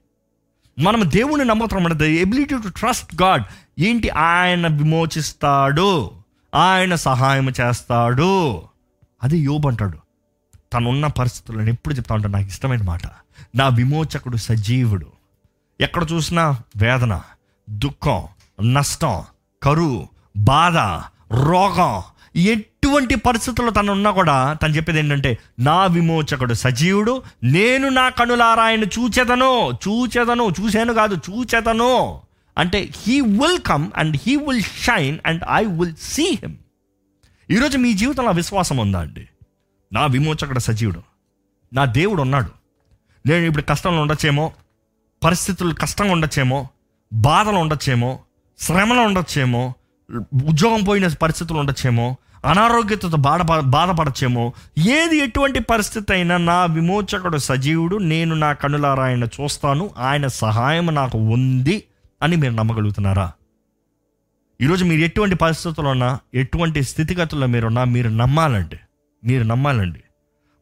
మనం 0.83 1.11
దేవుని 1.11 1.45
నమ్ముతాం 1.45 1.99
the 1.99 2.03
ability 2.03 2.55
to 2.55 2.69
trust 2.69 3.23
God 3.23 3.43
ఏంటి? 3.79 4.09
ఆయన 4.09 4.67
విమోచిస్తాడు. 4.67 6.11
ఆయన 6.55 6.95
సహాయం 6.95 7.49
చేస్తాడు. 7.49 8.63
అది 9.23 9.39
యోబు 9.39 9.69
అంటాడు. 9.69 9.99
తనున్న 10.73 11.07
పరిస్థితులను 11.07 11.71
ఎప్పుడు 11.71 11.95
చెప్తా 11.95 12.15
ఉంటాడు? 12.15 12.33
నాకు 12.33 12.47
ఇష్టమైన 12.47 12.83
మాట. 12.83 13.01
నా 13.57 13.69
విమోచకుడు 13.69 14.37
సజీవుడు. 14.37 15.16
ఎక్కడ 15.81 16.07
చూసినా 16.13 16.59
వేదన 16.77 17.21
దుఃఖం 17.71 18.27
నష్టం 18.73 19.23
కరువు 19.63 20.09
బాధ 20.37 20.77
రోగం 21.43 22.03
ఎటువంటి 22.37 23.15
పరిస్థితుల్లో 23.15 23.73
తను 23.73 23.93
ఉన్నా 23.93 24.11
కూడా 24.11 24.53
తను 24.53 24.73
చెప్పేది 24.73 24.99
ఏంటంటే 24.99 25.39
నా 25.59 25.87
విమోచకుడు 25.87 26.55
సజీవుడు 26.55 27.23
నేను 27.43 27.89
నా 27.89 28.09
కనులారా 28.09 28.63
ఆయన 28.63 28.85
చూచెదను 28.85 29.71
చూచెదను 29.71 30.55
చూశాను 30.61 30.95
కాదు 30.95 31.15
చూచెదను. 31.15 32.21
అంటే 32.59 32.89
he 32.97 33.21
will 33.21 33.59
come 33.59 33.91
and 33.97 34.17
he 34.27 34.37
will 34.37 34.63
shine 34.63 35.19
and 35.27 35.45
I 35.53 35.65
will 35.65 35.95
see 36.03 36.31
him 36.31 36.57
ఈరోజు 37.51 37.79
మీ 37.79 37.93
జీవితంలో 37.93 38.31
విశ్వాసం 38.31 38.77
ఉందా 38.77 39.01
అండి? 39.01 39.29
నా 39.93 40.07
విమోచకుడు 40.07 40.59
సజీవుడు 40.59 41.03
నా 41.73 41.85
దేవుడు 41.85 42.23
ఉన్నాడు. 42.23 42.51
నేను 43.27 43.45
ఇప్పుడు 43.47 43.63
కష్టంలో 43.63 44.01
ఉండొచ్చేమో 44.01 44.53
పరిస్థితులు 45.25 45.75
కష్టంగా 45.75 46.13
ఉండొచ్చేమో 46.13 46.69
బాధలు 47.13 47.57
ఉండొచ్చేమో 47.57 48.19
శ్రమలు 48.59 49.01
ఉండొచ్చేమో 49.01 49.75
ఉద్యోగం 50.49 50.85
పోయిన 50.85 51.09
పరిస్థితులు 51.09 51.59
ఉండొచ్చేమో 51.59 52.17
అనారోగ్యతతో 52.45 53.17
బాధ 53.17 53.43
బాధపడచ్చేమో 53.61 54.53
ఏది 54.79 55.17
ఎటువంటి 55.17 55.61
పరిస్థితి 55.61 56.13
అయినా 56.13 56.37
నా 56.37 56.65
విమోచకుడు 56.65 57.39
సజీవుడు 57.39 57.97
నేను 57.97 58.35
నా 58.35 58.53
కనులారా 58.53 59.05
ఆయన 59.05 59.25
చూస్తాను 59.25 59.91
ఆయన 59.99 60.27
సహాయం 60.27 60.87
నాకు 60.87 61.19
ఉంది 61.19 61.85
అని 62.23 62.37
మీరు 62.37 62.53
నమ్మగలుగుతున్నారా? 62.53 63.33
ఈరోజు 64.61 64.85
మీరు 64.85 65.01
ఎటువంటి 65.01 65.35
పరిస్థితుల్లో 65.35 65.91
ఉన్నా 65.91 66.19
ఎటువంటి 66.35 66.83
స్థితిగతుల్లో 66.83 67.47
మీరున్నా 67.47 67.85
మీరు 67.85 68.09
నమ్మాలండి. 68.09 68.77
మీరు 69.25 69.43
నమ్మాలండి. 69.43 70.03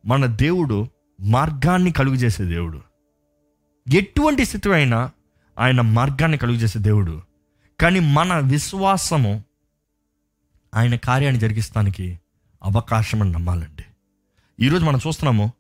మన 0.07 0.27
దేవుడు 0.27 0.89
మార్గాన్ని 1.21 1.93
కలుగు 1.93 2.15
చేసే 2.15 2.45
దేవుడు. 2.45 2.81
ఎటువంటి 3.93 4.45
స్థితి 4.45 4.73
అయినా 4.73 5.11
ఆయన 5.59 5.81
మార్గాన్ని 5.81 6.39
కలుగు 6.39 6.57
చేసే 6.57 6.79
దేవుడు. 6.79 7.23
కానీ 7.81 8.01
మన 8.01 8.39
విశ్వాసము 8.39 9.45
ఆయన 10.75 10.95
కార్యాన్ని 10.95 11.41
జరిగిస్తానికి 11.41 12.19
అవకాశం 12.63 13.23
అని 13.23 13.33
నమ్మాలండి. 13.33 13.85
ఈరోజు 14.65 14.85
మనం 14.85 15.01
చూస్తున్నాము 15.07 15.53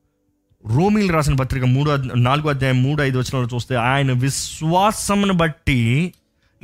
రోమిల్ 0.67 1.11
రాసిన 1.11 1.35
పత్రిక 1.35 1.65
మూడు 1.65 1.91
నాలుగో 2.17 2.51
అధ్యాయం 2.51 2.83
మూడు 2.83 3.03
ఐదు 3.03 3.19
వచనాలు 3.19 3.49
చూస్తే 3.55 3.75
ఆయన 3.75 4.13
విశ్వాసమును 4.13 5.35
బట్టి 5.35 6.15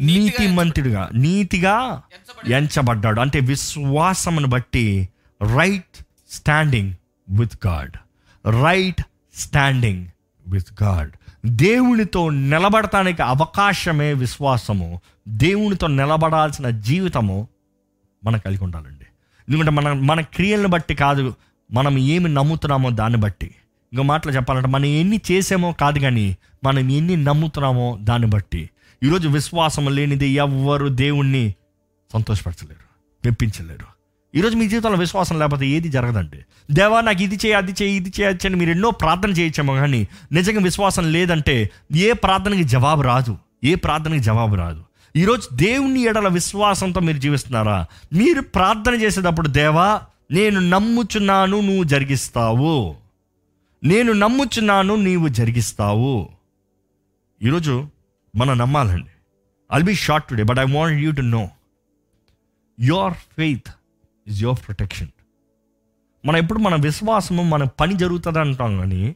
నీతి 0.01 0.46
మంతుడిగా 0.46 1.11
నీతిగా 1.14 2.03
ఎంచబడ్డాడు. 2.49 3.20
అంటే 3.20 3.40
విశ్వాసమును 3.40 4.47
బట్టి 4.47 5.09
right 5.57 6.05
standing 6.30 6.95
with 7.30 7.66
God 7.66 7.97
right 8.62 9.03
standing 9.34 10.07
with 10.47 10.82
God 10.82 11.11
దేవునితో 11.47 12.30
నిలబడటానికి 12.30 13.22
అవకాశమే 13.22 14.12
విశ్వాసము. 14.12 15.01
దేవునితో 15.28 15.86
నిలబడాల్సిన 15.86 16.70
జీవితము 16.70 17.49
మనం 18.24 18.38
కలిగి 18.38 18.64
ఉండాలండి. 18.64 19.07
ఎందుకంటే 19.49 19.70
మన 19.70 19.93
మన 19.93 20.20
క్రియలను 20.20 20.68
బట్టి 20.68 20.95
కాదు 20.95 21.34
మనం 21.72 21.99
ఏమి 21.99 22.28
నమ్ముతున్నామో 22.28 22.91
దాన్ని 22.91 23.18
బట్టి. 23.18 23.55
ఇంకో 23.93 24.03
మాటలు 24.03 24.32
చెప్పాలంటే 24.32 24.68
మనం 24.68 24.84
ఎన్ని 24.84 25.20
చేసామో 25.30 25.72
కాదు 25.72 25.99
కానీ 25.99 26.36
మనం 26.64 26.91
ఎన్ని 26.91 27.16
నమ్ముతున్నామో 27.16 27.99
దాన్ని 28.01 28.28
బట్టి. 28.28 28.70
ఈరోజు 29.03 29.28
విశ్వాసం 29.28 29.95
లేనిది 29.95 30.28
ఎవ్వరు 30.28 30.88
దేవుణ్ణి 30.88 31.55
సంతోషపరచలేరు 32.12 32.91
మెప్పించలేరు 33.24 33.99
ఈరోజు 34.35 34.57
మీ 34.57 34.68
జీవితంలో 34.68 34.99
విశ్వాసం 34.99 35.39
లేకపోతే 35.39 35.66
ఏది 35.66 35.89
జరగదండి. 35.89 36.39
దేవా 36.70 37.01
నాకు 37.01 37.22
ఇది 37.22 37.35
చేయి 37.35 37.53
అది 37.53 37.72
చేయి 37.83 37.97
ఇది 37.97 38.12
చేయొచ్చు 38.20 38.47
అని 38.47 38.57
మీరు 38.57 38.70
ఎన్నో 38.70 38.91
ప్రార్థన 38.91 39.31
చేయొచ్చేమో 39.31 39.74
కానీ 39.74 40.09
నిజంగా 40.33 40.61
విశ్వాసం 40.61 41.12
లేదంటే 41.12 41.70
ఏ 41.93 42.12
ప్రార్థనకి 42.12 42.64
జవాబు 42.64 43.03
రాదు. 43.03 43.39
ఏ 43.64 43.74
ప్రార్థనకి 43.74 44.20
జవాబు 44.20 44.55
రాదు. 44.55 44.85
ఈరోజు 45.16 45.49
దేవుని 45.53 46.01
ఎడల 46.01 46.28
విశ్వాసంతో 46.28 47.01
మీరు 47.01 47.18
జీవిస్తున్నారా? 47.18 47.87
మీరు 48.12 48.41
ప్రార్థన 48.41 48.95
చేసేటప్పుడు 48.95 49.49
దేవా 49.49 50.01
నేను 50.31 50.61
నమ్ముచున్నాను 50.61 51.61
నువ్వు 51.61 51.85
జరిగిస్తావు. 51.85 52.97
నేను 53.85 54.12
నమ్ముచున్నాను 54.12 54.95
నీవు 54.95 55.28
జరిగిస్తావు. 55.28 56.28
ఈరోజు 57.43 57.89
మనం 58.37 58.59
నమ్మాలండి. 58.59 59.11
I'll 59.74 59.85
be 59.85 59.95
short 59.95 60.28
today 60.28 60.43
but 60.43 60.59
I 60.59 60.72
want 60.72 61.01
you 61.01 61.12
to 61.12 61.20
know 61.20 61.49
your 62.81 63.14
faith 63.14 63.68
is 64.29 64.43
your 64.43 64.59
protection 64.59 65.09
మనం 66.25 66.37
ఎప్పుడు 66.37 66.59
మన 66.59 66.75
విశ్వాసము 66.75 67.43
మన 67.43 67.64
పని 67.64 67.95
జరుగుతుంది 67.97 68.39
అంటాం 68.39 68.79
కానీ 68.79 69.14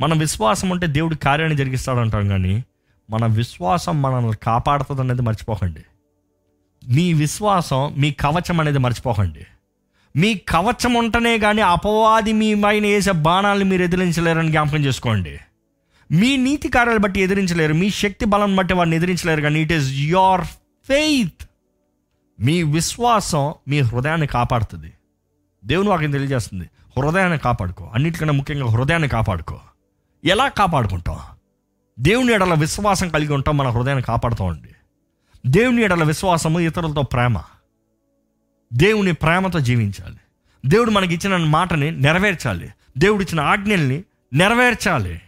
మన 0.00 0.14
విశ్వాసం 0.14 0.72
అంటే 0.72 0.86
దేవుడు 0.86 1.14
కార్యాన్ని 1.14 1.58
జరిగిస్తాడు 1.58 1.98
అంటాం 1.98 2.28
కానీ 2.28 2.64
మన 3.10 3.26
విశ్వాసం 3.26 4.02
మనల్ని 4.02 4.36
కాపాడుతుంది 4.36 5.00
అనేది 5.00 5.22
మర్చిపోకండి. 5.22 5.82
మీ 6.88 7.12
విశ్వాసం 7.12 7.94
మీ 7.98 8.10
కవచం 8.10 8.60
అనేది 8.60 8.78
మర్చిపోకండి. 8.78 9.46
మీ 10.16 10.34
కవచం 10.34 10.94
ఉంటేనే 10.94 11.38
కానీ 11.38 11.62
అపవాది 11.62 12.32
మీ 12.32 12.54
పైన 12.54 12.82
వేసే 12.82 13.12
బాణాలను 13.12 13.64
మీరు 13.64 13.82
ఎదిరించలేరని 13.82 14.50
జ్ఞాపకం 14.50 14.84
చేసుకోండి. 14.84 15.38
మీ 16.12 16.36
నీతి 16.36 16.68
కార్యాలు 16.68 16.98
బట్టి 16.98 17.20
ఎదిరించలేరు 17.20 17.74
మీ 17.74 17.90
శక్తి 17.90 18.24
బలం 18.24 18.56
బట్టి 18.56 18.74
వారిని 18.74 18.96
ఎదిరించలేరు 18.96 19.40
కానీ 19.40 19.60
ఇట్ 19.60 19.72
ఈస్ 19.72 19.90
యోర్ 19.92 20.44
ఫెయిత్ 20.88 21.44
మీ 22.40 22.62
విశ్వాసం 22.62 23.54
మీ 23.68 23.80
హృదయాన్ని 23.80 24.26
కాపాడుతుంది. 24.26 24.92
దేవుని 25.64 25.88
వాక్యం 25.88 26.10
తెలియజేస్తుంది. 26.10 26.70
హృదయాన్ని 26.98 27.38
కాపాడుకో. 27.38 27.90
అన్నిటికన్నా 27.94 28.34
ముఖ్యంగా 28.34 28.66
హృదయాన్ని 28.66 29.08
కాపాడుకో. 29.08 29.60
ఎలా 30.24 30.48
కాపాడుకుంటాం? 30.48 31.18
దేవుని 32.00 32.32
ఎడల 32.32 32.54
విశ్వాసం 32.54 33.08
కలిగి 33.08 33.32
ఉంటాం 33.32 33.56
మన 33.56 33.68
హృదయాన్ని 33.68 34.04
కాపాడుతామండి 34.04 34.68
దేవుని 35.46 35.82
ఎడల 35.82 36.04
విశ్వాసము 36.04 36.60
ఇతరులతో 36.60 37.02
ప్రేమ. 37.02 37.42
దేవుని 38.72 39.12
ప్రేమతో 39.12 39.60
జీవించాలి. 39.60 40.16
దేవుడు 40.66 40.90
మనకి 40.90 41.14
ఇచ్చిన 41.14 41.36
మాటని 41.36 41.90
నెరవేర్చాలి. 41.90 42.70
దేవుడు 42.98 43.22
ఇచ్చిన 43.22 43.40
ఆజ్ఞల్ని 43.40 44.04
నెరవేర్చాలి. 44.32 45.20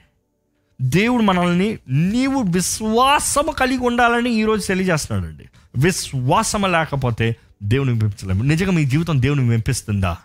దేవుడు 0.82 1.22
మనల్ని 1.22 1.78
నీవు 1.88 2.42
విశ్వాసము 2.42 3.52
కలిగి 3.52 3.78
ఉండాలని 3.78 4.30
ఈరోజు 4.30 4.66
తెలియజేస్తున్నాడండి. 4.66 5.48
విశ్వాసము 5.76 6.66
లేకపోతే 6.66 7.36
దేవుని 7.62 7.94
మెప్పించలేము 7.94 8.42
నిజంగా 8.42 8.70
మీ 8.70 8.84
జీవితం 8.84 9.22
దేవుని 9.22 9.42
మెప్పిస్తుందా 9.42 10.18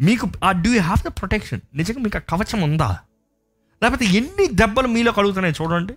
మీకు 0.00 0.28
ఆ 0.44 0.52
do 0.52 0.72
you 0.72 0.80
have 0.80 1.04
the 1.04 1.08
protection 1.08 1.60
నిజంగా 1.74 2.02
మీకు 2.02 2.18
ఆ 2.18 2.20
కవచం 2.20 2.62
ఉందా? 2.62 2.98
లేకపోతే 3.82 4.04
ఎన్ని 4.04 4.48
దెబ్బలు 4.52 4.88
మీలో 4.88 5.12
కలుగుతున్నాయి 5.12 5.54
చూడండి. 5.62 5.94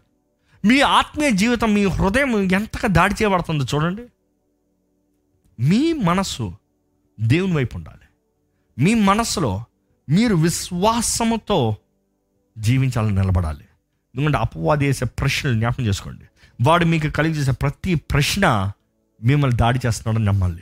మీ 0.66 0.82
ఆత్మీయ 0.82 1.32
జీవితం 1.32 1.74
మీ 1.74 1.86
హృదయం 1.86 2.52
ఎంతగా 2.52 2.88
దాడి 2.88 3.14
చేయబడుతుందో 3.14 3.66
చూడండి. 3.76 4.04
మీ 5.60 5.94
మనస్సు 5.94 6.58
దేవుని 7.20 7.54
వైపు 7.54 7.78
ఉండాలి. 7.78 8.08
మీ 8.84 8.94
మనస్సులో 8.94 9.64
మీరు 10.10 10.36
విశ్వాసముతో 10.36 11.78
జీవించాలని 12.58 13.16
నిలబడాలి. 13.16 13.66
ఎందుకంటే 14.16 14.38
అపవాది 14.38 14.86
వేసే 14.86 15.06
ప్రశ్నలు 15.06 15.54
జ్ఞాపకం 15.54 15.86
చేసుకోండి. 15.86 16.24
వాడు 16.62 16.86
మీకు 16.86 17.08
కలిగి 17.08 17.34
చేసే 17.34 17.52
ప్రతి 17.52 17.96
ప్రశ్న 17.96 18.72
మిమ్మల్ని 19.24 19.58
దాడి 19.58 19.80
చేస్తున్నాడని 19.86 20.26
నమ్మాలి 20.26 20.62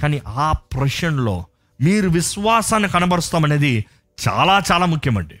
కానీ 0.00 0.22
ఆ 0.26 0.52
ప్రశ్నలో 0.52 1.46
మీరు 1.80 2.08
విశ్వాసాన్ని 2.08 2.88
కనబరుస్తామనేది 2.88 3.84
చాలా 4.28 4.62
చాలా 4.72 4.86
ముఖ్యమండి. 4.86 5.34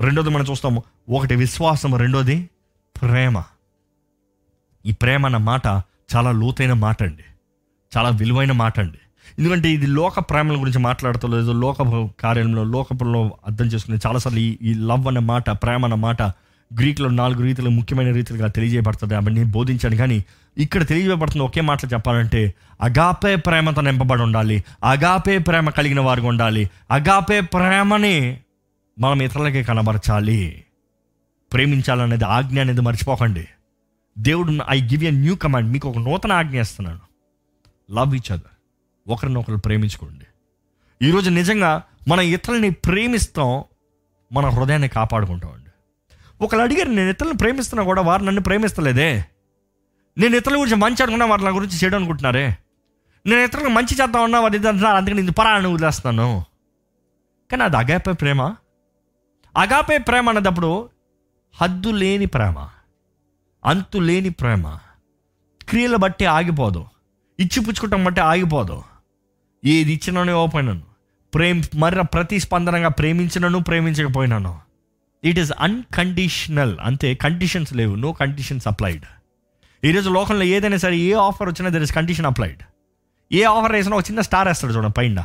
రెండోది 0.00 0.30
మనం 0.30 0.44
చూస్తాము 0.50 0.82
ఒకటి 1.08 1.34
విశ్వాసం 1.34 1.96
రెండోది 1.96 2.50
ప్రేమ. 3.02 3.42
ఈ 4.86 4.92
ప్రేమ 4.92 5.26
అన్న 5.26 5.36
మాట 5.36 5.66
చాలా 6.16 6.32
లోతైన 6.32 6.72
మాట 6.72 7.02
అండి. 7.02 7.22
చాలా 7.96 8.08
విలువైన 8.08 8.52
మాట 8.52 8.80
అండి. 8.80 8.98
ఎందుకంటే 9.38 9.70
ఇది 9.70 9.86
లోక 9.86 10.18
ప్రేమల 10.18 10.60
గురించి 10.60 10.78
మాట్లాడతలేదు 10.78 11.52
లోక 11.52 12.08
కార్యంలో 12.20 12.64
లోకంలో 12.64 13.38
అర్థం 13.46 13.64
చేసుకునే 13.64 13.98
చాలాసార్లు 14.06 14.40
ఈ 14.40 14.58
ఈ 14.62 14.74
లవ్ 14.74 15.06
అన్న 15.06 15.18
మాట 15.18 15.50
ప్రేమ 15.50 15.84
అన్న 15.84 15.94
మాట 15.94 16.22
గ్రీక్లో 16.74 17.08
నాలుగు 17.08 17.42
రీతులు 17.42 17.70
ముఖ్యమైన 17.70 18.12
రీతులుగా 18.12 18.46
తెలియజేయబడుతుంది. 18.46 19.14
అవన్నీ 19.14 19.44
బోధించాను 19.44 19.96
కానీ 19.96 20.24
ఇక్కడ 20.58 20.86
తెలియజేయబడుతుంది 20.86 21.44
ఒకే 21.44 21.60
మాటలు 21.60 21.94
చెప్పాలంటే 21.94 22.54
అగాపే 22.80 23.36
ప్రేమతో 23.36 23.80
నింపబడి 23.80 24.22
ఉండాలి. 24.22 24.64
అగాపే 24.84 25.38
ప్రేమ 25.38 25.70
కలిగిన 25.70 26.00
వారికి 26.00 26.26
ఉండాలి. 26.26 26.70
అగాపే 26.90 27.40
ప్రేమని 27.40 28.40
మనం 28.98 29.22
ఇతరులకి 29.22 29.62
కనబరచాలి. 29.62 30.64
ప్రేమించాలనేది 31.52 32.24
ఆజ్ఞ 32.24 32.60
అనేది 32.60 32.80
మర్చిపోకండి. 32.80 33.48
దేవుడు 34.18 34.58
I 34.70 34.82
give 34.82 35.04
a 35.04 35.10
new 35.10 35.34
command 35.34 35.72
మీకు 35.72 35.88
ఒక 35.88 35.98
నూతన 35.98 36.32
ఆజ్ఞ 36.32 36.60
ఇస్తున్నాను 36.60 37.00
లవ్ 37.92 38.16
ఈచ్ 38.16 38.32
అదర్ 38.32 38.54
ఒకరినొకరు 39.08 39.56
ప్రేమించుకోండి. 39.56 40.26
ఈరోజు 41.06 41.30
నిజంగా 41.30 41.82
మన 42.08 42.20
ఇతరులని 42.20 42.70
ప్రేమిస్తాం 42.70 43.64
మన 44.32 44.46
హృదయాన్ని 44.46 44.88
కాపాడుకుంటామండి. 44.88 45.65
ఒకరు 46.40 46.60
అడిగారు 46.60 46.88
నేను 46.88 47.10
ఇతరులను 47.10 47.38
ప్రేమిస్తున్నా 47.38 47.84
కూడా 47.84 48.02
వారు 48.02 48.22
నన్ను 48.22 48.42
ప్రేమిస్తలేదే? 48.42 49.24
నేను 50.18 50.36
ఇతరుల 50.36 50.60
గురించి 50.60 50.76
మంచి 50.76 51.02
అనుకున్నా 51.02 51.26
వారి 51.26 51.44
నా 51.44 51.50
గురించి 51.50 51.78
చెడు 51.84 51.96
అనుకుంటున్నారే? 51.96 52.56
నేను 53.26 53.40
ఇతరులకు 53.40 53.70
మంచి 53.70 53.94
చేద్దాం 54.02 54.24
ఉన్నా 54.24 54.40
వారు 54.40 54.54
ఇది 54.54 54.68
అంటున్నారు 54.68 54.96
అందుకని 54.96 55.22
ఇది 55.22 55.30
పరాన్ని 55.30 55.72
వదిలేస్తున్నాను. 55.72 56.44
కానీ 57.50 57.62
అది 57.62 57.76
అగాపే 57.76 58.12
ప్రేమ. 58.12 58.42
అగాపే 59.56 59.98
ప్రేమ 59.98 60.28
అన్నదప్పుడు 60.28 60.90
హద్దు 61.62 61.88
లేని 61.88 62.26
ప్రేమ 62.26 62.68
అంతు 63.64 63.98
లేని 63.98 64.30
ప్రేమ. 64.30 64.78
క్రియలు 65.68 65.96
బట్టి 65.96 66.24
ఆగిపోదు 66.24 66.86
ఇచ్చి 67.40 67.64
పుచ్చుకోవటం 67.64 68.04
బట్టి 68.04 68.20
ఆగిపోదు. 68.20 68.82
ఏది 69.64 69.92
ఇచ్చినను 69.92 70.34
ఓపెనను 70.34 70.82
ప్రేమ 71.34 71.62
మరి 71.76 72.04
ప్రతిస్పందనగా 72.04 72.88
ప్రేమించినను 72.88 73.58
ప్రేమించకపోయినాను. 73.58 74.65
ఇట్ 75.26 75.38
ఈస్ 75.38 75.52
అన్కండిషనల్ 75.58 76.76
అంతే 76.80 77.14
కండిషన్స్ 77.14 77.74
లేవు. 77.74 77.94
నో 77.94 78.12
కండిషన్స్ 78.12 78.68
అప్లైడ్ 78.68 79.04
ఈరోజు 79.84 80.10
లోకంలో 80.10 80.42
ఏదైనా 80.42 80.76
సరే 80.76 80.96
ఏ 80.96 81.12
ఆఫర్ 81.12 81.48
వచ్చినా 81.48 81.68
దర్ 81.68 81.82
ఇస్ 81.82 81.94
కండిషన్ 81.94 82.26
అప్లైడ్ 82.26 82.62
ఏ 83.32 83.42
ఆఫర్ 83.42 83.72
వేసినా 83.72 83.96
ఒక 83.96 84.02
చిన్న 84.02 84.20
స్టార్ 84.20 84.48
వేస్తాడు 84.48 84.72
చూడండి 84.72 84.92
పైన. 84.92 85.24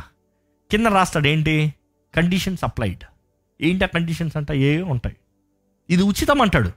కింద 0.70 0.86
రాస్తాడు 0.86 1.28
ఏంటి? 1.28 1.74
కండిషన్స్ 2.16 2.64
అప్లైడ్ 2.64 3.04
ఏంటి 3.60 3.84
ఆ 3.84 3.86
కండిషన్స్ 3.86 4.36
అంటే? 4.36 4.58
ఏ 4.58 4.82
ఉంటాయి. 4.82 5.16
ఇది 5.90 6.02
ఉచితం 6.02 6.42
అంటాడు. 6.42 6.68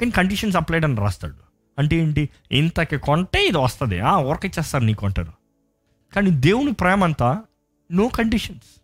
కానీ 0.00 0.10
కండిషన్స్ 0.10 0.56
అప్లైడ్ 0.56 0.84
అని 0.84 0.96
రాస్తాడు. 0.96 1.34
అంటే 1.78 1.96
ఏంటి? 1.96 2.28
ఇంతకి 2.52 2.98
కొంటే 2.98 3.46
ఇది 3.46 3.58
వస్తుంది. 3.58 4.00
ఊరకిచ్చేస్తారు 4.02 4.84
నీకు 4.84 5.06
అంటారు. 5.06 5.32
కానీ 6.14 6.30
దేవుని 6.30 6.72
ప్రేమ 6.72 7.04
అంతా 7.04 7.42
నో 7.92 8.08
కండిషన్స్ 8.08 8.80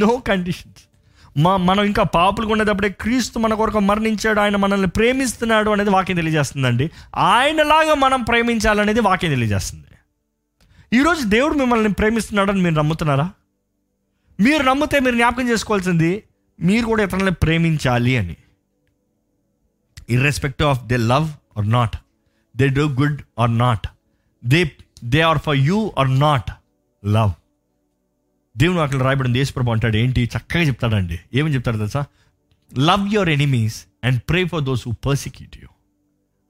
నో 0.00 0.16
కండిషన్స్ 0.16 0.89
మా 1.36 1.56
మనం 1.56 1.84
ఇంకా 1.84 2.02
పాపులుగా 2.02 2.52
ఉండేటప్పుడే 2.52 2.88
క్రీస్తు 2.88 3.38
మన 3.38 3.54
కొరకు 3.54 3.78
మరణించాడు 3.78 4.40
ఆయన 4.40 4.56
మనల్ని 4.56 4.88
ప్రేమిస్తున్నాడు 4.88 5.70
అనేది 5.70 5.90
వాక్యం 5.90 6.16
తెలియజేస్తుందండి. 6.16 6.90
ఆయనలాగా 7.16 7.94
మనం 7.94 8.22
ప్రేమించాలనేది 8.22 9.00
వాక్యం 9.00 9.30
తెలియజేస్తుంది. 9.30 9.84
ఈరోజు 10.92 11.24
దేవుడు 11.24 11.54
మిమ్మల్ని 11.54 11.92
ప్రేమిస్తున్నాడని 11.92 12.62
మీరు 12.62 12.74
నమ్ముతున్నారా? 12.74 13.30
మీరు 14.40 14.62
నమ్మితే 14.62 15.00
మీరు 15.00 15.14
జ్ఞాపకం 15.14 15.48
చేసుకోవాల్సింది 15.48 16.22
మీరు 16.60 16.86
కూడా 16.86 17.02
ఇతరులని 17.02 17.30
ప్రేమించాలి 17.30 18.16
అని. 18.16 18.36
Irrespective 20.10 20.68
of 20.68 20.84
they 20.84 20.96
love 20.96 21.28
or 21.58 21.70
not 21.70 21.96
they 22.56 22.68
do 22.68 22.88
good 22.88 23.22
or 23.38 23.58
not 23.58 23.86
they 24.44 24.70
they 25.04 25.20
are 25.20 25.38
for 25.38 25.56
you 25.56 25.92
or 25.98 26.20
not 26.20 26.50
love 27.06 27.32
దేవుని 28.56 28.80
అక్కడ 28.80 29.02
రాయబడింది 29.02 29.38
యేసుప్రభు 29.38 29.70
అంటాడు 29.70 29.96
ఏంటి? 29.96 30.30
చక్కగా 30.36 30.62
చెప్తాడండి. 30.62 31.20
ఏమని 31.34 31.54
చెప్తాడు 31.54 31.76
తెలుసా? 31.76 32.04
Love 32.78 33.14
your 33.14 33.28
enemies 33.28 33.86
and 34.04 34.20
pray 34.28 34.44
for 34.44 34.62
those 34.62 34.88
who 34.88 34.94
persecute 35.06 35.56
you 35.56 35.68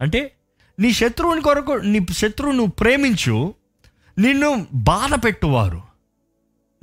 అంటే 0.01 0.35
నీ 0.81 0.93
శత్రువుని 0.93 1.41
కొరకు 1.41 1.73
నీ 1.73 2.07
శత్రువు 2.13 2.53
నువ్వు 2.53 2.71
ప్రేమించు 2.71 3.55
నిన్ను 4.19 4.67
బాధ 4.75 5.25
పెట్టువారు 5.25 5.83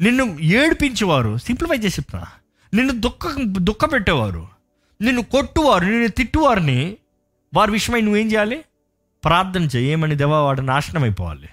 నిన్ను 0.01 0.37
ఏడిపించేవారు. 0.39 1.37
సింప్లిఫై 1.37 1.75
చేసి 1.75 2.01
చెప్తా 2.01 2.25
నిన్ను 2.73 2.99
దుఃఖ 2.99 3.35
దుఃఖ 3.41 3.93
పెట్టేవారు 3.93 4.47
నిన్ను 5.01 5.23
కొట్టువారు 5.23 5.85
నిన్ను 5.85 6.07
తిట్టువారిని 6.07 6.97
వారి 7.53 7.71
విషయమై 7.71 8.01
నువ్వేం 8.01 8.31
చేయాలి? 8.31 8.63
ప్రార్థన 9.25 9.63
చేయమని 9.63 10.15
దేవా 10.15 10.41
వాడు 10.41 10.61
నాశనం 10.61 11.03
అయిపోవాలి 11.03 11.49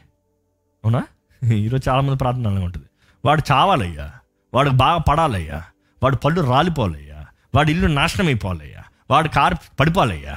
అవునా? 0.84 1.02
ఈరోజు 1.54 1.90
చాలామంది 1.90 2.18
ప్రార్థన 2.18 2.48
అలాగే 2.48 2.64
ఉంటుంది. 2.64 2.86
వాడు 3.24 3.42
చావాలయ్యా. 3.52 4.10
వాడు 4.54 4.70
బాగా 4.70 4.98
పడాలయ్యా. 4.98 5.62
వాడు 6.02 6.16
పళ్ళు 6.16 6.40
రాలిపోవాలయ్యా. 6.40 7.26
వాడి 7.54 7.72
ఇల్లు 7.72 7.86
నాశనం 7.86 8.26
అయిపోవాలయ్యా. 8.26 8.82
వాడు 9.10 9.28
కారు 9.28 9.56
పడిపోవాలయ్యా. 9.80 10.36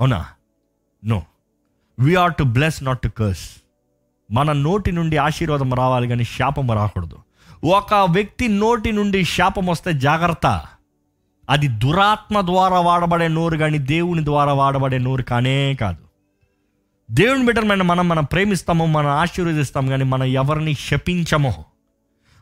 అవునా? 0.00 0.26
No. 1.04 1.22
We 2.00 2.14
are 2.14 2.34
to 2.34 2.42
bless 2.42 2.84
not 2.84 3.00
to 3.00 3.08
curse 3.08 3.50
మన 4.30 4.52
నోటి 4.52 4.92
నుండి 4.92 5.16
ఆశీర్వాదం 5.16 5.74
రావాలి 5.74 6.08
కానీ 6.08 6.24
శాపం 6.24 6.70
రాకూడదు. 6.70 7.18
ఒక 7.64 7.94
వ్యక్తి 7.94 8.48
నోటి 8.48 8.92
నుండి 8.92 9.24
శాపం 9.24 9.66
వస్తే 9.66 9.92
జాగ్రత్త. 9.92 10.62
అది 11.50 11.68
దురాత్మ 11.68 12.40
ద్వారా 12.40 12.80
వాడబడే 12.80 13.28
నోరు 13.28 13.58
కానీ 13.58 13.78
దేవుని 13.78 14.24
ద్వారా 14.24 14.52
వాడబడే 14.52 14.98
నోరు 14.98 15.22
కానే 15.22 15.74
కాదు. 15.74 16.04
దేవుని 17.10 17.46
బిడ్డమైన 17.46 17.82
మనం 17.82 18.08
మనం 18.08 18.24
ప్రేమిస్తాము 18.24 18.86
మనం 18.86 19.08
ఆశీర్వదిస్తాం 19.08 19.86
కానీ 19.86 20.04
మనం 20.04 20.24
ఎవరిని 20.24 20.74
శపించము. 20.74 21.64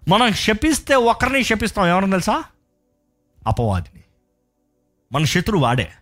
మనం 0.08 0.32
శపిస్తే 0.32 0.94
ఒకరిని 0.94 1.44
శపిస్తాం. 1.44 1.86
ఎవరిని 1.86 2.10
తెలుసా? 2.10 2.44
అపవాదిని. 3.46 4.02
మన 5.12 5.24
శత్రువు 5.24 5.62
వాడే. 5.62 5.92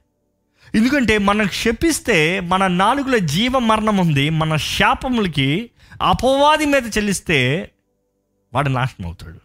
ఎందుకంటే 0.75 1.19
మనం 1.19 1.49
శపిస్తే 1.49 2.41
మన 2.41 2.67
నాలుగులో 2.67 3.19
జీవ 3.19 3.59
మరణం 3.59 3.97
ఉంది. 3.97 4.31
మన 4.31 4.57
శాపములకి 4.57 5.71
అపవాది 6.03 6.67
మీద 6.67 6.87
చెల్లిస్తే 6.87 7.71
వాడు 8.55 8.69
నాశనం 8.69 9.07
అవుతాడు. 9.07 9.41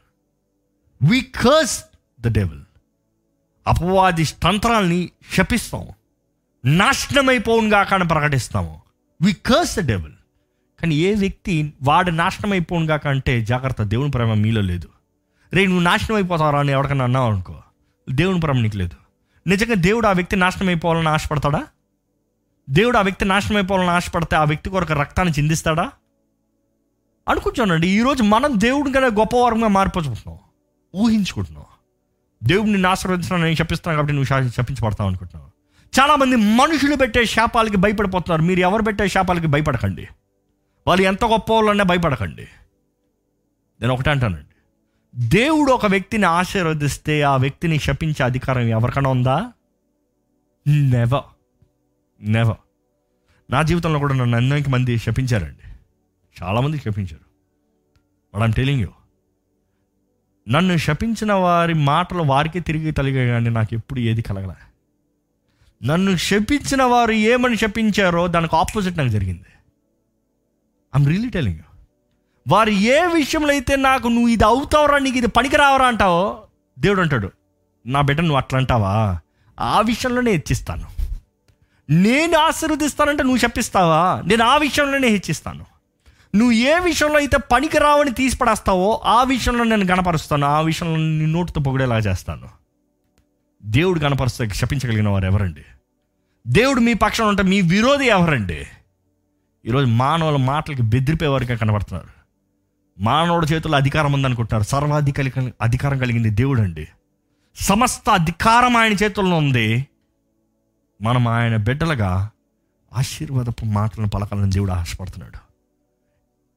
వి 1.04 1.22
కర్స్ 1.22 1.84
ద 2.22 2.28
డెవల్ 2.28 2.62
అపవాది 3.68 4.26
తంత్రాల్ని 4.26 5.10
శపిస్తాం. 5.34 5.88
నాశనమైపోవును 6.66 7.70
కానీ 7.70 8.06
ప్రకటిస్తాము 8.06 8.82
వి 9.22 9.34
కర్స్ 9.34 9.80
ద 9.80 9.88
డెవల్ 9.88 10.14
కానీ 10.84 10.96
ఏ 10.96 11.16
వ్యక్తి 11.16 11.74
వాడు 11.84 12.12
నాశనం 12.12 12.52
అయిపోను 12.52 12.88
కాక 12.88 13.08
అంటే 13.08 13.46
జాగ్రత్త 13.46 13.84
దేవుని 13.84 14.12
ప్రేమ 14.12 14.34
మీలో 14.34 14.62
లేదు. 14.62 14.90
రే 15.54 15.66
నువ్వు 15.66 15.82
నాశనం 15.82 16.16
అయిపోతావరా 16.16 16.60
అని 16.60 16.72
ఎవరికైనా 16.72 17.04
అన్నావు 17.04 17.32
అనుకో. 17.32 17.56
దేవుని 18.12 18.40
ప్రేమ 18.40 18.60
నీకు 18.60 18.78
లేదు. 18.78 18.96
నిజంగా 19.50 19.74
దేవుడు 19.74 20.08
ఆ 20.08 20.12
వ్యక్తి 20.12 20.36
నాశనం 20.36 20.68
అయిపోవాలని 20.68 21.10
ఆశపడతాడా? 21.10 21.68
దేవుడు 22.70 22.98
ఆ 22.98 23.02
వ్యక్తి 23.02 23.26
నాశనం 23.26 23.58
అయిపోవాలని 23.58 23.90
ఆశపడితే 23.90 24.36
ఆ 24.36 24.44
వ్యక్తి 24.44 24.70
కొరకు 24.70 24.94
రక్తాన్ని 24.94 25.34
చిందిస్తాడా? 25.40 25.92
అనుకుంటానండి 27.30 27.88
ఈరోజు 27.88 28.24
మనం 28.24 28.54
దేవుడి 28.56 28.92
కన్నా 28.92 29.08
గొప్పవారంగా 29.08 29.68
మారిపోతున్నాం. 29.68 30.38
ఊహించుకుంటున్నాం. 30.96 31.66
దేవుడిని 32.44 32.88
ఆశీర్వదించిన 32.88 33.36
నేను 33.36 33.56
చెప్పిస్తున్నాను 33.56 33.96
కాబట్టి 33.96 34.14
నువ్వు 34.14 34.28
శా- 34.28 34.62
శపించబడతావు 34.62 35.10
అనుకుంటున్నావు 35.10 35.52
చాలామంది 36.02 36.36
మనుషులు 36.36 36.96
పెట్టే 36.96 37.26
శాపాలకి 37.26 37.78
భయపడిపోతున్నారు. 37.78 38.42
మీరు 38.42 38.60
ఎవరు 38.60 38.84
పెట్టే 38.84 39.08
శాపాలకి 39.08 39.48
భయపడకండి. 39.48 40.08
వాళ్ళు 40.88 41.04
ఎంత 41.04 41.26
గొప్ప 41.26 41.54
వాళ్ళన్నా 41.54 41.84
భయపడకండి. 41.84 42.48
నేను 43.82 43.94
ఒకటే 43.94 44.12
అంటానండి. 44.12 44.56
దేవుడు 45.28 45.72
ఒక 45.72 45.86
వ్యక్తిని 45.86 46.26
ఆశీర్వదిస్తే 46.26 47.22
ఆ 47.22 47.38
వ్యక్తిని 47.38 47.80
శపించే 47.80 48.24
అధికారం 48.24 48.62
ఎవరికైనా 48.62 49.10
ఉందా? 49.10 49.52
నెవర్ 50.68 51.24
నెవర్ 52.22 52.58
నా 53.52 53.62
జీవితంలో 53.62 54.00
కూడా 54.00 54.16
నన్ను 54.16 54.38
అనేక 54.38 54.70
మంది 54.70 54.98
శపించారండి. 54.98 55.74
చాలామంది 56.44 56.78
శపించారు. 56.78 57.34
బట్ 58.36 58.44
ఐమ్ 58.44 58.54
టెలింగ్ 58.54 58.82
యూ 58.82 58.90
నన్ను 60.50 60.78
శపించిన 60.78 61.34
వారి 61.34 61.74
మాటలు 61.74 62.24
వారికి 62.24 62.60
తిరిగి 62.60 62.92
తలిగే 62.92 63.28
కానీ 63.28 63.50
నాకు 63.50 63.76
ఎప్పుడు 63.76 64.00
ఏది 64.00 64.22
కలగలే. 64.22 64.56
నన్ను 65.84 66.18
శపించిన 66.18 66.84
వారు 66.84 67.12
ఏమని 67.12 67.58
శపించారో 67.58 68.28
దానికి 68.28 68.56
ఆపోజిట్ 68.56 68.98
నాకు 68.98 69.10
జరిగింది. 69.10 69.53
ఐమ్ 70.98 71.08
రియలీ 71.08 71.30
టెలింగ్ 71.30 71.56
యూ 71.56 71.64
వారు 72.48 72.70
ఏ 72.70 73.06
విషయంలో 73.14 73.50
అయితే 73.50 73.76
నాకు 73.76 74.08
నువ్వు 74.08 74.28
ఇది 74.28 74.46
అవుతావురా 74.46 74.98
నీకు 74.98 75.18
ఇది 75.18 75.28
పనికి 75.28 75.56
రావరా 75.56 75.88
అంటావో 75.88 76.44
దేవుడు 76.80 77.02
అంటాడు 77.02 77.32
నా 77.86 78.02
బిడ్డ 78.02 78.22
నువ్వు 78.22 78.38
అట్లా 78.38 78.60
అంటావా? 78.60 79.20
ఆ 79.60 79.82
విషయంలోనే 79.82 80.32
హెచ్చిస్తాను. 80.32 80.88
నేను 81.90 82.38
ఆశీర్వదిస్తానంటే 82.38 83.24
నువ్వు 83.24 83.38
చెప్పిస్తావా? 83.38 84.22
నేను 84.26 84.44
ఆ 84.44 84.58
విషయంలోనే 84.58 85.08
హెచ్చిస్తాను. 85.08 85.66
నువ్వు 86.36 86.52
ఏ 86.52 86.80
విషయంలో 86.80 87.18
అయితే 87.18 87.38
పనికి 87.38 87.78
రావని 87.78 88.12
తీసిపడేస్తావో 88.12 89.02
ఆ 89.06 89.24
విషయంలో 89.24 89.64
నేను 89.64 89.86
గణపరుస్తాను. 89.86 90.46
ఆ 90.48 90.62
విషయంలో 90.62 90.98
నీ 90.98 91.26
నోటితో 91.26 91.62
పొగిడేలా 91.62 91.98
చేస్తాను. 91.98 92.50
దేవుడు 93.66 94.00
గణపరుస్తే 94.00 94.50
శపించగలిగిన 94.50 95.10
వారు 95.10 95.26
ఎవరండి? 95.26 95.64
దేవుడు 96.48 96.80
మీ 96.80 96.94
పక్షం 96.94 97.28
ఉంటే 97.28 97.44
మీ 97.44 97.62
విరోధి 97.62 98.06
ఎవరండి? 98.06 98.68
ఈరోజు 99.66 99.86
మానవుల 99.86 100.36
మాటలకి 100.36 100.82
బెదిరిపోయేవారుగా 100.82 101.56
కనబడుతున్నారు. 101.56 102.10
మానవుడి 103.00 103.46
చేతుల్లో 103.46 103.78
అధికారం 103.78 104.14
ఉందనుకుంటున్నారు. 104.14 104.64
సర్వాధికారి 104.64 105.54
అధికారం 105.62 105.98
కలిగింది 105.98 106.30
దేవుడు 106.30 106.62
అండి 106.62 106.88
సమస్త 107.56 108.10
అధికారం 108.10 108.78
ఆయన 108.78 108.94
చేతుల్లో 108.94 109.38
ఉంది. 109.38 109.88
మనం 111.02 111.28
ఆయన 111.28 111.56
బిడ్డలుగా 111.56 112.30
ఆశీర్వాదపు 112.94 113.66
మాటలను 113.66 114.10
పలకాలని 114.10 114.52
దేవుడు 114.52 114.72
ఆశపడుతున్నాడు. 114.72 115.38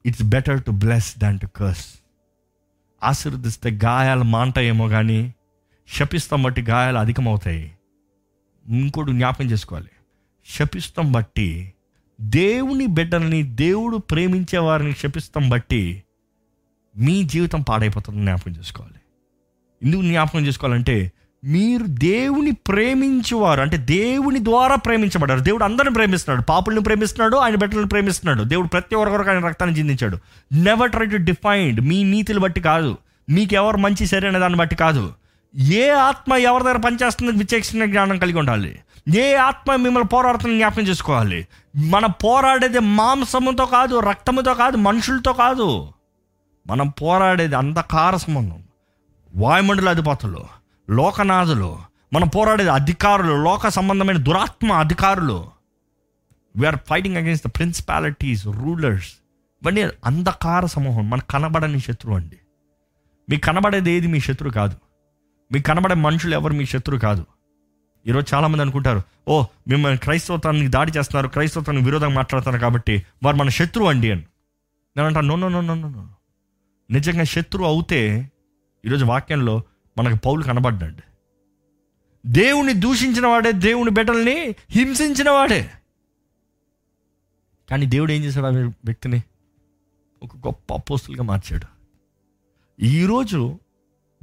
It's 0.08 0.22
better 0.22 0.64
to 0.64 0.70
bless 0.70 1.18
than 1.18 1.38
to 1.38 1.46
curse 1.46 1.86
ఆశీర్వదిస్తే 3.04 3.70
గాయాలు 3.84 4.24
మాంటాయేమో 4.24 4.88
కానీ 4.88 5.34
శపిస్తాం 5.88 6.42
బట్టి 6.42 6.62
గాయాలు 6.62 6.98
అధికమవుతాయి. 6.98 7.72
ఇంకోటి 8.68 9.12
జ్ఞాపకం 9.12 9.44
చేసుకోవాలి. 9.44 9.90
శపిస్తాం 10.48 11.12
బట్టి 11.12 11.72
దేవుని 12.20 12.86
బిడ్డలని 12.86 13.42
దేవుడు 13.42 13.96
ప్రేమించే 13.96 14.58
వారిని 14.58 14.92
క్షపిస్తాం 14.92 15.48
బట్టి 15.48 16.02
మీ 16.98 17.22
జీవితం 17.22 17.62
పాడైపోతుంది 17.62 18.20
జ్ఞాపకం 18.20 18.52
చేసుకోవాలి. 18.52 18.94
ఎందుకు 19.82 20.02
జ్ఞాపకం 20.02 20.46
చేసుకోవాలంటే 20.46 21.12
మీరు 21.44 21.84
దేవుని 21.86 22.50
ప్రేమించేవారు 22.50 23.60
అంటే 23.60 23.76
దేవుని 23.76 24.44
ద్వారా 24.44 24.74
ప్రేమించబడ్డారు. 24.74 25.40
దేవుడు 25.40 25.64
అందరిని 25.64 25.94
ప్రేమిస్తున్నాడు 25.94 26.44
పాపుల్ని 26.44 26.82
ప్రేమిస్తున్నాడు 26.82 27.36
ఆయన 27.36 27.54
బిడ్డలను 27.54 27.88
ప్రేమిస్తున్నాడు. 27.88 28.42
దేవుడు 28.42 28.68
ప్రతి 28.68 28.94
ఒక్కరికి 28.94 29.30
ఆయన 29.30 29.46
రక్తాన్ని 29.46 29.78
చిందించాడు. 29.78 30.18
నెవర్ 30.52 30.90
ట్రై 30.90 31.06
టు 31.06 31.16
డిఫైన్డ్ 31.16 31.80
మీ 31.80 32.02
నీతిని 32.02 32.38
బట్టి 32.38 32.60
కాదు 32.60 32.98
మీకు 33.28 33.54
ఎవరు 33.54 33.76
మంచి 33.76 34.06
సరైన 34.06 34.38
దాన్ని 34.38 34.58
బట్టి 34.58 34.76
కాదు. 34.76 35.12
ఏ 35.56 35.88
ఆత్మ 35.88 36.34
ఎవరి 36.34 36.64
దగ్గర 36.64 36.76
పనిచేస్తుందని 36.76 37.38
విచక్షణ 37.38 37.84
జ్ఞానం 37.84 38.18
కలిగి 38.18 38.38
ఉండాలి. 38.38 38.78
ఏ 39.14 39.34
ఆత్మ 39.34 39.76
మిమ్మల్ని 39.76 40.08
పోరాడుతుందని 40.08 40.56
జ్ఞాపకం 40.56 40.82
చేసుకోవాలి. 40.82 41.46
మనం 41.76 42.10
పోరాడేది 42.24 42.78
మాంసముతో 42.78 43.66
కాదు 43.66 43.98
రక్తముతో 44.00 44.54
కాదు 44.54 44.76
మనుషులతో 44.76 45.32
కాదు. 45.32 45.92
మనం 46.66 46.88
పోరాడేది 46.88 47.56
అంధకార 47.56 48.16
సంబంధం. 48.16 48.62
వాయుమండల 49.36 49.88
అధిపతులు 49.88 50.44
లోకనాథులు. 50.90 51.78
మనం 52.12 52.28
పోరాడేది 52.28 52.70
అధికారులు 52.70 53.42
లోక 53.44 53.68
సంబంధమైన 53.68 54.16
దురాత్మ 54.16 54.72
అధికారులు. 54.72 55.46
We are 56.56 56.76
fighting 56.88 57.16
against 57.16 57.48
the 57.48 57.50
principalities 57.56 58.46
rulers 58.46 59.12
ఇవన్నీ 59.62 59.82
అంధకార 59.82 60.66
సమూహం. 60.66 61.10
మనకు 61.10 61.26
కనబడని 61.26 61.80
శత్రువు 61.80 62.16
అండి. 62.16 62.36
మీకు 63.30 63.42
కనబడేది 63.42 63.90
ఏది 63.90 64.06
మీ 64.06 64.20
శత్రువు 64.20 64.52
కాదు. 64.52 64.76
మీకు 65.52 65.64
కనబడే 65.66 65.94
మనుషులు 65.94 66.34
ఎవరు 66.34 66.52
మీ 66.52 66.66
శత్రువు 66.66 67.00
కాదు. 67.00 67.26
ఈరోజు 68.06 68.34
చాలామంది 68.34 68.62
అనుకుంటారు 68.62 69.02
ఓ 69.28 69.44
మిమ్మల్ని 69.68 69.98
క్రైస్తవత్వానికి 69.98 70.68
దాడి 70.68 70.92
చేస్తున్నారు 70.98 71.28
క్రైస్తవత్వానికి 71.28 71.84
విరోధంగా 71.84 72.14
మాట్లాడుతున్నారు 72.14 72.62
కాబట్టి 72.62 73.06
వారు 73.24 73.36
మన 73.36 73.48
శత్రువు 73.48 73.88
అండి 73.88 74.10
అని. 74.10 74.20
నేను 74.96 75.06
అంటాను 75.06 75.36
no 75.36 75.48
no 75.48 75.60
no 75.60 75.74
no 75.74 75.88
no 75.88 76.08
నిజంగా 76.90 77.24
శత్రువు 77.24 77.68
అవుతే 77.68 78.30
ఈరోజు 78.84 79.04
వాక్యంలో 79.04 79.62
మనకు 79.98 80.16
పౌలు 80.16 80.42
కనబడ్డాడు. 80.42 81.02
దేవుని 82.26 82.72
దూషించిన 82.72 83.26
వాడే 83.26 83.52
దేవుని 83.52 83.90
బిడ్డల్ని 83.90 84.54
హింసించిన 84.70 85.30
వాడే. 85.30 85.70
కానీ 87.70 87.86
దేవుడు 87.86 88.12
ఏం 88.12 88.24
చేశాడు 88.24 88.46
ఆ 88.46 88.50
వ్యక్తిని? 88.50 89.22
ఒక 90.22 90.36
గొప్ప 90.36 90.74
అపోస్తులుగా 90.74 91.22
మార్చాడు. 91.22 91.66
ఈరోజు 92.84 93.58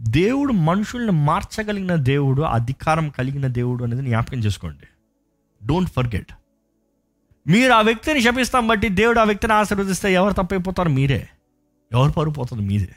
దేవుడు 0.09 0.53
మనుషుల్ని 0.53 1.11
మార్చగలిగిన 1.11 1.95
దేవుడు 1.95 2.41
అధికారం 2.41 3.09
కలిగిన 3.09 3.47
దేవుడు 3.47 3.83
అనేది 3.83 4.01
జ్ఞాపకం 4.01 4.37
చేసుకోండి. 4.37 4.87
డోంట్ 5.65 5.89
ఫర్గెట్ 5.91 6.31
మీరు 7.47 7.73
ఆ 7.73 7.81
వ్యక్తిని 7.81 8.21
శపిస్తాం 8.21 8.67
బట్టి 8.67 8.89
దేవుడు 8.89 9.19
ఆ 9.19 9.23
వ్యక్తిని 9.23 9.53
ఆశీర్వదిస్తే 9.53 10.13
ఎవరు 10.13 10.33
తప్పైపోతారు? 10.33 10.89
మీరే. 10.89 11.29
ఎవరు 11.91 12.11
పడిపోతుంది 12.11 12.61
మీదే 12.61 12.95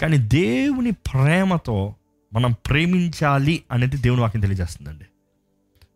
కానీ 0.00 0.18
దేవుని 0.18 0.90
ప్రేమతో 0.90 1.94
మనం 2.32 2.52
ప్రేమించాలి 2.52 3.62
అనేది 3.70 3.96
దేవుని 3.96 4.20
వాక్యం 4.20 4.40
తెలియజేస్తుందండి. 4.40 5.04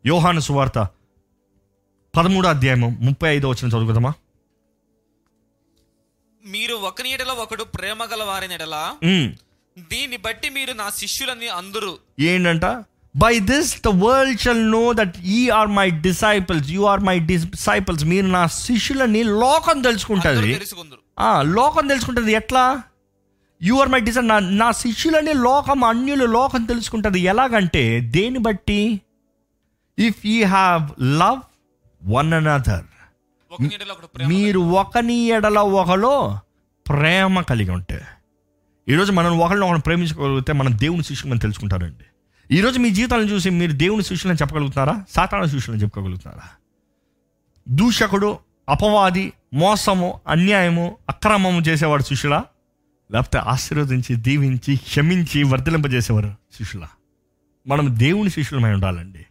యోహాను 0.07 0.41
సువార్త 0.41 0.89
పదమూడో 2.17 2.49
అధ్యాయము 2.49 2.97
ముప్పై 3.01 3.29
ఐదో 3.29 3.49
వచ్చిన 3.49 3.69
చదువుకుందామా? 3.69 4.13
మీరు 6.47 6.75
ఒకని 6.75 7.13
ఎడల 7.13 7.31
ఒకడు 7.31 7.65
ప్రేమ 7.65 8.05
గల 8.05 8.75
ఉమ్. 9.05 9.46
దీన్ని 9.79 10.17
బట్టి 10.17 10.49
మీరు 10.51 10.73
నా 10.73 10.91
శిష్యులని 10.99 11.49
అందరూ. 11.49 11.97
ఏంటంట? 12.21 12.65
By 13.17 13.39
this 13.39 13.81
the 13.81 13.89
world 14.05 14.41
shall 14.41 14.71
know 14.71 14.93
that 14.93 15.15
ye 15.25 15.49
are 15.51 15.69
my 15.69 15.91
disciples 15.91 16.69
you 16.71 16.83
are 16.83 17.01
my 17.01 17.19
disciples 17.19 18.05
మీరు 18.05 18.27
నా 18.27 18.47
శిష్యులని 18.47 19.23
లోకం 19.23 19.83
తెలుసుకుంటుంది. 19.83 20.61
లోకం 21.43 21.87
తెలుసుకుంటుంది 21.87 22.33
ఎట్లా? 22.33 22.83
యు 23.63 23.75
ఆర్ 23.75 23.89
మై 23.89 24.01
డిసైన్ 24.01 24.29
నా 24.29 24.39
నా 24.39 24.71
శిష్యులని 24.73 25.35
లోకం 25.35 25.85
అన్యులు 25.85 26.25
లోకం 26.25 26.65
తెలుసుకుంటుంది 26.65 27.21
ఎలాగంటే 27.21 28.01
దేని 28.01 28.39
బట్టి? 28.39 29.01
If 29.99 30.27
you 30.27 30.47
have 30.47 30.91
love 31.21 31.41
one 32.05 32.33
ఒకడు 33.93 34.07
ప్రేమ 34.07 34.29
మీరు 34.29 34.61
ఒకని 34.61 35.19
ఎడల 35.27 35.59
ఒకలో 35.59 36.39
ప్రేమ 36.89 37.41
కలిగి 37.41 37.71
ఉంటే. 37.71 38.01
ఈరోజు 38.89 39.13
మనం 39.13 39.39
ఒకరిని 39.39 39.65
ఒకరిని 39.65 39.81
ప్రేమించగలిగితే 39.81 40.53
మనం 40.53 40.79
దేవుని 40.79 41.03
శిష్యులని 41.03 41.39
తెలుసుకుంటారండి. 41.39 42.05
ఈరోజు 42.57 42.79
మీ 42.79 42.91
జీవితాలను 42.91 43.25
చూసి 43.25 43.51
మీరు 43.51 43.73
దేవుని 43.73 44.03
శిష్యులను 44.03 44.37
చెప్పగలుగుతున్నారా? 44.37 45.05
సాతాన 45.11 45.45
శిష్యులను 45.45 45.83
చెప్పగలుగుతున్నారా? 45.83 46.49
దూషకుడు 47.69 48.39
అపవాది 48.69 49.33
మోసము 49.55 50.21
అన్యాయము 50.29 50.97
అక్రమము 51.09 51.61
చేసేవాడు 51.61 52.03
శిష్యులా 52.03 52.45
లేకపోతే 53.13 53.39
ఆశీర్వదించి 53.39 54.17
దీవించి 54.17 54.77
క్షమించి 54.77 55.43
వర్ధలింపజేసేవారు 55.43 56.35
శిష్యులా? 56.59 56.89
మనం 57.67 57.99
దేవుని 57.99 58.31
శిష్యులమై 58.31 58.73
ఉండాలండి. 58.73 59.27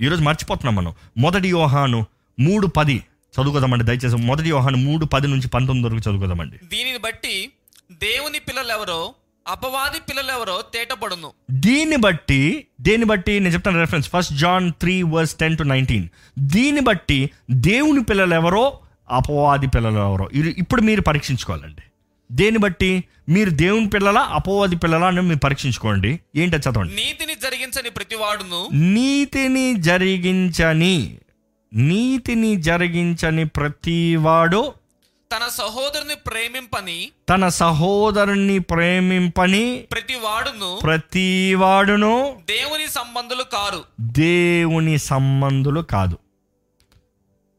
ఈరోజు 0.00 0.22
మర్చిపోతున్నాం 0.22 0.74
మనం. 0.74 0.92
మొదటి 1.18 1.48
యోహాను 1.48 2.06
మూడు 2.40 2.66
పది 2.66 3.04
చదువుకోదామండి. 3.40 3.84
దయచేసి 3.84 4.16
మొదటి 4.16 4.48
యోహాను 4.48 4.76
మూడు 4.76 5.04
పది 5.04 5.28
నుంచి 5.28 5.48
పంతొమ్మిది 5.48 5.94
వరకు 5.94 6.10
చదువుకోదామండి. 6.10 6.56
దీనిని 6.64 6.98
బట్టి 6.98 7.52
దేవుని 7.92 8.38
పిల్లలెవరో 8.38 9.14
అపవాది 9.48 10.00
పిల్లలెవరో 10.00 10.64
తేటపడును. 10.74 11.32
దీన్ని 11.50 11.96
బట్టి 11.96 12.66
దేన్ని 12.80 13.06
బట్టి 13.06 13.40
నేను 13.40 13.54
చెప్తాను 13.54 13.80
reference 13.80 14.10
first 14.10 14.34
John 14.34 14.72
three 14.72 15.02
verse 15.02 15.34
ten 15.34 15.56
to 15.56 15.62
nineteen 15.62 16.08
దీన్ని 16.38 16.80
బట్టి 16.80 17.30
దేవుని 17.50 18.02
పిల్లలు 18.04 18.34
ఎవరో 18.34 18.78
అపవాది 19.10 19.66
పిల్లలు 19.66 19.98
ఎవరో 19.98 20.28
ఇప్పుడు 20.58 20.80
మీరు 20.80 21.00
పరీక్షించుకోవాలండి. 21.00 21.82
దేన్ని 22.32 22.58
బట్టి? 22.58 23.04
మీరు 23.28 23.50
దేవుని 23.50 23.88
పిల్లల 23.88 24.18
అపవాది 24.18 24.76
పిల్లల 24.76 25.04
అని 25.04 25.22
మీరు 25.22 25.38
పరీక్షించుకోండి. 25.38 26.20
ఏంటో 26.36 26.58
చదవండి? 26.58 26.94
నీతిని 26.94 27.34
జరిగించని 27.34 27.90
ప్రతివాడును 27.90 28.68
నీతిని 28.72 29.74
జరిగించని 29.80 31.18
నీతిని 31.74 32.56
జరిగించని 32.56 33.44
ప్రతివాడు 33.44 34.72
తన 35.32 35.48
సహోదరుని 35.48 36.14
ప్రేమింపని 36.14 37.10
తన 37.28 37.48
సహోదరుని 37.48 38.58
ప్రేమింపని 38.58 39.86
ప్రతివాడును 39.92 40.78
ప్రతివాడును 40.82 42.42
దేవుని 42.44 42.88
సంబంధులు 42.88 43.42
కారు. 43.42 43.84
దేవుని 44.00 44.98
సంబంధులు 44.98 45.80
కాదు. 45.80 46.18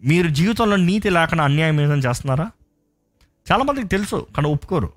మీరు 0.04 0.28
జీవితంలో 0.28 0.76
నీతి 0.76 1.10
లేకుండా 1.10 1.44
అన్యాయం 1.44 1.82
ఏదైనా 1.82 2.10
చేస్తున్నారా? 2.10 2.52
చాలామందికి 3.52 3.88
తెలుసు 3.88 4.28
కానీ 4.36 4.50
ఒప్పుకోరు. 4.50 4.94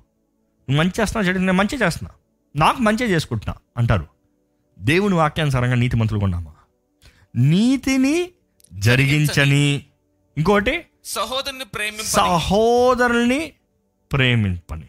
నువ్వు 0.70 0.76
మంచి 0.76 0.92
చేస్తున్నా 1.00 1.28
చెడు 1.28 1.38
నేను 1.38 1.52
మంచి 1.52 1.78
చేస్తున్నా. 1.78 2.10
నాకు 2.56 2.82
మంచి 2.82 3.04
చేసుకుంటున్నా 3.06 3.54
అంటారు. 3.76 4.06
దేవుని 4.78 5.14
వాక్యానుసారంగా 5.14 5.74
నీతి 5.74 5.96
మంత్రులు 5.96 6.24
ఉన్నామా? 6.24 6.52
నీతిని 7.36 8.30
జరిగించని. 8.72 9.84
ఇంకోటి 10.38 10.86
సహోదరుని 11.04 11.64
ప్రేమి 11.64 12.02
సహోదరుల్ని 12.02 13.52
ప్రేమింపని. 14.12 14.86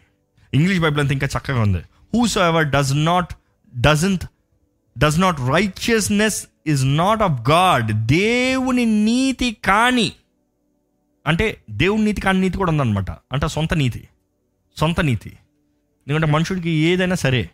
ఇంగ్లీష్ 0.54 0.80
బైబిల్ 0.80 1.00
అంతా 1.00 1.12
ఇంకా 1.12 1.26
చక్కగా 1.26 1.60
ఉంది. 1.60 1.78
Whosoever 2.46 2.66
does 2.66 2.92
not 2.94 3.34
doesn't 3.80 4.24
does 4.98 5.20
not 5.20 5.40
righteousness 5.40 6.46
is 6.66 6.84
not 6.84 7.22
of 7.22 7.50
God 7.50 8.06
దేవుని 8.06 8.84
నీతి 8.84 9.56
కాని 9.64 10.12
అంటే 11.26 11.60
దేవుని 11.70 12.04
నీతి 12.04 12.20
కాని 12.20 12.40
నీతి 12.40 12.58
కూడా 12.58 12.70
ఉందన్నమాట. 12.70 13.10
అంటే 13.10 13.48
సొంత 13.48 13.74
నీతి. 13.74 14.08
సొంత 14.76 15.00
నీతి. 15.00 15.28
ఎందుకంటే 16.08 16.26
మనుషుడికి 16.26 16.70
ఏదైనా 16.70 17.14
సరే. 17.14 17.50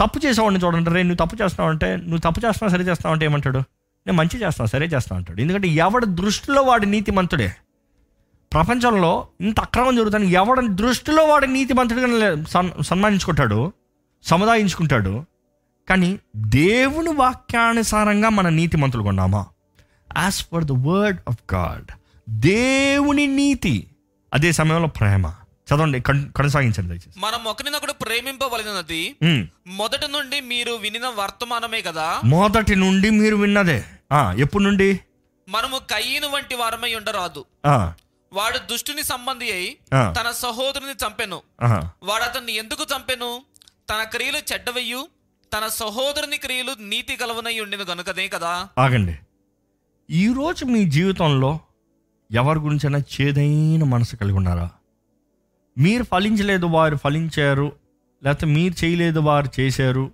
తప్పు 0.00 0.26
చేసేవాడిని 0.26 0.64
చూడండి. 0.64 0.90
రే 0.90 1.02
నువ్వు 1.02 1.26
తప్పు 1.26 1.42
చేస్తున్నావు 1.42 1.72
అంటే 1.72 1.96
నువ్వు 1.96 2.18
తప్పు 2.18 2.46
చేస్తున్నావు 2.46 2.68
సరే 2.68 2.90
చేస్తున్నావు 2.90 3.12
అంటే 3.12 3.24
ఏమంటాడు? 3.24 3.62
నేను 4.10 4.18
మంచి 4.18 4.46
చేస్తున్నాను 4.46 4.70
సరే 4.70 4.86
చేస్తాను 4.86 5.18
అంటాడు. 5.20 5.40
ఎందుకంటే 5.40 5.68
ఎవడి 5.68 6.06
దృష్టిలో 6.06 6.62
వాడి 6.62 6.86
నీతిమంతుడే? 6.86 7.52
ప్రపంచంలో 8.52 9.28
ఇంత 9.40 9.60
అక్రమం 9.60 9.96
జరుగుతుంది 9.96 10.26
ఎవడి 10.26 10.68
దృష్టిలో 10.68 11.24
వాడి 11.24 11.46
నీతిమంతుడిగా 11.46 12.06
లే- 12.06 12.48
సన్- 12.48 12.82
సన్మానించుకుంటాడు? 12.82 13.72
సముదాయించుకుంటాడు? 14.22 15.24
కానీ 15.88 16.18
దేవుని 16.36 17.10
వాక్యానుసారంగా 17.10 18.28
మన 18.28 18.48
నీతిమంతులు 18.48 19.02
కొన్నామా? 19.02 19.46
As 20.18 20.34
for 20.34 20.64
the 20.64 20.72
word 20.72 21.18
of 21.28 21.54
God 21.54 21.92
దేవుని 22.28 23.26
నీతి. 23.26 23.86
అదే 24.34 24.52
సమయంలో 24.52 24.88
ప్రేమ. 24.88 25.34
చదవండి 25.68 26.00
కన్- 26.00 26.32
కొనసాగించండి 26.32 26.88
దయచేసి. 26.88 27.18
మనం 27.18 27.44
ఒకరినొకడు 27.44 27.92
ప్రేమింపవలసినది. 27.92 29.16
మొదటి 29.66 30.12
నుండి 30.12 30.40
మీరు 30.40 30.72
వినిన 30.72 31.06
వర్తమానమే 31.06 31.80
కదా? 31.80 32.20
మొదటి 32.24 32.76
నుండి 32.76 33.10
మీరు 33.10 33.36
విన్నదే. 33.36 33.84
ఆ, 34.12 34.32
ఎప్పుడు 34.32 34.62
నుండి? 34.62 35.00
మనము 35.48 35.78
కయ్యను 35.78 36.28
వంటి 36.28 36.54
వారమై 36.54 36.94
ఉండరాదు. 36.94 37.44
వాడు 38.32 38.58
దుష్టుని 38.58 39.02
సంబంధి 39.02 39.52
అయి 39.52 39.76
తన 39.94 40.30
సహోదరుని 40.30 40.92
చంపెను. 40.92 41.42
వాడు 42.02 42.24
అతన్ని 42.24 42.52
ఎందుకు 42.52 42.86
చంపెను? 42.96 43.42
తన 43.90 44.02
క్రియలు 44.02 44.36
చెడ్డవయ్యు 44.36 45.08
తన 45.52 45.68
సహోదరుని 45.68 46.36
క్రియలు 46.36 46.72
నీతి 46.80 47.18
గలవనై 47.22 47.60
ఉండిన 47.60 47.80
గనుకనే 47.80 48.28
కదా. 48.28 48.68
ఆగండి. 48.78 49.18
ఈరోజు 50.10 50.64
మీ 50.64 50.84
జీవితంలో 50.84 51.60
ఎవరి 52.32 52.58
గురించైనా 52.58 52.98
చేదైన 52.98 53.84
మనసు 53.84 54.16
కలిగి 54.16 54.36
ఉన్నారా? 54.36 54.70
మీరు 55.78 56.02
ఫలించలేదు 56.02 56.66
వారు 56.66 56.96
ఫలించారు 56.96 57.72
లేకపోతే 58.24 58.46
మీరు 58.46 58.84
చేయలేదు 58.84 59.20
వారు 59.20 59.60
చేశారు. 59.60 60.10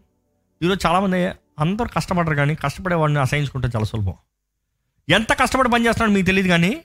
ఈరోజు 0.63 0.87
చాలామంది 0.87 1.29
అందరూ 1.59 1.89
కష్టపడరు 1.97 2.35
కానీ 2.35 2.55
కష్టపడే 2.55 2.97
వాడిని 2.97 3.19
అసహించుకుంటే 3.19 3.69
చాలా 3.69 3.85
సులభం. 3.85 4.15
ఎంత 5.09 5.33
కష్టపడి 5.33 5.71
పని 5.71 5.87
చేస్తున్నాడో 5.87 6.15
మీకు 6.15 6.27
తెలియదు 6.27 6.49
కానీ 6.49 6.85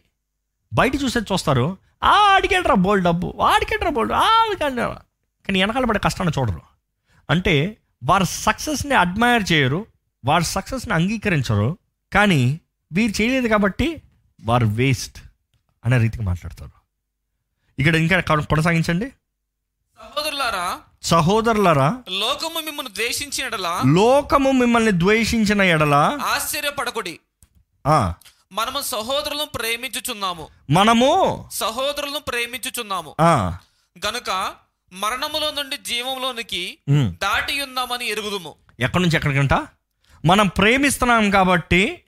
బయట 0.74 0.96
చూసేది 1.04 1.26
చూస్తారు 1.32 1.78
ఆ 2.04 2.12
అడిగేట్రా 2.36 2.76
బోల్ 2.76 3.02
డబ్బు 3.02 3.34
ఆడికేట్రా 3.42 3.90
బోల్డ్ 3.90 4.14
ఆడికండి 4.14 4.82
కానీ 5.46 5.60
వెనకాల 5.60 5.86
పడే 5.86 6.00
కష్టాన్ని 6.00 6.34
చూడరు. 6.40 6.62
అంటే 7.30 7.78
వారి 8.04 8.26
సక్సెస్ని 8.26 8.96
అడ్మైర్ 8.96 9.52
చేయరు 9.52 9.86
వారి 10.26 10.44
సక్సెస్ని 10.44 10.94
అంగీకరించరు 10.94 11.78
కానీ 12.14 12.60
వీరు 12.94 13.22
చేయలేదు 13.22 13.48
కాబట్టి 13.48 14.02
వారు 14.44 14.66
వేస్ట్ 14.66 15.18
అనే 15.86 15.98
రీతికి 15.98 16.24
మాట్లాడతారు. 16.24 16.72
ఇక్కడ 17.80 17.96
ఇంకా 17.96 18.22
కొనసాగించండి. 18.36 19.12
సహోదరులారా 21.04 22.04
లోకము 22.10 22.60
మిమ్మల్ని 22.60 22.94
ద్వేషించినడలా 22.94 23.82
లోకము 23.86 24.52
మిమ్మల్ని 24.52 24.92
ద్వేషించిన 24.92 25.62
ఎడల 25.62 26.20
ఆశ్చర్యపడకుడి. 26.24 27.20
ఆ, 27.88 28.14
మనము 28.52 28.82
సహోదరులను 28.82 29.46
ప్రేమించుచున్నాము. 29.46 30.48
మనము 30.70 31.50
సహోదరులను 31.54 32.20
ప్రేమించుచున్నాము. 32.20 33.16
ఆ, 33.22 33.58
గనుక 34.08 34.54
మరణములో 34.94 35.52
నుండి 35.52 35.78
జీవంలోనికి 35.78 36.78
దాటి 37.24 37.62
ఉన్నామని 37.62 38.10
ఎరుగుదుము. 38.10 38.54
ఎక్కడి 38.80 39.04
నుంచి 39.04 39.16
ఎక్కడికంట 39.16 39.54
మనం 40.26 40.48
ప్రేమిస్తున్నాం 40.48 41.30
కాబట్టి 41.30 42.04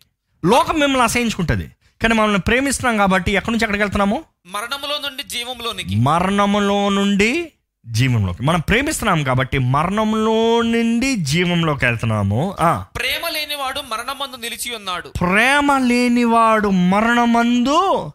లోకం 0.45 0.73
మిమ్మల్ని 0.73 1.03
అసహించుకుంటుంది. 1.03 1.67
కానీ 2.01 2.13
మనల్ని 2.13 2.39
ప్రేమిస్తున్నాం 2.39 2.97
కాబట్టి 2.97 3.31
ఎక్కడి 3.31 3.51
నుంచి 3.51 3.63
ఎక్కడికి 3.63 3.83
వెళ్తున్నాము? 3.83 4.23
మరణములో 4.45 5.09
నుండి 5.09 5.23
జీవంలోనికి. 5.23 5.95
మరణములో 5.95 6.89
నుండి 6.89 7.51
జీవంలోకి. 7.87 8.43
మనం 8.43 8.59
ప్రేమిస్తున్నాం 8.59 9.23
కాబట్టి 9.23 9.57
మరణంలో 9.57 10.61
నుండి 10.61 11.15
జీవంలోకి 11.15 11.85
వెళ్తున్నాము. 11.85 12.55
ఆ, 12.59 12.85
ప్రేమ 12.95 13.29
లేనివాడు 13.29 13.79
మరణమందు 13.79 14.37
నిలిచి 14.37 14.75
ఉన్నాడు. 14.75 15.07
ప్రేమ 15.07 15.77
లేనివాడు 15.77 16.69
మరణమందు 16.69 18.11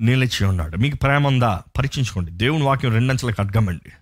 నిలిచి 0.00 0.44
ఉన్నాడు. 0.44 0.76
మీకు 0.76 0.96
ప్రేమ 0.96 1.26
ఉందా? 1.26 1.62
పరీక్షించుకోండి. 1.78 2.30
దేవుని 2.30 2.64
వాక్యం 2.64 2.92
రెండంచెలకు 2.92 3.42
అడ్గమండి. 3.42 3.92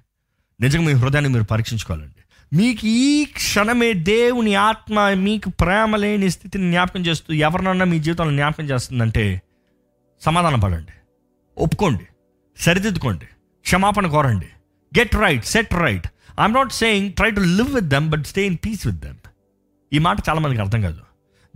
నిజంగా 0.60 0.84
మీ 0.84 0.92
హృదయాన్ని 0.92 1.32
మీరు 1.32 1.44
పరీక్షించుకోవాలండి. 1.44 2.22
మీకు 2.56 2.86
ఈ 2.86 3.24
క్షణమే 3.24 3.92
దేవుని 3.92 4.54
ఆత్మ 4.54 5.10
మీకు 5.14 5.48
ప్రేమ 5.50 5.96
లేని 5.96 6.30
స్థితిని 6.30 6.70
జ్ఞాపకం 6.70 7.00
చేస్తూ 7.00 7.34
ఎవరినన్నా 7.34 7.84
మీ 7.84 7.98
జీవితంలో 7.98 8.32
జ్ఞాపకం 8.32 8.64
చేస్తుందంటే 8.64 9.42
సమాధాన 10.20 10.54
పడండి 10.54 10.92
ఒప్పుకోండి. 11.58 12.06
సరిదిద్దుకోండి. 12.58 13.24
క్షమాపణ 13.62 14.06
కోరండి. 14.06 14.46
Get 14.98 15.14
right 15.16 15.44
set 15.44 15.74
right 15.74 16.06
I'm 16.40 16.54
not 16.54 16.72
saying 16.72 17.12
try 17.12 17.30
to 17.30 17.40
live 17.40 17.74
with 17.74 17.86
them 17.86 18.08
but 18.10 18.24
stay 18.24 18.42
in 18.46 18.58
peace 18.64 18.86
with 18.86 18.98
them 18.98 19.16
ఈ 19.92 19.98
మాట 19.98 20.18
చాలామందికి 20.28 20.62
అర్థం 20.62 20.80
కాదు. 20.80 21.00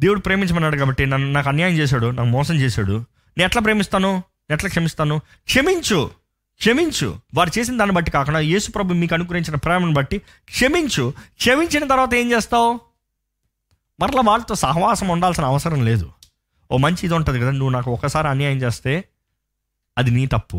దేవుడు 0.01 0.21
ప్రేమించమన్నాడు 0.21 0.77
కాబట్టి 0.77 1.07
నన్ను 1.07 1.33
నాకు 1.33 1.49
అన్యాయం 1.49 1.75
చేశాడు 1.75 2.11
నాకు 2.11 2.29
మోసం 2.29 2.55
చేశాడు. 2.55 2.93
నేను 3.39 3.45
ఎట్లా 3.45 3.63
ప్రేమిస్తాను? 3.63 4.23
ఎట్లా 4.51 4.69
క్షమిస్తాను? 4.69 5.21
క్షమించు 5.45 6.11
క్షమించు. 6.59 7.09
వారు 7.35 7.59
చేసిన 7.59 7.77
దాన్ని 7.77 7.95
బట్టి 7.97 8.11
కాకుండా 8.11 8.41
యేసు 8.41 8.71
ప్రభు 8.71 8.95
మీకు 8.95 9.15
అనుగ్రహించిన 9.15 9.55
ప్రేమను 9.55 9.93
బట్టి 9.93 10.19
క్షమించు. 10.49 11.13
క్షమించిన 11.37 11.85
తర్వాత 11.87 12.15
ఏం 12.15 12.33
చేస్తావు? 12.33 12.81
మరలా 14.01 14.23
వాళ్ళతో 14.25 14.55
సహవాసం 14.55 15.09
ఉండాల్సిన 15.09 15.45
అవసరం 15.45 15.85
లేదు. 15.85 16.11
ఓ 16.71 16.77
మంచి 16.77 17.03
ఇది 17.05 17.15
ఉంటుంది 17.15 17.41
కదా 17.41 17.51
నువ్వు 17.51 17.71
నాకు 17.71 17.91
ఒకసారి 17.91 18.29
అన్యాయం 18.29 18.59
చేస్తే 18.59 19.05
అది 19.99 20.11
నీ 20.11 20.27
తప్పు. 20.27 20.57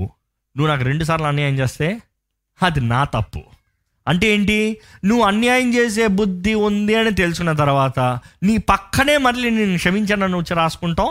నువ్వు 0.58 0.68
నాకు 0.68 0.84
రెండుసార్లు 0.84 1.28
అన్యాయం 1.28 1.60
చేస్తే 1.60 2.02
అది 2.62 2.82
నా 2.82 3.04
తప్పు. 3.04 3.44
అంటే 4.08 4.28
ఏంటి? 4.28 4.78
నువ్వు 5.06 5.26
అన్యాయం 5.26 5.74
చేసే 5.74 6.08
బుద్ధి 6.08 6.54
ఉంది 6.54 6.96
అని 6.96 7.16
తెలుసుకున్న 7.16 7.54
తర్వాత 7.54 8.00
నీ 8.44 8.58
పక్కనే 8.58 9.18
మళ్ళీ 9.18 9.50
నేను 9.50 9.78
క్షమించానని 9.78 10.36
వచ్చి 10.36 10.54
రాసుకుంటాం 10.54 11.08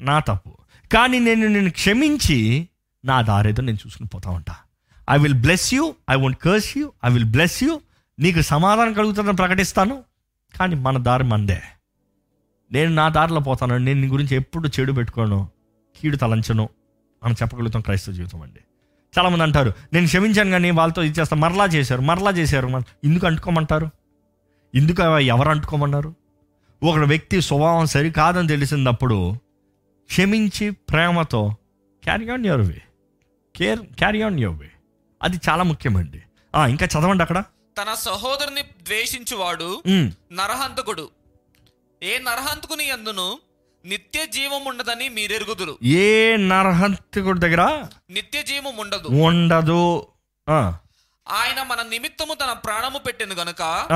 నా 0.00 0.18
తప్పు. 0.18 0.56
కానీ 0.92 1.18
నేను 1.18 1.48
నేను 1.48 1.70
క్షమించి 1.70 2.68
నా 3.04 3.22
దారేదో 3.22 3.62
నేను 3.62 3.78
చూసుకుని 3.86 4.08
పోతా 4.08 4.30
ఉంటా. 4.30 4.56
I 5.10 5.18
will 5.18 5.34
bless 5.34 5.74
you 5.74 5.94
I 6.10 6.14
won't 6.16 6.38
curse 6.38 6.78
you 6.78 6.92
I 7.04 7.12
will 7.12 7.24
bless 7.24 7.62
you 7.62 7.80
నీకు 8.18 8.40
సమాధానం 8.40 8.92
కలుగుతుందని 8.92 9.36
ప్రకటిస్తాను. 9.36 10.04
కానీ 10.60 10.74
మన 10.74 10.98
దారి 10.98 11.24
మందే. 11.24 11.62
నేను 12.72 12.94
నా 12.94 13.08
దారిలో 13.08 13.40
పోతాను. 13.40 13.78
నేను 13.78 14.00
నీ 14.00 14.06
గురించి 14.06 14.36
ఎప్పుడు 14.36 14.68
చెడు 14.80 14.92
పెట్టుకోను. 14.92 15.48
కీడు 15.96 16.16
తలంచను. 16.16 16.68
అని 17.24 17.34
చెప్పగలుగుతాం 17.42 17.82
క్రైస్తవ 17.82 18.12
జీవితం 18.12 18.42
అండి. 18.42 18.60
చాలామంది 19.18 19.42
అంటారు 19.42 19.72
నేను 19.92 20.06
క్షమించాను 20.06 20.50
కానీ 20.50 20.70
వాళ్ళతో 20.70 21.02
ఇది 21.02 21.20
చేస్తాను 21.20 21.42
మరలా 21.42 21.64
చేశారు 21.64 22.00
మరలా 22.00 22.30
చేశారు. 22.30 22.68
ఎందుకు 23.04 23.26
అంటుకోమంటారు? 23.26 23.88
ఎందుకు 24.74 25.02
ఎవరు 25.18 25.48
అంటుకోమన్నారు? 25.48 26.14
ఒక 26.82 26.96
వ్యక్తి 26.96 27.40
స్వభావం 27.40 27.86
సరికాదని 27.86 28.48
తెలిసినప్పుడు 28.48 29.18
క్షమించి 30.08 30.70
ప్రేమతో 30.70 31.42
carry 32.04 32.28
on 32.28 32.46
your 32.46 32.60
way 32.60 32.82
care 33.56 33.80
carry 33.80 34.22
on 34.22 34.40
your 34.40 34.60
way 34.60 34.70
అది 35.22 35.36
చాలా 35.48 35.62
ముఖ్యమండి. 35.62 36.22
ఇంకా 36.54 36.86
చదవండి 36.86 37.22
అక్కడ. 37.22 37.38
తన 37.78 37.94
సహోదరుని 37.94 38.62
ద్వేషించువాడు 38.62 39.82
నరహంతకుడు. 40.32 41.08
ఏ 42.02 42.18
నరహంతకుని 42.18 42.90
అందును 42.90 43.26
నిత్య 43.84 44.26
జీవం 44.26 44.64
ఉండదని 44.64 45.08
మీరెరుగుదురు. 45.08 45.78
ఏ 45.82 46.36
నరహంతకుడి 46.36 47.40
దగ్గర 47.40 47.84
నిత్య 48.10 48.42
జీవం 48.42 48.76
ఉండదు. 48.76 49.08
ఉండదు. 49.08 50.06
ఆయన 51.28 51.62
మన 51.62 51.82
నిమిత్తము 51.82 52.34
తన 52.34 52.52
ప్రాణము 52.52 52.98
పెట్టెను 52.98 53.34
గనుక 53.34 53.86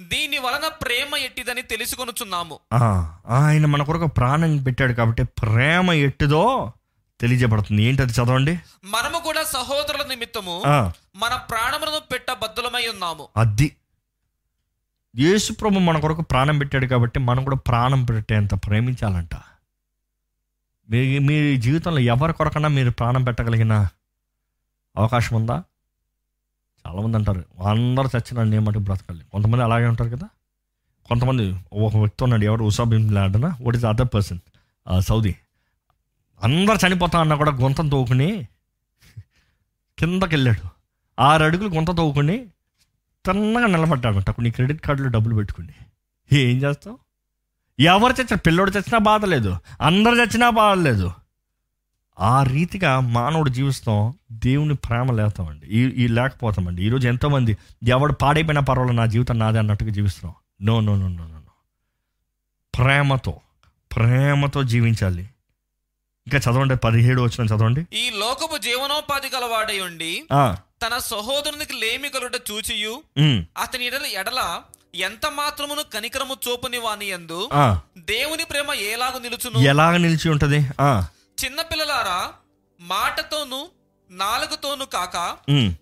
దీని 0.00 0.38
వలన 0.38 0.68
ప్రేమ 0.68 1.16
ఎట్టిదని 1.16 1.62
తెలుసుకొనుచున్నాము. 1.62 2.60
ఆయన 3.28 3.66
మన 3.66 3.82
కొరకు 3.82 4.06
ప్రాణం 4.06 4.56
పెట్టాడు 4.56 4.92
కాబట్టి 4.92 5.22
ప్రేమ 5.22 5.92
ఎట్టుదో 5.92 6.72
తెలియజేయబడుతుంది. 7.20 7.82
ఏంటది 7.82 8.12
చదవండి? 8.12 8.58
మనము 8.84 9.18
కూడా 9.18 9.42
సహోదరుల 9.42 10.06
నిమిత్తము 10.08 10.62
మన 11.16 11.34
ప్రాణములను 11.34 12.00
పెట్ట 12.12 12.32
బద్దులమై 12.32 12.86
ఉన్నాము. 12.86 13.28
అది. 13.36 13.76
యేసుప్రభు 15.18 15.78
మన 15.78 15.98
కొరకు 15.98 16.22
ప్రాణం 16.22 16.58
పెట్టాడు 16.58 16.86
కాబట్టి 16.86 17.20
మనం 17.20 17.44
కూడా 17.44 17.56
ప్రాణం 17.56 18.04
పెట్టేంత 18.04 18.54
ప్రేమించాలంట. 18.54 19.34
మీ 20.90 21.18
మీ 21.18 21.56
జీవితంలో 21.56 21.98
ఎవరి 21.98 22.32
కొరకన్నా 22.32 22.68
మీరు 22.68 22.90
ప్రాణం 22.90 23.24
పెట్టగలిగిన 23.24 23.88
అవకాశం 24.96 25.36
ఉందా? 25.36 25.62
చాలామంది 26.86 27.16
అంటారు 27.16 27.44
అందరు 27.68 28.08
చచ్చిన 28.16 28.54
ఏమంటే 28.54 28.78
బ్రతకాలి 28.78 29.24
కొంతమంది 29.32 29.64
అలాగే 29.64 29.86
ఉంటారు 29.86 30.10
కదా? 30.10 30.28
కొంతమంది 31.06 31.56
ఒక 31.72 31.96
వ్యక్తి 31.96 32.24
ఉన్నాడు 32.24 32.44
ఎవరు 32.44 32.64
Osama bin 32.64 33.14
లాడనా? 33.14 33.56
What 33.60 33.76
is 33.76 33.84
other 33.84 34.08
person 34.14 34.38
Saudi. 35.00 35.34
అందరు 36.42 36.86
చనిపోతా 36.86 37.20
అన్నా 37.20 37.36
కూడా 37.36 37.52
గుంతం 37.52 37.88
తోకుని 37.88 38.46
కిందకి 39.98 40.34
వెళ్ళాడు 40.34 40.68
ఆరు 41.20 41.44
అడుగులు 41.44 41.68
గుంత 41.68 41.90
తోకుని 41.96 42.46
తిన్నగా 43.26 43.66
నిలబడ్డాడంట 43.66 44.40
నీ 44.40 44.50
క్రెడిట్ 44.50 44.80
కార్డులో 44.80 45.08
డబ్బులు 45.08 45.34
పెట్టుకుని 45.34 45.72
ఏం 46.32 46.58
చేస్తావు? 46.58 46.98
ఎవరు 47.80 48.12
చచ్చిన 48.12 48.34
పిల్లోడు 48.34 48.70
చచ్చినా 48.70 48.98
బాధ 48.98 49.24
లేదు. 49.24 49.56
అందరు 49.80 50.14
చచ్చినా 50.14 50.50
బాధ 50.50 50.78
లేదు. 50.78 51.12
ఆ 52.20 52.42
రీతిగా 52.42 53.00
మానవుడు 53.00 53.48
జీవిస్తాం 53.48 54.14
దేవుని 54.32 54.74
ప్రేమ 54.74 55.12
లేతామండి. 55.12 55.66
ఈ 55.66 55.78
ఈ 55.78 56.08
లేకపోతామండి. 56.08 56.86
ఈరోజు 56.86 57.08
ఎంతోమంది 57.08 57.58
ఎవడు 57.82 58.12
పాడైపోయినా 58.12 58.60
పర్వాలేదు 58.60 58.96
నా 58.96 59.06
జీవితం 59.06 59.38
నాదే 59.38 59.58
అన్నట్టుగా 59.58 59.90
జీవిస్తున్నాం. 59.90 60.66
No 60.66 60.80
no 60.80 60.96
no 60.96 61.08
no 61.08 61.26
no 61.26 61.34
no. 61.34 61.52
ప్రేమతో 62.78 63.40
ప్రేమతో 63.96 64.62
జీవించాలి. 64.62 65.22
ఇంకా 66.26 66.38
చదవండి 66.38 66.76
పదిహేడు 66.76 67.22
వచ్చిన 67.22 67.46
చదవండి. 67.46 67.80
ఈ 67.80 68.10
లోకపు 68.10 68.58
జీవనోపాధి 68.58 69.36
గలవాడై 69.36 69.80
ఉండి 69.80 70.24
తన 70.82 70.98
సహోదరునికి 70.98 71.72
లేమి 71.72 72.08
కలుట 72.08 72.34
చూచియు 72.50 73.02
అతని 73.62 73.86
ఎడల 73.86 74.06
ఎడల 74.06 74.62
ఎంత 74.94 75.26
మాత్రమును 75.26 75.82
కనికరము 75.94 76.36
చూపని 76.48 76.78
వాని 76.78 77.06
యందు 77.06 77.48
ఆ. 77.52 77.80
దేవుని 77.98 78.44
ప్రేమ 78.44 78.74
ఏలాగు 78.74 79.18
నిలుచును? 79.18 79.58
ఎలాగ 79.58 79.96
నిలిచి 79.96 80.30
ఉంటుంది? 80.30 80.66
ఆ, 80.80 81.06
చిన్నపిల్లలారా 81.44 82.32
మాటతోను 82.80 83.68
నాలుగుతోను 84.10 84.84
కాక. 84.84 85.36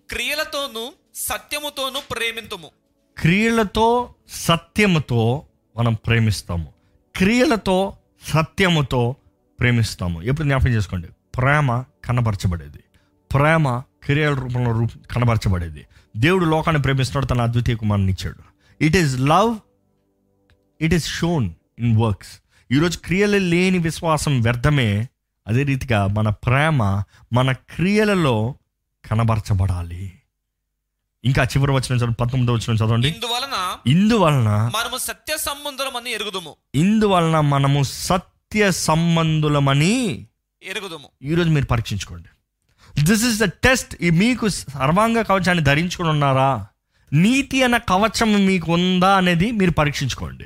క్రియలతోను 0.09 0.93
సత్యముతోను 1.15 1.99
ప్రేమింతుము. 2.11 2.71
క్రియలతో 3.17 4.13
సత్యముతో 4.29 5.45
మనం 5.77 5.93
ప్రేమిస్తాము. 5.93 6.73
క్రియలతో 7.15 7.97
సత్యముతో 8.33 9.15
ప్రేమిస్తాము. 9.59 10.21
ఎప్పుడు 10.21 10.47
జ్ఞాపకం 10.47 10.69
చేసుకోండి. 10.69 11.07
ప్రేమ 11.07 11.83
కనబరచబడేది. 12.05 12.83
ప్రేమ 13.33 13.81
క్రియల 14.03 14.33
రూపంలో 14.33 14.79
రూప 14.79 14.89
కనబరచబడేది. 15.11 15.85
దేవుడు 16.17 16.45
లోకాన్ని 16.45 16.81
ప్రేమిస్తున్నాడు 16.81 17.25
తన 17.25 17.41
అద్వితీయ 17.41 17.75
కుమారుని 17.75 18.11
ఇచ్చాడు. 18.11 18.43
It 18.83 18.97
is 18.97 19.19
love 19.19 19.55
it 20.81 20.93
is 20.93 21.07
shown 21.07 21.49
in 21.79 22.01
works 22.01 22.41
ఈరోజు 22.71 22.97
క్రియలు 22.97 23.37
లేని 23.37 23.77
విశ్వాసం 23.77 24.41
వ్యర్థమే 24.41 25.07
అదే 25.47 25.63
రీతిగా 25.63 26.07
మన 26.07 26.29
ప్రేమ 26.29 27.03
మన 27.33 27.51
క్రియలలో 27.51 28.55
కనబరచబడాలి. 29.05 30.13
ఇంకా 31.25 31.43
చివరి 31.43 31.71
వచ్చిన 31.71 31.97
చదవండి 31.97 32.15
పంతొమ్మిదో 32.15 32.53
వచ్చిన 32.53 32.75
చదవండి. 32.75 33.07
ఇందువలన 33.07 33.77
ఇందువలన 33.87 34.71
మనము 34.75 34.97
సత్య 34.97 35.37
సంబంధులమని 35.37 36.11
ఎరుగుదుము. 36.11 36.55
ఇందువలన 36.75 37.39
మనము 37.39 37.83
సత్య 37.83 38.71
సంబంధులమని 38.71 40.27
ఎరుగుదుము. 40.63 41.09
ఈరోజు 41.23 41.49
మీరు 41.49 41.65
పరీక్షించుకోండి. 41.65 42.27
దిస్ 42.99 43.25
ఇస్ 43.25 43.39
ద 43.39 43.43
టెస్ట్ 43.43 43.95
మీకు 44.11 44.49
సర్వాంగ 44.49 45.21
కవచాన్ని 45.21 45.63
ధరించుకుని 45.63 46.09
ఉన్నారా? 46.09 46.65
నీతి 47.13 47.63
అనే 47.63 47.79
కవచం 47.89 48.45
మీకు 48.45 48.73
ఉందా 48.73 49.17
అనేది 49.17 49.51
మీరు 49.51 49.71
పరీక్షించుకోండి. 49.71 50.45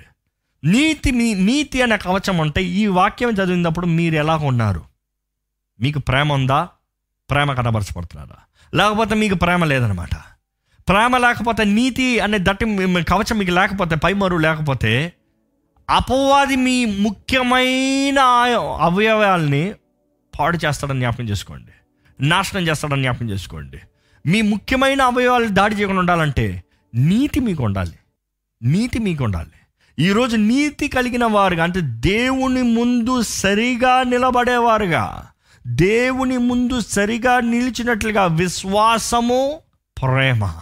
నీతి 0.64 1.12
మీ 1.12 1.34
నీతి 1.34 1.82
అనే 1.82 1.98
కవచం 1.98 2.42
అంటే 2.42 2.64
ఈ 2.64 2.88
వాక్యం 2.88 3.30
చదివినప్పుడు 3.30 3.86
మీరు 3.86 4.16
ఎలా 4.16 4.36
ఉన్నారు? 4.36 4.82
మీకు 5.82 6.00
ప్రేమ 6.00 6.34
ఉందా? 6.34 6.68
ప్రేమ 7.30 7.54
కనబరచబడుతున్నారా? 7.54 8.36
లేకపోతే 8.74 9.16
మీకు 9.16 9.36
ప్రేమ 9.36 9.66
లేదనమాట 9.66 10.16
ప్రేమ 10.90 11.18
లేకపోతే 11.18 11.64
నీతి 11.64 12.20
అనే 12.20 12.38
దట్టి 12.42 12.66
మీ- 12.66 13.04
కవచం 13.04 13.38
మీకు 13.38 13.52
లేకపోతే 13.52 13.96
పైమరు 13.96 14.38
లేకపోతే 14.38 15.14
అపవాది 15.90 16.56
మీ 16.56 16.86
ముఖ్యమైన 16.86 18.20
అవయవాల్ని 18.80 19.74
పాడు 20.40 20.60
చేస్తాడని 20.66 21.00
జ్ఞాపకం 21.00 21.24
చేసుకోండి. 21.24 21.72
నాశనం 22.22 22.68
చేస్తాడని 22.68 23.02
జ్ఞాపకం 23.02 23.30
చేసుకోండి. 23.30 23.78
మీ 24.26 24.42
ముఖ్యమైన 24.42 25.02
అవయవాలు 25.02 25.48
దాడి 25.48 25.76
చేయకుండా 25.76 26.00
ఉండాలంటే 26.00 26.64
నీతి 26.96 27.40
మీకు 27.40 27.64
ఉండాలి. 27.64 28.00
నీతి 28.64 29.00
మీకు 29.00 29.24
ఉండాలి. 29.24 29.48
ఈరోజు 30.00 30.38
నీతి 30.38 30.88
కలిగిన 30.88 31.26
వారుగా 31.26 31.64
అంటే 31.64 31.82
దేవుని 31.82 32.62
ముందు 32.62 33.22
సరిగా 33.22 34.04
నిలబడేవారుగా 34.04 35.28
దేవుని 35.68 36.38
ముందు 36.38 36.80
సరిగా 36.80 37.40
నిలిచినట్లుగా 37.40 38.26
విశ్వాసము 38.26 39.60
ప్రేమ. 40.02 40.54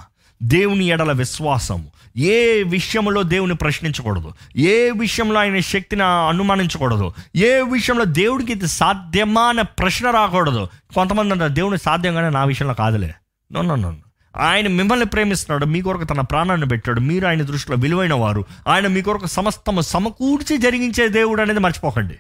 దేవుని 0.44 0.86
ఎడల 0.86 1.12
విశ్వాసము. 1.12 1.93
ఏ 2.18 2.64
విషయంలో 2.64 3.24
దేవుని 3.24 3.56
ప్రశ్నించకూడదు? 3.56 4.34
ఏ 4.58 4.92
విషయంలో 4.92 5.40
ఆయన 5.40 5.60
శక్తిని 5.60 6.04
అనుమానించకూడదు? 6.04 7.14
ఏ 7.36 7.62
విషయంలో 7.62 8.06
దేవుడికి 8.06 8.52
ఇది 8.52 8.68
సాధ్యమా 8.68 9.42
అనే 9.42 9.62
ప్రశ్న 9.62 10.10
రాకూడదు? 10.10 10.68
కొంతమంది 10.96 11.32
అంటారు 11.32 11.54
దేవుని 11.54 11.78
సాధ్యంగానే 11.78 12.30
నా 12.30 12.44
విషయంలో 12.44 12.74
కాదులే. 12.74 13.14
నో 13.52 13.62
నో 13.62 13.76
నో 13.76 13.96
ఆయన 14.38 14.68
మిమ్మల్ని 14.68 15.06
ప్రేమిస్తున్నాడు 15.06 15.66
మీ 15.66 15.82
కొరకు 15.82 16.04
తన 16.04 16.22
ప్రాణాన్ని 16.22 16.68
పెట్టాడు 16.68 17.00
మీరు 17.00 17.28
ఆయన 17.28 17.42
దృష్టిలో 17.42 17.78
విలువైన 17.80 18.14
వారు. 18.14 18.46
ఆయన 18.68 18.88
మీ 18.88 19.02
కొరకు 19.02 19.28
సమస్తము 19.28 19.82
సమకూర్చి 19.82 20.58
జరిగించే 20.58 21.08
దేవుడు 21.08 21.42
అనేది 21.42 21.60
మర్చిపోకండి. 21.60 22.16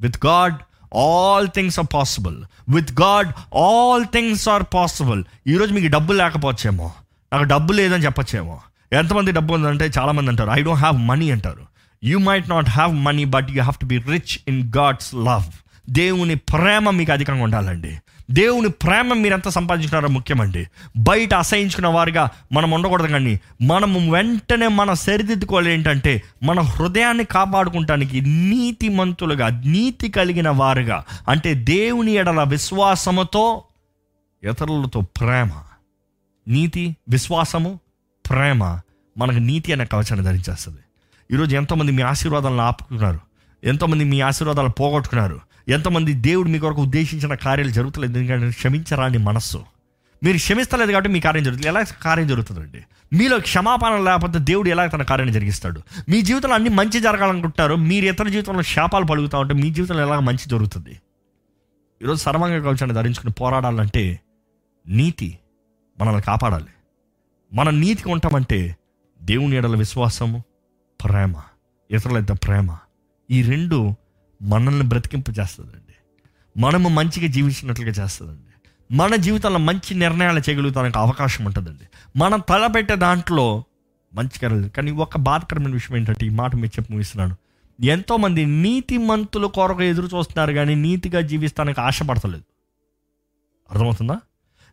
With 0.00 0.26
God 0.26 0.54
all 0.96 1.48
things 1.48 1.78
are 1.78 1.94
possible 1.94 2.44
with 2.68 3.00
God 3.00 3.56
all 3.56 4.04
things 4.04 4.48
are 4.48 4.64
possible 4.74 5.24
ఈరోజు 5.46 5.74
మీకు 5.74 5.86
డబ్బు 5.86 6.12
లేకపోవచ్చేమో. 6.12 6.92
నాకు 7.32 7.44
డబ్బు 7.44 7.72
లేదని 7.72 8.04
చెప్పొచ్చేమో. 8.04 8.60
ఎంతమంది 8.92 9.32
డబ్బు 9.32 9.54
ఉందంటే 9.54 9.90
చాలామంది 9.98 10.30
అంటారు. 10.30 10.50
ఐ 10.50 10.62
డోంట్ 10.62 10.80
హ్యావ్ 10.80 10.98
మనీ 10.98 11.30
అంటారు. 11.30 11.66
You 12.04 12.18
might 12.18 12.48
not 12.48 12.70
have 12.70 12.94
money 12.94 13.24
but 13.24 13.50
you 13.50 13.54
have 13.54 13.80
to 13.80 13.86
be 13.86 13.98
rich 13.98 14.38
in 14.48 14.72
God's 14.76 15.14
love 15.14 15.42
దేవుని 15.90 16.34
ప్రేమ 16.34 16.90
మీకు 16.90 17.12
అధికంగా 17.12 17.42
ఉండాలండి. 17.42 17.98
దేవుని 18.30 18.68
ప్రేమ 18.68 19.14
మీరు 19.14 19.34
ఎంత 19.34 19.48
సంపాదించుకున్నారో 19.48 20.08
ముఖ్యమండి. 20.08 20.66
బయట 20.96 21.34
అసహించుకున్న 21.34 21.86
వారుగా 21.86 22.28
మనం 22.52 22.70
ఉండకూడదు 22.70 23.06
కానీ 23.06 23.40
మనము 23.62 24.12
వెంటనే 24.12 24.68
మన 24.68 24.92
సరిదిద్దుకోవాలి 24.92 25.72
ఏంటంటే 25.72 26.22
మన 26.42 26.60
హృదయాన్ని 26.60 27.24
కాపాడుకుంటానికి 27.24 28.20
నీతిమంతులుగా 28.20 29.48
నీతి 29.48 30.08
కలిగిన 30.08 30.48
వారుగా 30.48 31.04
అంటే 31.28 31.54
దేవుని 31.54 32.12
ఎడల 32.12 32.42
విశ్వాసముతో 32.42 33.62
ఇతరులతో 34.50 35.00
ప్రేమ. 35.00 35.50
నీతి 36.50 36.96
విశ్వాసము 37.08 37.80
ప్రేమ 38.30 38.80
మనకు 39.18 39.38
నీతి 39.38 39.72
అనే 39.72 39.84
కవచాన్ని 39.84 40.26
ధరించేస్తుంది. 40.26 40.78
ఈరోజు 41.32 41.56
ఎంతోమంది 41.56 41.92
మీ 41.92 42.02
ఆశీర్వాదాలను 42.02 42.60
ఆపుకున్నారు. 42.60 43.20
ఎంతోమంది 43.64 44.04
మీ 44.04 44.20
ఆశీర్వాదాలు 44.20 44.68
పోగొట్టుకున్నారు. 44.68 45.40
ఎంతమంది 45.68 46.12
దేవుడు 46.12 46.48
మీ 46.48 46.58
కొరకు 46.58 46.82
ఉద్దేశించిన 46.82 47.34
కార్యాలు 47.34 47.70
జరుగుతలేదు. 47.70 48.18
ఎందుకంటే 48.18 48.50
క్షమించరాని 48.50 49.18
మనస్సు. 49.18 49.64
మీరు 50.24 50.36
క్షమిస్తలేదు 50.36 50.92
కాబట్టి 50.92 51.10
మీ 51.10 51.20
కార్యం 51.20 51.42
జరుగుతుంది. 51.42 51.68
ఎలా 51.68 51.82
కార్యం 51.82 52.28
జరుగుతుందండి? 52.28 52.84
మీలో 53.16 53.38
క్షమాపణ 53.38 53.96
లేకపోతే 53.96 54.38
దేవుడు 54.38 54.68
ఎలా 54.68 54.86
తన 54.86 55.02
కార్యాన్ని 55.02 55.34
జరిగిస్తాడు? 55.34 55.82
మీ 56.08 56.22
జీవితంలో 56.22 56.54
అన్ని 56.54 56.68
మంచి 56.68 57.00
జరగాలనుకుంటారు 57.00 57.74
మీరు 57.74 58.06
ఇతర 58.06 58.28
జీవితంలో 58.28 58.62
శాపాలు 58.62 59.04
పలుకుతూ 59.04 59.38
ఉంటే 59.38 59.54
మీ 59.54 59.70
జీవితంలో 59.70 60.02
ఎలా 60.02 60.20
మంచి 60.20 60.48
జరుగుతుంది? 60.48 61.00
ఈరోజు 62.02 62.20
సర్వంగా 62.20 62.58
కవచాన్ని 62.58 62.94
ధరించుకుని 62.94 63.32
పోరాడాలంటే 63.32 64.20
నీతి 64.88 65.38
మనల్ని 66.00 66.22
కాపాడాలి. 66.22 66.66
మన 67.52 67.70
నీతికి 67.70 68.08
ఉంటామంటే 68.08 68.76
దేవుని 69.22 69.56
ఎడల 69.56 69.76
విశ్వాసము 69.76 70.42
ప్రేమ 71.04 71.34
ఇతరులైతే 71.90 72.34
ప్రేమ 72.34 72.76
ఈ 73.30 73.42
రెండు 73.42 73.94
మనల్ని 74.42 74.88
బ్రతికింపజేస్తుందండి. 74.88 75.94
మనము 76.60 76.88
మంచిగా 76.88 77.26
జీవించినట్లుగా 77.26 77.90
చేస్తుందండి. 77.90 78.70
మన 78.96 79.16
జీవితంలో 79.16 79.58
మంచి 79.58 79.94
నిర్ణయాలు 79.94 80.40
చేయగలుగుతానికి 80.40 80.98
అవకాశం 80.98 81.44
ఉంటుందండి. 81.44 81.84
మనం 82.18 82.42
తలపెట్టే 82.48 82.96
దాంట్లో 82.96 83.64
మంచిగా 84.14 84.68
కానీ 84.68 84.90
ఒక 84.90 85.16
బాధకరమైన 85.16 85.72
విషయం 85.72 85.96
ఏంటంటే 85.96 86.26
ఈ 86.26 86.28
మాట 86.28 86.56
మీరు 86.56 86.66
చెప్పి 86.66 86.92
ముగిస్తున్నాను. 86.92 87.36
ఎంతోమంది 87.84 88.46
నీతి 88.46 88.98
మంతుల 88.98 89.46
కొరకు 89.46 89.82
ఎదురు 89.82 90.16
చూస్తున్నారు 90.16 90.52
కానీ 90.52 90.74
నీతిగా 90.74 91.20
జీవిస్తానికి 91.20 91.80
ఆశపడతలేదు. 91.80 92.44
అర్థమవుతుందా? 93.70 94.20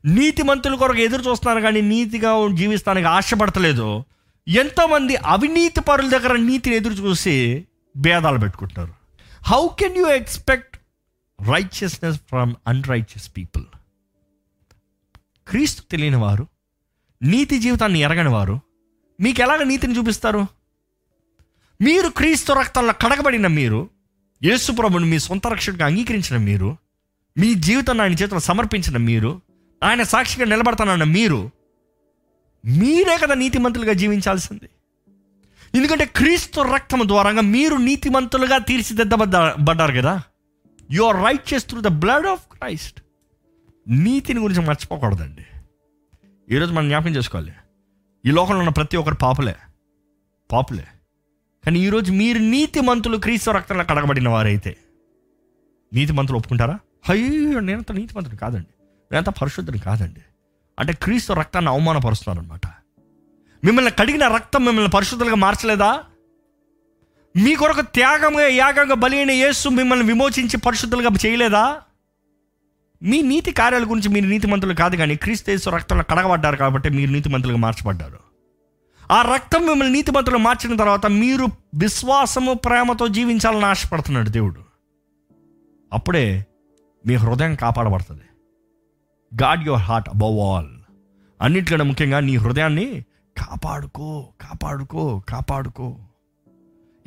నీతి 0.08 0.44
మంతుల 0.44 0.76
కొరకు 0.76 0.98
ఎదురు 0.98 1.30
చూస్తున్నాను 1.30 1.62
కానీ 1.62 1.82
నీతిగా 1.82 2.32
జీవిస్తానికి 2.54 3.08
ఆశపడతలేదు. 3.08 4.06
ఎంతోమంది 4.48 5.16
అవినీతి 5.16 5.82
పరుల 5.82 6.10
దగ్గర 6.10 6.36
నీతిని 6.36 6.76
ఎదురు 6.76 6.94
చూసి 6.94 7.66
భేదాలు 7.98 8.40
పెట్టుకుంటున్నారు. 8.40 8.94
How 9.44 9.68
can 9.80 9.98
you 9.98 10.08
expect 10.08 10.78
righteousness 11.48 12.18
from 12.18 12.54
unrighteous 12.68 13.32
people 13.38 13.64
క్రీస్తు 15.48 15.82
తెలియని 15.92 16.16
వారు 16.16 16.48
నీతి 17.24 17.60
జీవితాన్ని 17.60 18.00
ఎరగని 18.00 18.30
వారు 18.30 18.60
మీకు 19.20 19.42
ఎలాగ 19.42 19.64
నీతిని 19.64 19.98
చూపిస్తారు? 19.98 20.48
మీరు 21.82 22.10
క్రీస్తు 22.10 22.54
రక్తంలో 22.54 22.94
కడగబడిన 22.94 23.48
మీరు 23.48 23.90
యేసుప్రభుని 24.44 25.06
మీ 25.06 25.20
సొంత 25.20 25.48
రక్షణగా 25.48 25.86
అంగీకరించిన 25.86 26.38
మీరు 26.38 26.78
మీ 27.38 27.54
జీవితాన్ని 27.54 28.02
ఆయన 28.04 28.14
చేతుల్లో 28.14 28.40
సమర్పించిన 28.40 28.98
మీరు 28.98 29.42
ఆయన 29.84 30.04
సాక్షిగా 30.04 30.46
నిలబడతానన్న 30.46 31.04
మీరు 31.04 31.52
మీరే 32.66 33.18
కదా 33.18 33.36
నీతిమంతులుగా 33.36 33.94
జీవించాల్సింది. 33.94 34.70
ఎందుకంటే 35.76 36.06
క్రీస్తు 36.06 36.62
రక్తం 36.62 37.02
ద్వారా 37.08 37.32
మీరు 37.32 37.76
నీతిమంతులుగా 37.76 38.58
తీర్చిదిద్దబడ్డారు 38.58 39.92
కదా. 39.92 40.22
యు 40.92 41.04
ఆర్ 41.04 41.18
రైట్ 41.26 41.54
చేస్తూ 41.54 41.82
ద 41.82 41.88
బ్లడ్ 41.88 42.28
ఆఫ్ 42.28 42.44
క్రైస్ట్ 42.52 43.02
నీతిని 43.88 44.40
గురించి 44.40 44.62
మర్చిపోకూడదండి. 44.62 45.46
ఈరోజు 46.56 46.72
మనం 46.74 46.88
జ్ఞాపకం 46.88 47.16
చేసుకోవాలి. 47.16 47.54
ఈ 48.26 48.32
లోకంలో 48.32 48.60
ఉన్న 48.60 48.70
ప్రతి 48.70 48.98
ఒక్కరు 48.98 49.16
పాపులే. 49.16 49.56
పాపులే. 50.52 50.88
కానీ 51.66 51.80
ఈరోజు 51.80 52.12
మీరు 52.12 52.40
నీతిమంతులు 52.40 53.18
క్రీస్తు 53.18 53.52
రక్తంలో 53.52 53.84
కడగబడిన 53.84 54.30
వారైతే 54.30 54.78
నీతిమంతులు 55.94 56.38
ఒప్పుకుంటారా? 56.38 56.80
అయ్యో 57.10 57.60
నేనంత 57.60 57.92
నీతిమంతుడు 57.92 58.36
కాదండి. 58.36 58.68
నేనంత 59.12 59.30
పరిశుద్ధుని 59.30 59.80
కాదండి. 59.80 60.22
అంటే 60.80 60.94
క్రీస్తు 60.94 61.34
రక్తాన్ని 61.34 61.72
అవమానపరుస్తున్నారనమాట 61.72 62.68
మిమ్మల్ని 63.64 63.92
కడిగిన 63.92 64.28
రక్తం 64.28 64.66
మిమ్మల్ని 64.66 64.92
పరిశుద్ధులుగా 64.92 65.36
మార్చలేదా? 65.36 66.04
మీ 67.36 67.56
కొరకు 67.56 67.82
త్యాగంగా 67.82 68.48
యాగంగా 68.48 68.96
బలి 68.96 69.18
అయిన 69.18 69.32
యేసు 69.32 69.70
మిమ్మల్ని 69.70 70.08
విమోచించి 70.08 70.58
పరిశుద్ధులుగా 70.58 71.10
చేయలేదా? 71.26 71.82
మీ 73.04 73.22
నీతి 73.22 73.52
కార్యాల 73.52 73.84
గురించి 73.84 74.10
మీరు 74.10 74.26
నీతిమంతులు 74.26 74.74
కాదు 74.74 74.96
కానీ 74.96 75.16
క్రీస్తు 75.16 75.52
యేసు 75.52 75.70
రక్తంలో 75.70 76.04
కడగబడ్డారు 76.04 76.56
కాబట్టి 76.56 76.90
మీరు 76.90 77.12
నీతిమంతులుగా 77.12 77.58
మార్చబడ్డారు. 77.58 78.20
ఆ 79.12 79.22
రక్తం 79.22 79.68
మిమ్మల్ని 79.68 79.94
నీతిమంతులు 79.94 80.38
మార్చిన 80.38 80.76
తర్వాత 80.76 81.06
మీరు 81.06 81.48
విశ్వాసము 81.76 82.54
ప్రేమతో 82.54 83.08
జీవించాలని 83.08 83.66
ఆశపడుతున్నాడు 83.66 84.30
దేవుడు. 84.30 84.62
అప్పుడే 85.94 86.46
మీ 87.08 87.16
హృదయం 87.16 87.56
కాపాడబడుతుంది. 87.56 88.22
Guard 89.36 89.68
your 89.68 89.82
heart 89.82 90.10
above 90.10 90.40
all 90.40 90.68
అన్నిటికన్నా 91.42 91.86
ముఖ్యంగా 91.86 92.20
నీ 92.20 92.36
హృదయాన్ని 92.36 93.06
కాపాడుకో 93.38 94.30
కాపాడుకో 94.42 95.24
కాపాడుకో. 95.30 95.98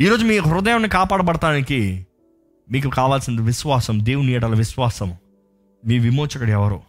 ఈరోజు 0.01 0.25
మీ 0.25 0.39
హృదయాన్ని 0.39 0.89
కాపాడబడటానికి 0.89 2.07
మీకు 2.71 2.89
కావాల్సిన 2.89 3.41
విశ్వాసం 3.41 4.05
దేవుని 4.05 4.33
ఏడల 4.33 4.55
విశ్వాసం. 4.55 5.15
మీ 5.87 5.99
విమోచకుడు 5.99 6.51
ఎవరు? 6.51 6.81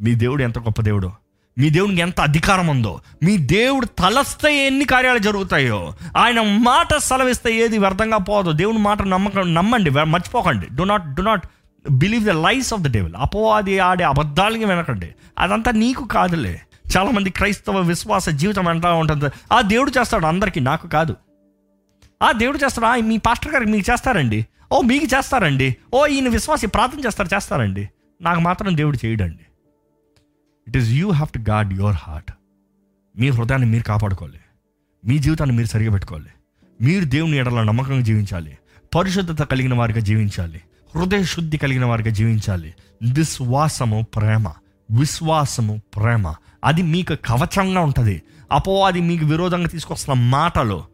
మీ 0.00 0.14
దేవుడు 0.14 0.42
ఎంత 0.42 0.58
గొప్ప 0.58 0.82
దేవుడు? 0.82 1.10
మీ 1.58 1.70
దేవునికి 1.70 2.00
ఎంత 2.00 2.20
అధికారం 2.20 2.66
ఉందో? 2.66 3.00
మీ 3.22 3.36
దేవుడు 3.36 3.86
తలస్తే 3.86 4.66
ఎన్ని 4.66 4.84
కార్యాలు 4.84 5.18
జరుగుతాయో? 5.18 5.92
ఆయన 6.16 6.40
మాట 6.40 6.96
సెలవిస్తే 6.96 7.56
ఏది 7.56 7.78
వ్యర్థంగా 7.78 8.18
పోదో? 8.18 8.52
దేవుని 8.52 8.78
మాట 8.78 9.02
నమ్మకం 9.02 9.54
నమ్మండి 9.54 9.90
మర్చిపోకండి. 9.90 10.66
Do 10.72 10.82
not 10.82 11.14
do 11.14 11.22
not 11.22 11.46
believe 11.90 12.24
the 12.24 12.30
lies 12.30 12.74
of 12.74 12.80
the 12.80 12.90
devil 12.90 13.14
అపవాది 13.16 13.78
ఆడే 13.78 14.04
అబద్ధాలకి 14.04 14.64
వెనకండి. 14.64 15.14
అదంతా 15.38 15.70
నీకు 15.70 16.04
కాదులే. 16.06 16.60
చాలామంది 16.96 17.30
క్రైస్తవ 17.30 17.80
విశ్వాస 17.80 18.28
జీవితం 18.28 18.68
అంటా 18.68 18.92
ఉంటుంది. 18.92 19.24
ఆ 19.52 19.60
దేవుడు 19.60 19.90
చేస్తాడు 19.90 20.26
అందరికీ 20.26 20.60
నాకు 20.60 20.88
కాదు. 20.88 21.16
ఆ 22.22 22.32
దేవుడు 22.32 22.58
చేస్తాడు? 22.58 23.00
మీ 23.00 23.16
పాస్టర్ 23.16 23.52
గారికి 23.52 23.70
మీకు 23.70 23.92
చేస్తారండి. 23.92 24.46
ఓ 24.72 24.80
మీకు 24.80 25.16
చేస్తారండి. 25.16 25.76
ఓ 25.94 26.06
ఈయన 26.06 26.28
విశ్వాసి 26.28 26.66
ప్రార్థన 26.66 26.98
చేస్తారు 26.98 27.28
చేస్తారండి. 27.34 27.88
నాకు 28.22 28.40
మాత్రం 28.40 28.76
దేవుడు 28.76 29.06
చేయడండి. 29.06 29.46
It 30.68 30.76
is 30.76 30.90
you 30.90 31.10
have 31.10 31.32
to 31.32 31.50
guard 31.50 31.72
your 31.72 31.96
heart 31.98 32.32
మీ 33.18 33.28
హృదయాన్ని 33.28 33.68
మీరు 33.68 33.82
కాపాడుకోవాలి. 33.82 34.40
మీ 35.04 35.18
జీవితాన్ని 35.18 35.56
మీరు 35.56 35.68
సరిగా 35.68 35.90
పెట్టుకోవాలి. 35.90 36.28
మీరు 36.80 37.04
దేవుని 37.04 37.36
ఎడల 37.36 37.62
నమ్మకంగా 37.62 38.00
జీవించాలి. 38.00 38.58
పరిశుద్ధత 38.94 39.42
కలిగిన 39.42 39.74
వారిగా 39.74 40.00
జీవించాలి. 40.00 40.60
హృదయ 40.96 41.24
శుద్ధి 41.24 41.56
కలిగిన 41.56 41.84
వారిగా 41.84 42.10
జీవించాలి. 42.10 42.74
విశ్వాసము 43.12 44.06
ప్రేమ. 44.16 44.48
విశ్వాసము 44.90 45.80
ప్రేమ. 45.96 46.34
అది 46.64 46.82
మీకు 46.82 47.14
కవచంగా 47.14 47.80
ఉంటుంది. 47.80 48.22
అపో 48.52 48.86
అది 48.86 49.00
మీకు 49.00 49.26
విరోధంగా 49.26 49.68
తీసుకొస్తున్న 49.68 50.20
మాటలు 50.20 50.84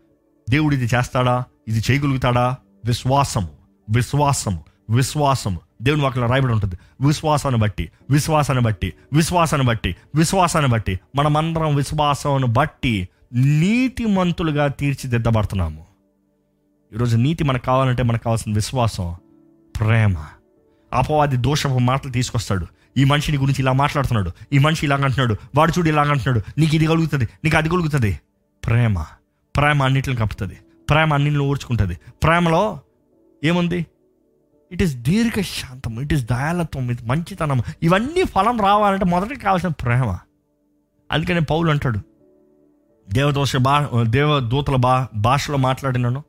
దేవుడు 0.50 0.74
ఇది 0.74 0.84
చేస్తాడా? 0.84 1.44
ఇది 1.68 1.82
చేయగలుగుతాడా? 1.90 2.56
విశ్వాసము 2.84 3.48
విశ్వాసము 3.90 4.64
విశ్వాసము. 4.90 5.60
దేవుని 5.82 6.02
వాక్యం 6.02 6.30
రాయబడి 6.30 6.52
ఉంటుంది. 6.52 6.78
విశ్వాసాన్ని 7.06 7.60
బట్టి 7.60 7.92
విశ్వాసాన్ని 8.10 8.64
బట్టి 8.64 8.92
విశ్వాసాన్ని 9.12 9.68
బట్టి 9.68 9.96
విశ్వాసాన్ని 10.14 10.70
బట్టి. 10.70 11.00
మనమందరం 11.16 11.76
విశ్వాసాన్ని 11.76 12.48
బట్టి 12.48 13.08
నీతిమంతులుగా 13.32 14.66
తీర్చిదిద్దబడుతున్నాము. 14.66 15.84
ఈరోజు 16.94 17.16
నీతి 17.16 17.44
మనకు 17.44 17.64
కావాలంటే 17.64 18.02
మనకు 18.02 18.24
కావాల్సిన 18.24 18.54
విశ్వాసం 18.54 19.16
ప్రేమ. 19.80 20.14
అపవాది 20.92 21.36
దోషపు 21.36 21.78
మాటలు 21.78 22.12
తీసుకొస్తాడు. 22.12 22.66
ఈ 22.96 23.04
మనిషిని 23.04 23.38
గురించి 23.38 23.56
ఇలా 23.58 23.72
మాట్లాడుతున్నాడు. 23.72 24.30
ఈ 24.52 24.58
మనిషి 24.58 24.86
ఇలాగ 24.86 25.04
అంటున్నాడు. 25.04 25.36
వాడు 25.56 25.72
చూడు 25.78 25.88
ఇలాగ 25.88 26.10
అంటున్నాడు. 26.10 26.60
నీకు 26.60 26.76
ఇది 26.76 26.86
కలుగుతుంది. 26.86 27.28
నీకు 27.44 27.56
అది 27.56 27.68
కలుగుతుంది. 27.68 28.20
ప్రేమ. 28.66 29.04
ప్రేమ 29.56 29.82
అన్నింటిని 29.82 30.16
కప్పుతుంది. 30.16 30.58
ప్రేమ 30.90 31.14
అన్నింటిని 31.14 31.44
ఊర్చుకుంటుంది. 31.44 31.98
ప్రేమలో 32.22 32.80
ఏముంది? 33.44 33.86
ఇట్ 34.72 34.82
ఈస్ 34.82 34.94
దీర్ఘ 34.94 35.40
శాంతం 35.40 36.00
ఇట్ 36.00 36.12
ఈస్ 36.12 36.24
దయాలత్వం 36.24 36.90
ఇది 36.90 37.06
మంచితనం. 37.06 37.62
ఇవన్నీ 37.82 38.22
ఫలం 38.22 38.60
రావాలంటే 38.60 39.04
మొదటికి 39.04 39.40
కావాల్సిన 39.40 39.68
ప్రేమ. 39.68 40.18
అందుకనే 41.12 41.40
పౌలు 41.40 41.70
అంటాడు. 41.70 42.00
దేవదోష 43.12 43.56
బా 43.56 43.88
దేవదూతల 44.02 44.76
బా 44.76 45.08
భాషలో 45.16 45.56
మాట్లాడినాను. 45.56 46.22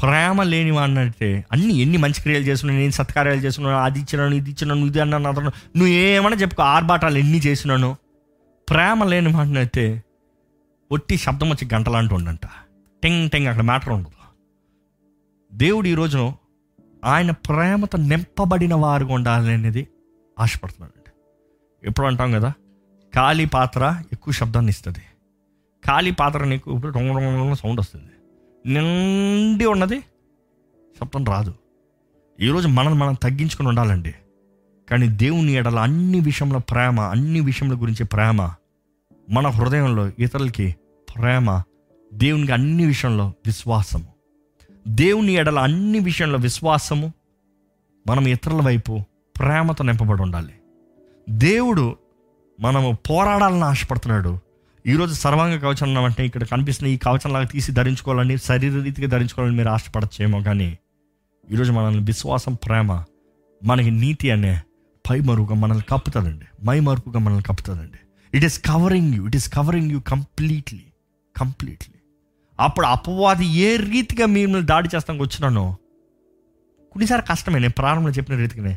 ప్రేమ 0.00 0.42
లేని 0.42 0.70
వాడినైతే 0.70 1.44
అన్ని 1.52 1.74
ఎన్ని 1.76 1.98
మంచి 1.98 2.20
క్రియలు 2.22 2.44
చేస్తున్నాను 2.44 2.80
నేను 2.80 2.92
సత్కార్యాలు 2.92 3.40
చేస్తున్నాను 3.40 3.78
అది 3.78 3.98
ఇచ్చినాను 3.98 4.34
ఇది 4.34 4.50
ఇచ్చినాను 4.50 4.86
ఇది 4.86 5.00
అన్నాను 5.00 5.28
అతను 5.28 5.50
నువ్వు 5.76 5.92
ఏమన్నా 5.94 6.38
చెప్పుకో 6.38 6.62
ఆర్భాటాలు 6.62 7.18
ఎన్ని 7.18 7.38
చేసినాను. 7.38 7.96
ప్రేమ 8.68 9.04
లేని 9.04 9.32
వాడినైతే 9.32 10.02
ఒట్టి 10.92 11.16
శబ్దం 11.16 11.50
వచ్చి 11.50 11.68
గంటలాంటి 11.74 12.14
ఉండంట. 12.14 12.46
టెంగ్ 13.02 13.30
టెంగ్ 13.30 13.46
అక్కడ 13.46 13.64
మ్యాటర్ 13.64 13.88
ఉండదు. 13.88 14.16
దేవుడు 15.54 15.88
ఈరోజు 15.88 16.32
ఆయన 17.04 17.30
ప్రేమతో 17.30 17.98
నింపబడిన 17.98 18.74
వారుగా 18.74 19.12
ఉండాలి 19.14 19.52
అనేది 19.52 19.82
ఆశపడుతున్నాడండి 20.38 21.10
ఎప్పుడు 21.88 22.06
అంటాం 22.06 22.32
కదా 22.32 22.50
ఖాళీ 23.14 23.44
పాత్ర 23.44 24.02
ఎక్కువ 24.12 24.32
శబ్దాన్ని 24.32 24.70
ఇస్తుంది. 24.70 25.04
ఖాళీ 25.86 26.10
పాత్ర 26.10 26.44
నీకు 26.44 26.68
సౌండ్ 27.54 27.80
వస్తుంది. 27.80 28.09
నిండి 28.66 29.64
ఉన్నది. 29.64 30.00
శబ్దం 31.00 31.24
రాదు. 31.24 31.54
ఈరోజు 32.40 32.68
మనం 32.68 32.98
మనం 32.98 33.14
తగ్గించుకుని 33.14 33.68
ఉండాలండి. 33.68 34.14
కానీ 34.90 35.08
దేవుని 35.08 35.52
ఎడల 35.52 35.78
అన్ని 35.78 36.20
విషయంలో 36.20 36.58
ప్రేమ 36.58 37.00
అన్ని 37.00 37.40
విషయంలో 37.40 37.76
గురించి 37.76 38.04
ప్రేమ 38.04 38.54
మన 39.30 39.46
హృదయంలో 39.46 40.10
ఇతరులకి 40.18 40.76
ప్రేమ 41.16 41.62
దేవునికి 42.14 42.52
అన్ని 42.52 42.86
విషయంలో 42.86 43.32
విశ్వాసము. 43.46 44.08
దేవుని 44.88 45.32
ఎడల 45.32 45.58
అన్ని 45.58 45.98
విషయంలో 45.98 46.38
విశ్వాసము 46.38 47.12
మనం 48.08 48.26
ఇతరుల 48.26 48.62
వైపు 48.62 49.00
ప్రేమతో 49.38 49.84
నింపబడి 49.84 50.22
ఉండాలి. 50.22 50.52
దేవుడు 51.28 51.96
మనము 52.60 52.98
పోరాడాలని 53.10 53.64
ఆశపడుతున్నాడు. 53.64 54.38
ఈరోజు 54.86 55.14
సర్వాంగ 55.14 55.58
కవచం 55.58 55.86
అన్నామంటే 55.86 56.26
ఇక్కడ 56.26 56.44
కనిపిస్తున్న 56.44 56.92
ఈ 56.92 56.96
కవచంలాగా 56.96 57.44
తీసి 57.44 57.72
ధరించుకోవాలని 57.72 58.38
శరీర 58.38 58.82
రీతిగా 58.82 59.08
ధరించుకోవాలని 59.08 59.56
మీరు 59.56 59.68
ఆశపడచ్చేమో 59.68 60.40
కానీ 60.40 60.78
ఈరోజు 61.50 61.72
మనల్ని 61.72 62.04
విశ్వాసం 62.04 62.54
ప్రేమ 62.54 63.04
మనకి 63.64 63.90
నీతి 63.90 64.30
అనే 64.30 64.60
పై 65.10 65.20
మరుగుగా 65.20 65.54
మనల్ని 65.54 65.84
కప్పుతుందండి. 65.90 66.44
మై 66.64 66.80
మరుపుగా 66.80 67.20
మనల్ని 67.20 67.42
కప్పుతుందండి. 67.42 68.00
It 68.34 68.44
is 68.44 68.58
covering 68.64 69.14
you 69.14 69.26
it 69.26 69.36
is 69.36 69.52
covering 69.52 69.90
you 69.90 70.00
completely 70.00 70.82
completely 71.36 71.94
అప్పుడు 72.60 72.86
అపవాది 72.86 73.46
ఏ 73.46 73.76
రీతిగా 73.76 74.26
మిమ్మల్ని 74.26 74.66
దాడి 74.66 74.88
చేస్తానికి 74.96 75.22
వచ్చినానో 75.24 75.76
కొన్నిసారి 76.92 77.22
కష్టమే 77.30 77.58
నేను 77.58 77.72
ప్రారంభంలో 77.78 78.10
చెప్పిన 78.10 78.36
రీతిగానే. 78.36 78.76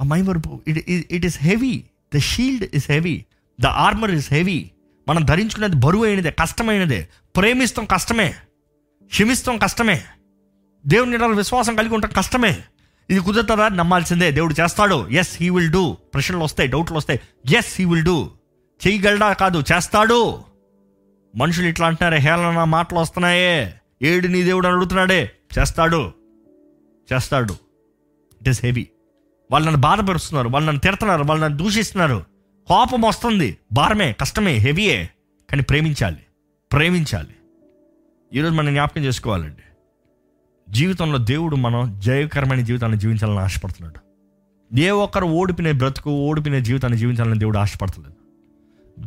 ఆ 0.00 0.04
మై 0.04 0.22
మరుపు 0.22 0.62
it 0.68 0.78
it 0.88 1.26
is 1.26 1.38
heavy 1.42 1.84
the 2.14 2.18
shield 2.18 2.64
is 2.74 2.90
heavy 2.90 3.24
the 3.60 3.66
armour 3.66 4.10
is 4.10 4.32
heavy 4.32 4.70
మనం 5.08 5.24
ధరించుకునేది 5.24 5.76
బరువు 5.76 6.04
అయినదే 6.04 6.30
కష్టమైనదే. 6.30 7.08
ప్రేమిస్తాం 7.36 7.84
కష్టమే. 7.84 8.34
క్షమిస్తాం 9.04 9.58
కష్టమే. 9.58 10.02
దేవుని 10.86 11.10
నిడల 11.10 11.26
విశ్వాసం 11.26 11.76
కలిగి 11.76 11.94
ఉంటాం 11.94 12.10
కష్టమే. 12.16 12.62
ఇది 13.10 13.20
కుదురుతుందా 13.20 13.68
నమ్మాల్సిందే. 13.68 14.30
దేవుడు 14.30 14.54
చేస్తాడు. 14.60 15.08
ఎస్ 15.08 15.42
హీ 15.42 15.50
విల్ 15.50 15.72
డూ 15.72 15.92
ప్రశ్నలు 15.92 16.44
వస్తాయి 16.44 16.68
డౌట్లు 16.68 16.96
వస్తాయి. 16.96 17.20
ఎస్ 17.58 17.74
హీ 17.78 17.84
విల్ 17.84 18.04
డూ 18.04 18.30
చేయగలడా? 18.86 19.32
కాదు 19.32 19.64
చేస్తాడు. 19.72 20.38
మనుషులు 21.36 21.66
ఇట్లా 21.66 21.86
అంటున్నారే 21.86 22.18
హేళన 22.18 22.64
మాటలు 22.64 22.98
వస్తున్నాయే. 22.98 23.74
ఏడు 24.02 24.26
నీ 24.26 24.42
దేవుడు 24.42 24.66
అడుగుతున్నాడే. 24.66 25.30
చేస్తాడు. 25.58 26.12
చేస్తాడు. 27.12 27.52
ఇట్ 28.40 28.48
ఈస్ 28.48 28.64
హెవీ 28.64 28.86
వాళ్ళు 29.50 29.66
నన్ను 29.66 29.80
బాధపరుస్తున్నారు. 29.80 30.48
వాళ్ళు 30.48 30.66
నన్ను 30.66 30.80
తిడుతున్నారు. 30.80 31.24
వాళ్ళు 31.24 31.44
నన్ను 31.44 31.58
దూషిస్తున్నారు. 31.58 32.24
కోపం 32.68 33.00
వస్తుంది. 33.00 33.58
భారమే 33.72 34.12
కష్టమే 34.12 34.52
హెవీయే. 34.52 35.10
కానీ 35.50 35.62
ప్రేమించాలి. 35.62 36.22
ప్రేమించాలి. 36.72 37.34
ఈరోజు 38.34 38.54
మనం 38.54 38.72
జ్ఞాపకం 38.72 39.04
చేసుకోవాలండి. 39.04 39.62
జీవితంలో 40.72 41.18
దేవుడు 41.18 41.56
మనం 41.56 42.00
జయకరమైన 42.00 42.60
జీవితాన్ని 42.60 42.98
జీవించాలని 42.98 43.38
ఆశపడుతున్నాడు. 43.38 44.00
ఏ 44.80 44.90
ఒక్కరు 44.90 45.24
ఓడిపిన 45.24 45.70
బ్రతుకు 45.70 46.10
ఓడిపిన 46.10 46.58
జీవితాన్ని 46.58 46.98
జీవించాలని 46.98 47.38
దేవుడు 47.38 47.58
ఆశపడతలేదు. 47.58 48.14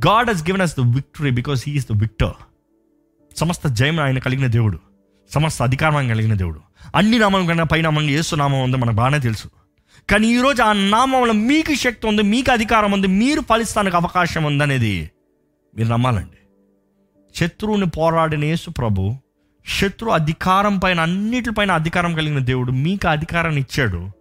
God 0.08 0.28
has 0.28 0.44
given 0.44 0.62
us 0.62 0.74
the 0.74 0.96
victory 0.96 1.32
because 1.32 1.64
he is 1.68 1.86
the 1.86 2.02
victor 2.02 2.34
సమస్త 3.38 3.68
జయం 3.68 4.00
ఆయన 4.00 4.20
కలిగిన 4.20 4.48
దేవుడు. 4.48 4.80
సమస్త 5.30 5.64
అధికారం 5.64 6.08
కలిగిన 6.08 6.34
దేవుడు. 6.34 6.60
అన్ని 6.96 7.20
నామం 7.20 7.46
కన్నా 7.46 7.64
పై 7.64 7.82
నామం 7.82 8.10
యేసు 8.10 8.36
నామం 8.36 8.64
ఉంది 8.64 8.78
మనకు 8.78 8.96
బాగానే 8.96 9.20
తెలుసు. 9.20 9.50
కానీ 10.10 10.28
ఈరోజు 10.28 10.62
ఆ 10.62 10.74
నామంలో 10.74 11.34
మీకు 11.34 11.74
శక్తి 11.74 12.08
ఉంది 12.08 12.22
మీకు 12.22 12.52
అధికారం 12.52 12.92
ఉంది 12.92 13.08
మీరు 13.08 13.42
ఫలిస్తానికి 13.42 13.96
అవకాశం 13.96 14.44
ఉందనేది 14.44 15.12
మీరు 15.78 15.90
నమ్మాలండి. 15.90 16.40
శత్రువుని 17.36 17.90
పోరాడిన 17.90 18.46
యేసు 18.46 18.70
ప్రభు 18.70 19.16
శత్రు 19.68 20.10
అధికారం 20.10 20.78
పైన 20.78 21.00
అన్నిటిపైన 21.00 21.72
అధికారం 21.72 22.16
కలిగిన 22.16 22.40
దేవుడు 22.40 22.72
మీకు 22.72 23.08
అధికారాన్ని 23.08 23.62
ఇచ్చాడు. 23.62 24.12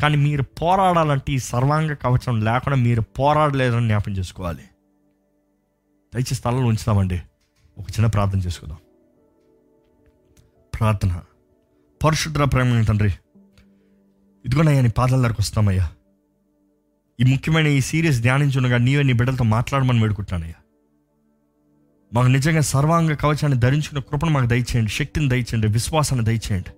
కానీ 0.00 0.16
మీరు 0.16 0.42
పోరాడాలంటే 0.42 1.32
ఈ 1.32 1.38
సర్వాంగ 1.38 1.92
కవచం 1.92 2.44
లేకుండా 2.44 2.76
మీరు 2.76 3.00
పోరాడలేదని 3.00 3.86
జ్ఞాపం 3.86 4.12
చేసుకోవాలి. 4.12 4.62
దయచేసి 6.14 6.34
స్థలంలో 6.34 6.66
ఉంచుతామండి 6.66 7.22
ఒక 7.78 7.90
చిన్న 7.90 8.06
ప్రార్థన 8.06 8.38
చేసుకుందాం. 8.38 8.78
ప్రార్థన. 10.80 11.20
పరిశుద్ర 12.04 12.44
ప్రేమ 12.44 12.82
తండ్రి 12.82 13.10
ఇదిగోనయ్యా 14.46 14.82
నీ 14.82 14.88
పాదాల 14.88 15.18
దగ్గరకు 15.18 15.36
వస్తామయ్యా. 15.40 15.90
ఈ 17.20 17.24
ముఖ్యమైన 17.24 17.66
ఈ 17.66 17.80
సీరియస్ 17.80 18.20
ధ్యానించుండగా 18.20 18.78
నీవే 18.78 19.02
నీ 19.02 19.12
బిడ్డలతో 19.12 19.44
మాట్లాడమని 19.44 20.02
వేడుకుంటున్నానయ్యా. 20.02 20.62
మాకు 22.14 22.26
నిజంగా 22.26 22.60
సర్వాంగ 22.60 23.14
కవచాన్ని 23.14 23.58
ధరించుకున్న 23.58 24.02
కృపను 24.10 24.30
మాకు 24.30 24.46
దయచేయండి 24.46 24.90
శక్తిని 24.90 25.28
దయచేయండి 25.28 25.66
విశ్వాసాన్ని 25.66 26.26
దయచేయండి. 26.26 26.70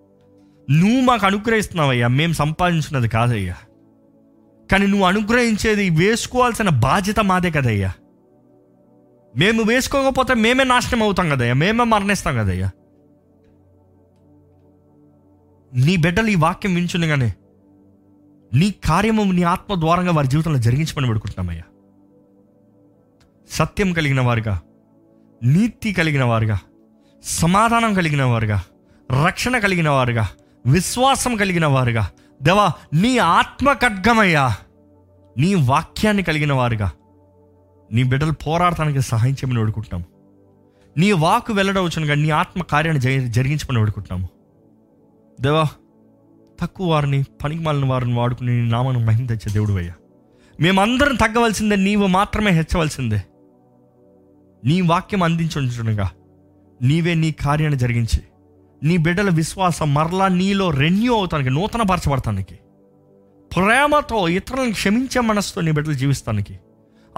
నువ్వు 0.73 1.01
మాకు 1.01 1.27
అనుగ్రహిస్తున్నావయ్యా 1.27 2.09
మేము 2.09 2.33
సంపాదించున్నది 2.33 3.09
కాదయ్యా. 3.09 3.57
కానీ 4.73 4.87
నువ్వు 4.87 5.07
అనుగ్రహించేది 5.07 5.91
వేసుకోవాల్సిన 5.91 6.69
బాధ్యత 6.69 7.21
మాదే 7.21 7.51
కదయ్యా. 7.51 7.93
మేము 9.37 9.63
వేసుకోకపోతే 9.63 10.35
మేమే 10.35 10.65
నాశనం 10.65 11.03
అవుతాం 11.03 11.29
కదయ్యా 11.29 11.55
మేమే 11.55 11.85
మరణిస్తాం 11.85 12.37
కదయ్యా. 12.37 12.71
నీ 15.75 15.97
బిడ్డలు 15.97 16.27
ఈ 16.27 16.35
వాక్యం 16.35 16.75
వించుండగానే 16.75 17.35
నీ 18.55 18.71
కార్యము 18.71 19.33
నీ 19.33 19.43
ఆత్మ 19.43 19.81
ద్వారంగా 19.81 20.13
వారి 20.13 20.29
జీవితంలో 20.29 20.59
జరిగించమని 20.59 21.07
పెడుకుంటున్నామయ్యా 21.07 21.63
సత్యం 23.51 23.93
కలిగిన 23.93 24.21
వారుగా 24.21 24.61
నీతి 25.43 25.93
కలిగిన 25.93 26.25
వారుగా 26.25 26.59
సమాధానం 27.25 27.95
కలిగిన 27.95 28.23
వారుగా 28.23 28.63
రక్షణ 29.27 29.59
కలిగిన 29.59 29.89
వారుగా 29.89 30.29
విశ్వాసం 30.67 31.37
కలిగిన 31.37 31.67
వారుగా 31.67 32.11
దేవా 32.43 32.73
నీ 32.95 33.19
ఆత్మ 33.19 33.73
ఖడ్గమయ్యా. 33.73 34.57
నీ 35.39 35.55
వాక్యాన్ని 35.55 36.23
కలిగిన 36.23 36.53
వారుగా 36.53 36.93
నీ 37.93 38.03
బిడ్డలు 38.03 38.33
పోరాడటానికి 38.33 39.01
సహాయం 39.01 39.33
చేయమని 39.33 39.59
వేడుకుంటున్నాము. 39.59 40.05
నీ 40.99 41.13
వాకు 41.13 41.53
వెళ్ళడవచ్చునుగా 41.53 42.15
నీ 42.15 42.31
ఆత్మ 42.31 42.63
కార్యాన్ని 42.63 43.31
జరిగించమని 43.31 43.79
వేడుకుంటున్నాము. 43.79 44.29
దేవా 45.41 45.65
తక్కువ 46.61 46.91
వారిని 46.91 47.25
పనికి 47.45 47.63
మాలిన 47.63 47.85
వారిని 47.85 48.15
వాడుకుని 48.15 48.63
నీ 48.63 48.71
నామను 48.71 48.99
మహిమ 48.99 49.27
తెచ్చే 49.27 49.53
దేవుడు 49.53 49.73
అయ్యా 49.73 49.95
మేమందరం 50.61 51.15
తగ్గవలసిందే 51.15 51.77
నీవు 51.77 52.07
మాత్రమే 52.07 52.51
హెచ్చవలసిందే. 52.51 53.23
నీ 54.65 54.81
వాక్యం 54.81 55.23
అందించుండగా 55.23 56.11
నీవే 56.83 57.15
నీ 57.15 57.33
కార్యాన్ని 57.33 57.79
జరిగించి 57.79 58.23
నీ 58.83 58.97
బిడ్డల 58.97 59.31
విశ్వాసం 59.31 59.95
మరలా 59.95 60.29
నీలో 60.29 60.71
రెన్యూ 60.71 61.15
అవుతానికి 61.15 61.51
నూతన 61.51 61.83
పరచబడతానికి 61.83 62.55
ప్రేమతో 63.57 64.29
ఇతరులను 64.29 64.73
క్షమించే 64.73 65.21
మనసుతో 65.21 65.61
నీ 65.61 65.71
బిడ్డలు 65.71 65.95
జీవిస్తానికి 65.95 66.59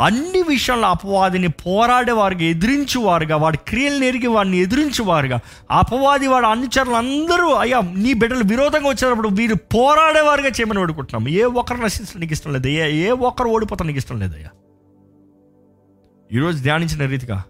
అన్ని 0.00 0.42
విషయాల్లో 0.42 0.88
అపవాదిని 0.88 1.48
పోరాడేవారుగా 1.48 2.40
ఎదిరించేవారుగా 2.40 3.36
వాడి 3.36 3.58
క్రియలు 3.68 4.04
ఎరిగి 4.04 4.26
వాడిని 4.26 4.58
ఎదిరించేవారుగా. 4.58 5.40
అపవాది 5.70 6.26
వాడి 6.26 6.46
అనుచరులు 6.46 6.94
అందరూ 6.94 7.52
అయ్యా 7.52 7.80
నీ 7.80 8.12
బిడ్డలు 8.12 8.44
విరోధంగా 8.44 8.88
వచ్చేటప్పుడు 8.88 9.28
వీరు 9.28 9.54
పోరాడేవారుగా 9.54 10.46
చేయమని 10.46 10.78
వేడుకుంటున్నాం. 10.78 11.28
ఏ 11.28 11.42
ఒక్కరు 11.42 11.80
నశించడం 11.80 12.20
నీకు 12.20 12.32
ఇష్టం 12.32 12.52
లేదు 12.52 12.66
ఏ 12.66 12.92
ఏ 12.92 13.10
ఒక్కరు 13.10 13.48
ఓడిపోతా 13.48 13.84
నీకు 13.84 13.96
ఇష్టం 13.96 14.18
లేదయ్యా 14.18 14.48
ఈరోజు 16.32 16.62
ధ్యానించిన 16.62 17.10
రీతిగా 17.10 17.42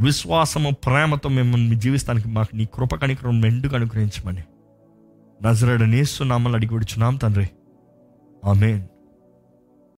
విశ్వాసము 0.00 0.70
ప్రేమతో 0.70 1.28
మేము 1.28 1.74
జీవిస్తానికి 1.74 2.28
మాకు 2.28 2.56
నీ 2.56 2.64
కృప 2.74 2.94
కనికరం 2.94 3.40
మెండుగా 3.40 3.76
అనుగ్రహించమని. 3.76 4.42
నజరడ 5.42 5.82
నేస్తున్నామని 5.82 6.54
అడిగి 6.54 6.72
విడుచున్నాం 6.72 7.16
తండ్రి. 7.16 7.48
ఆమెన్. 8.44 8.82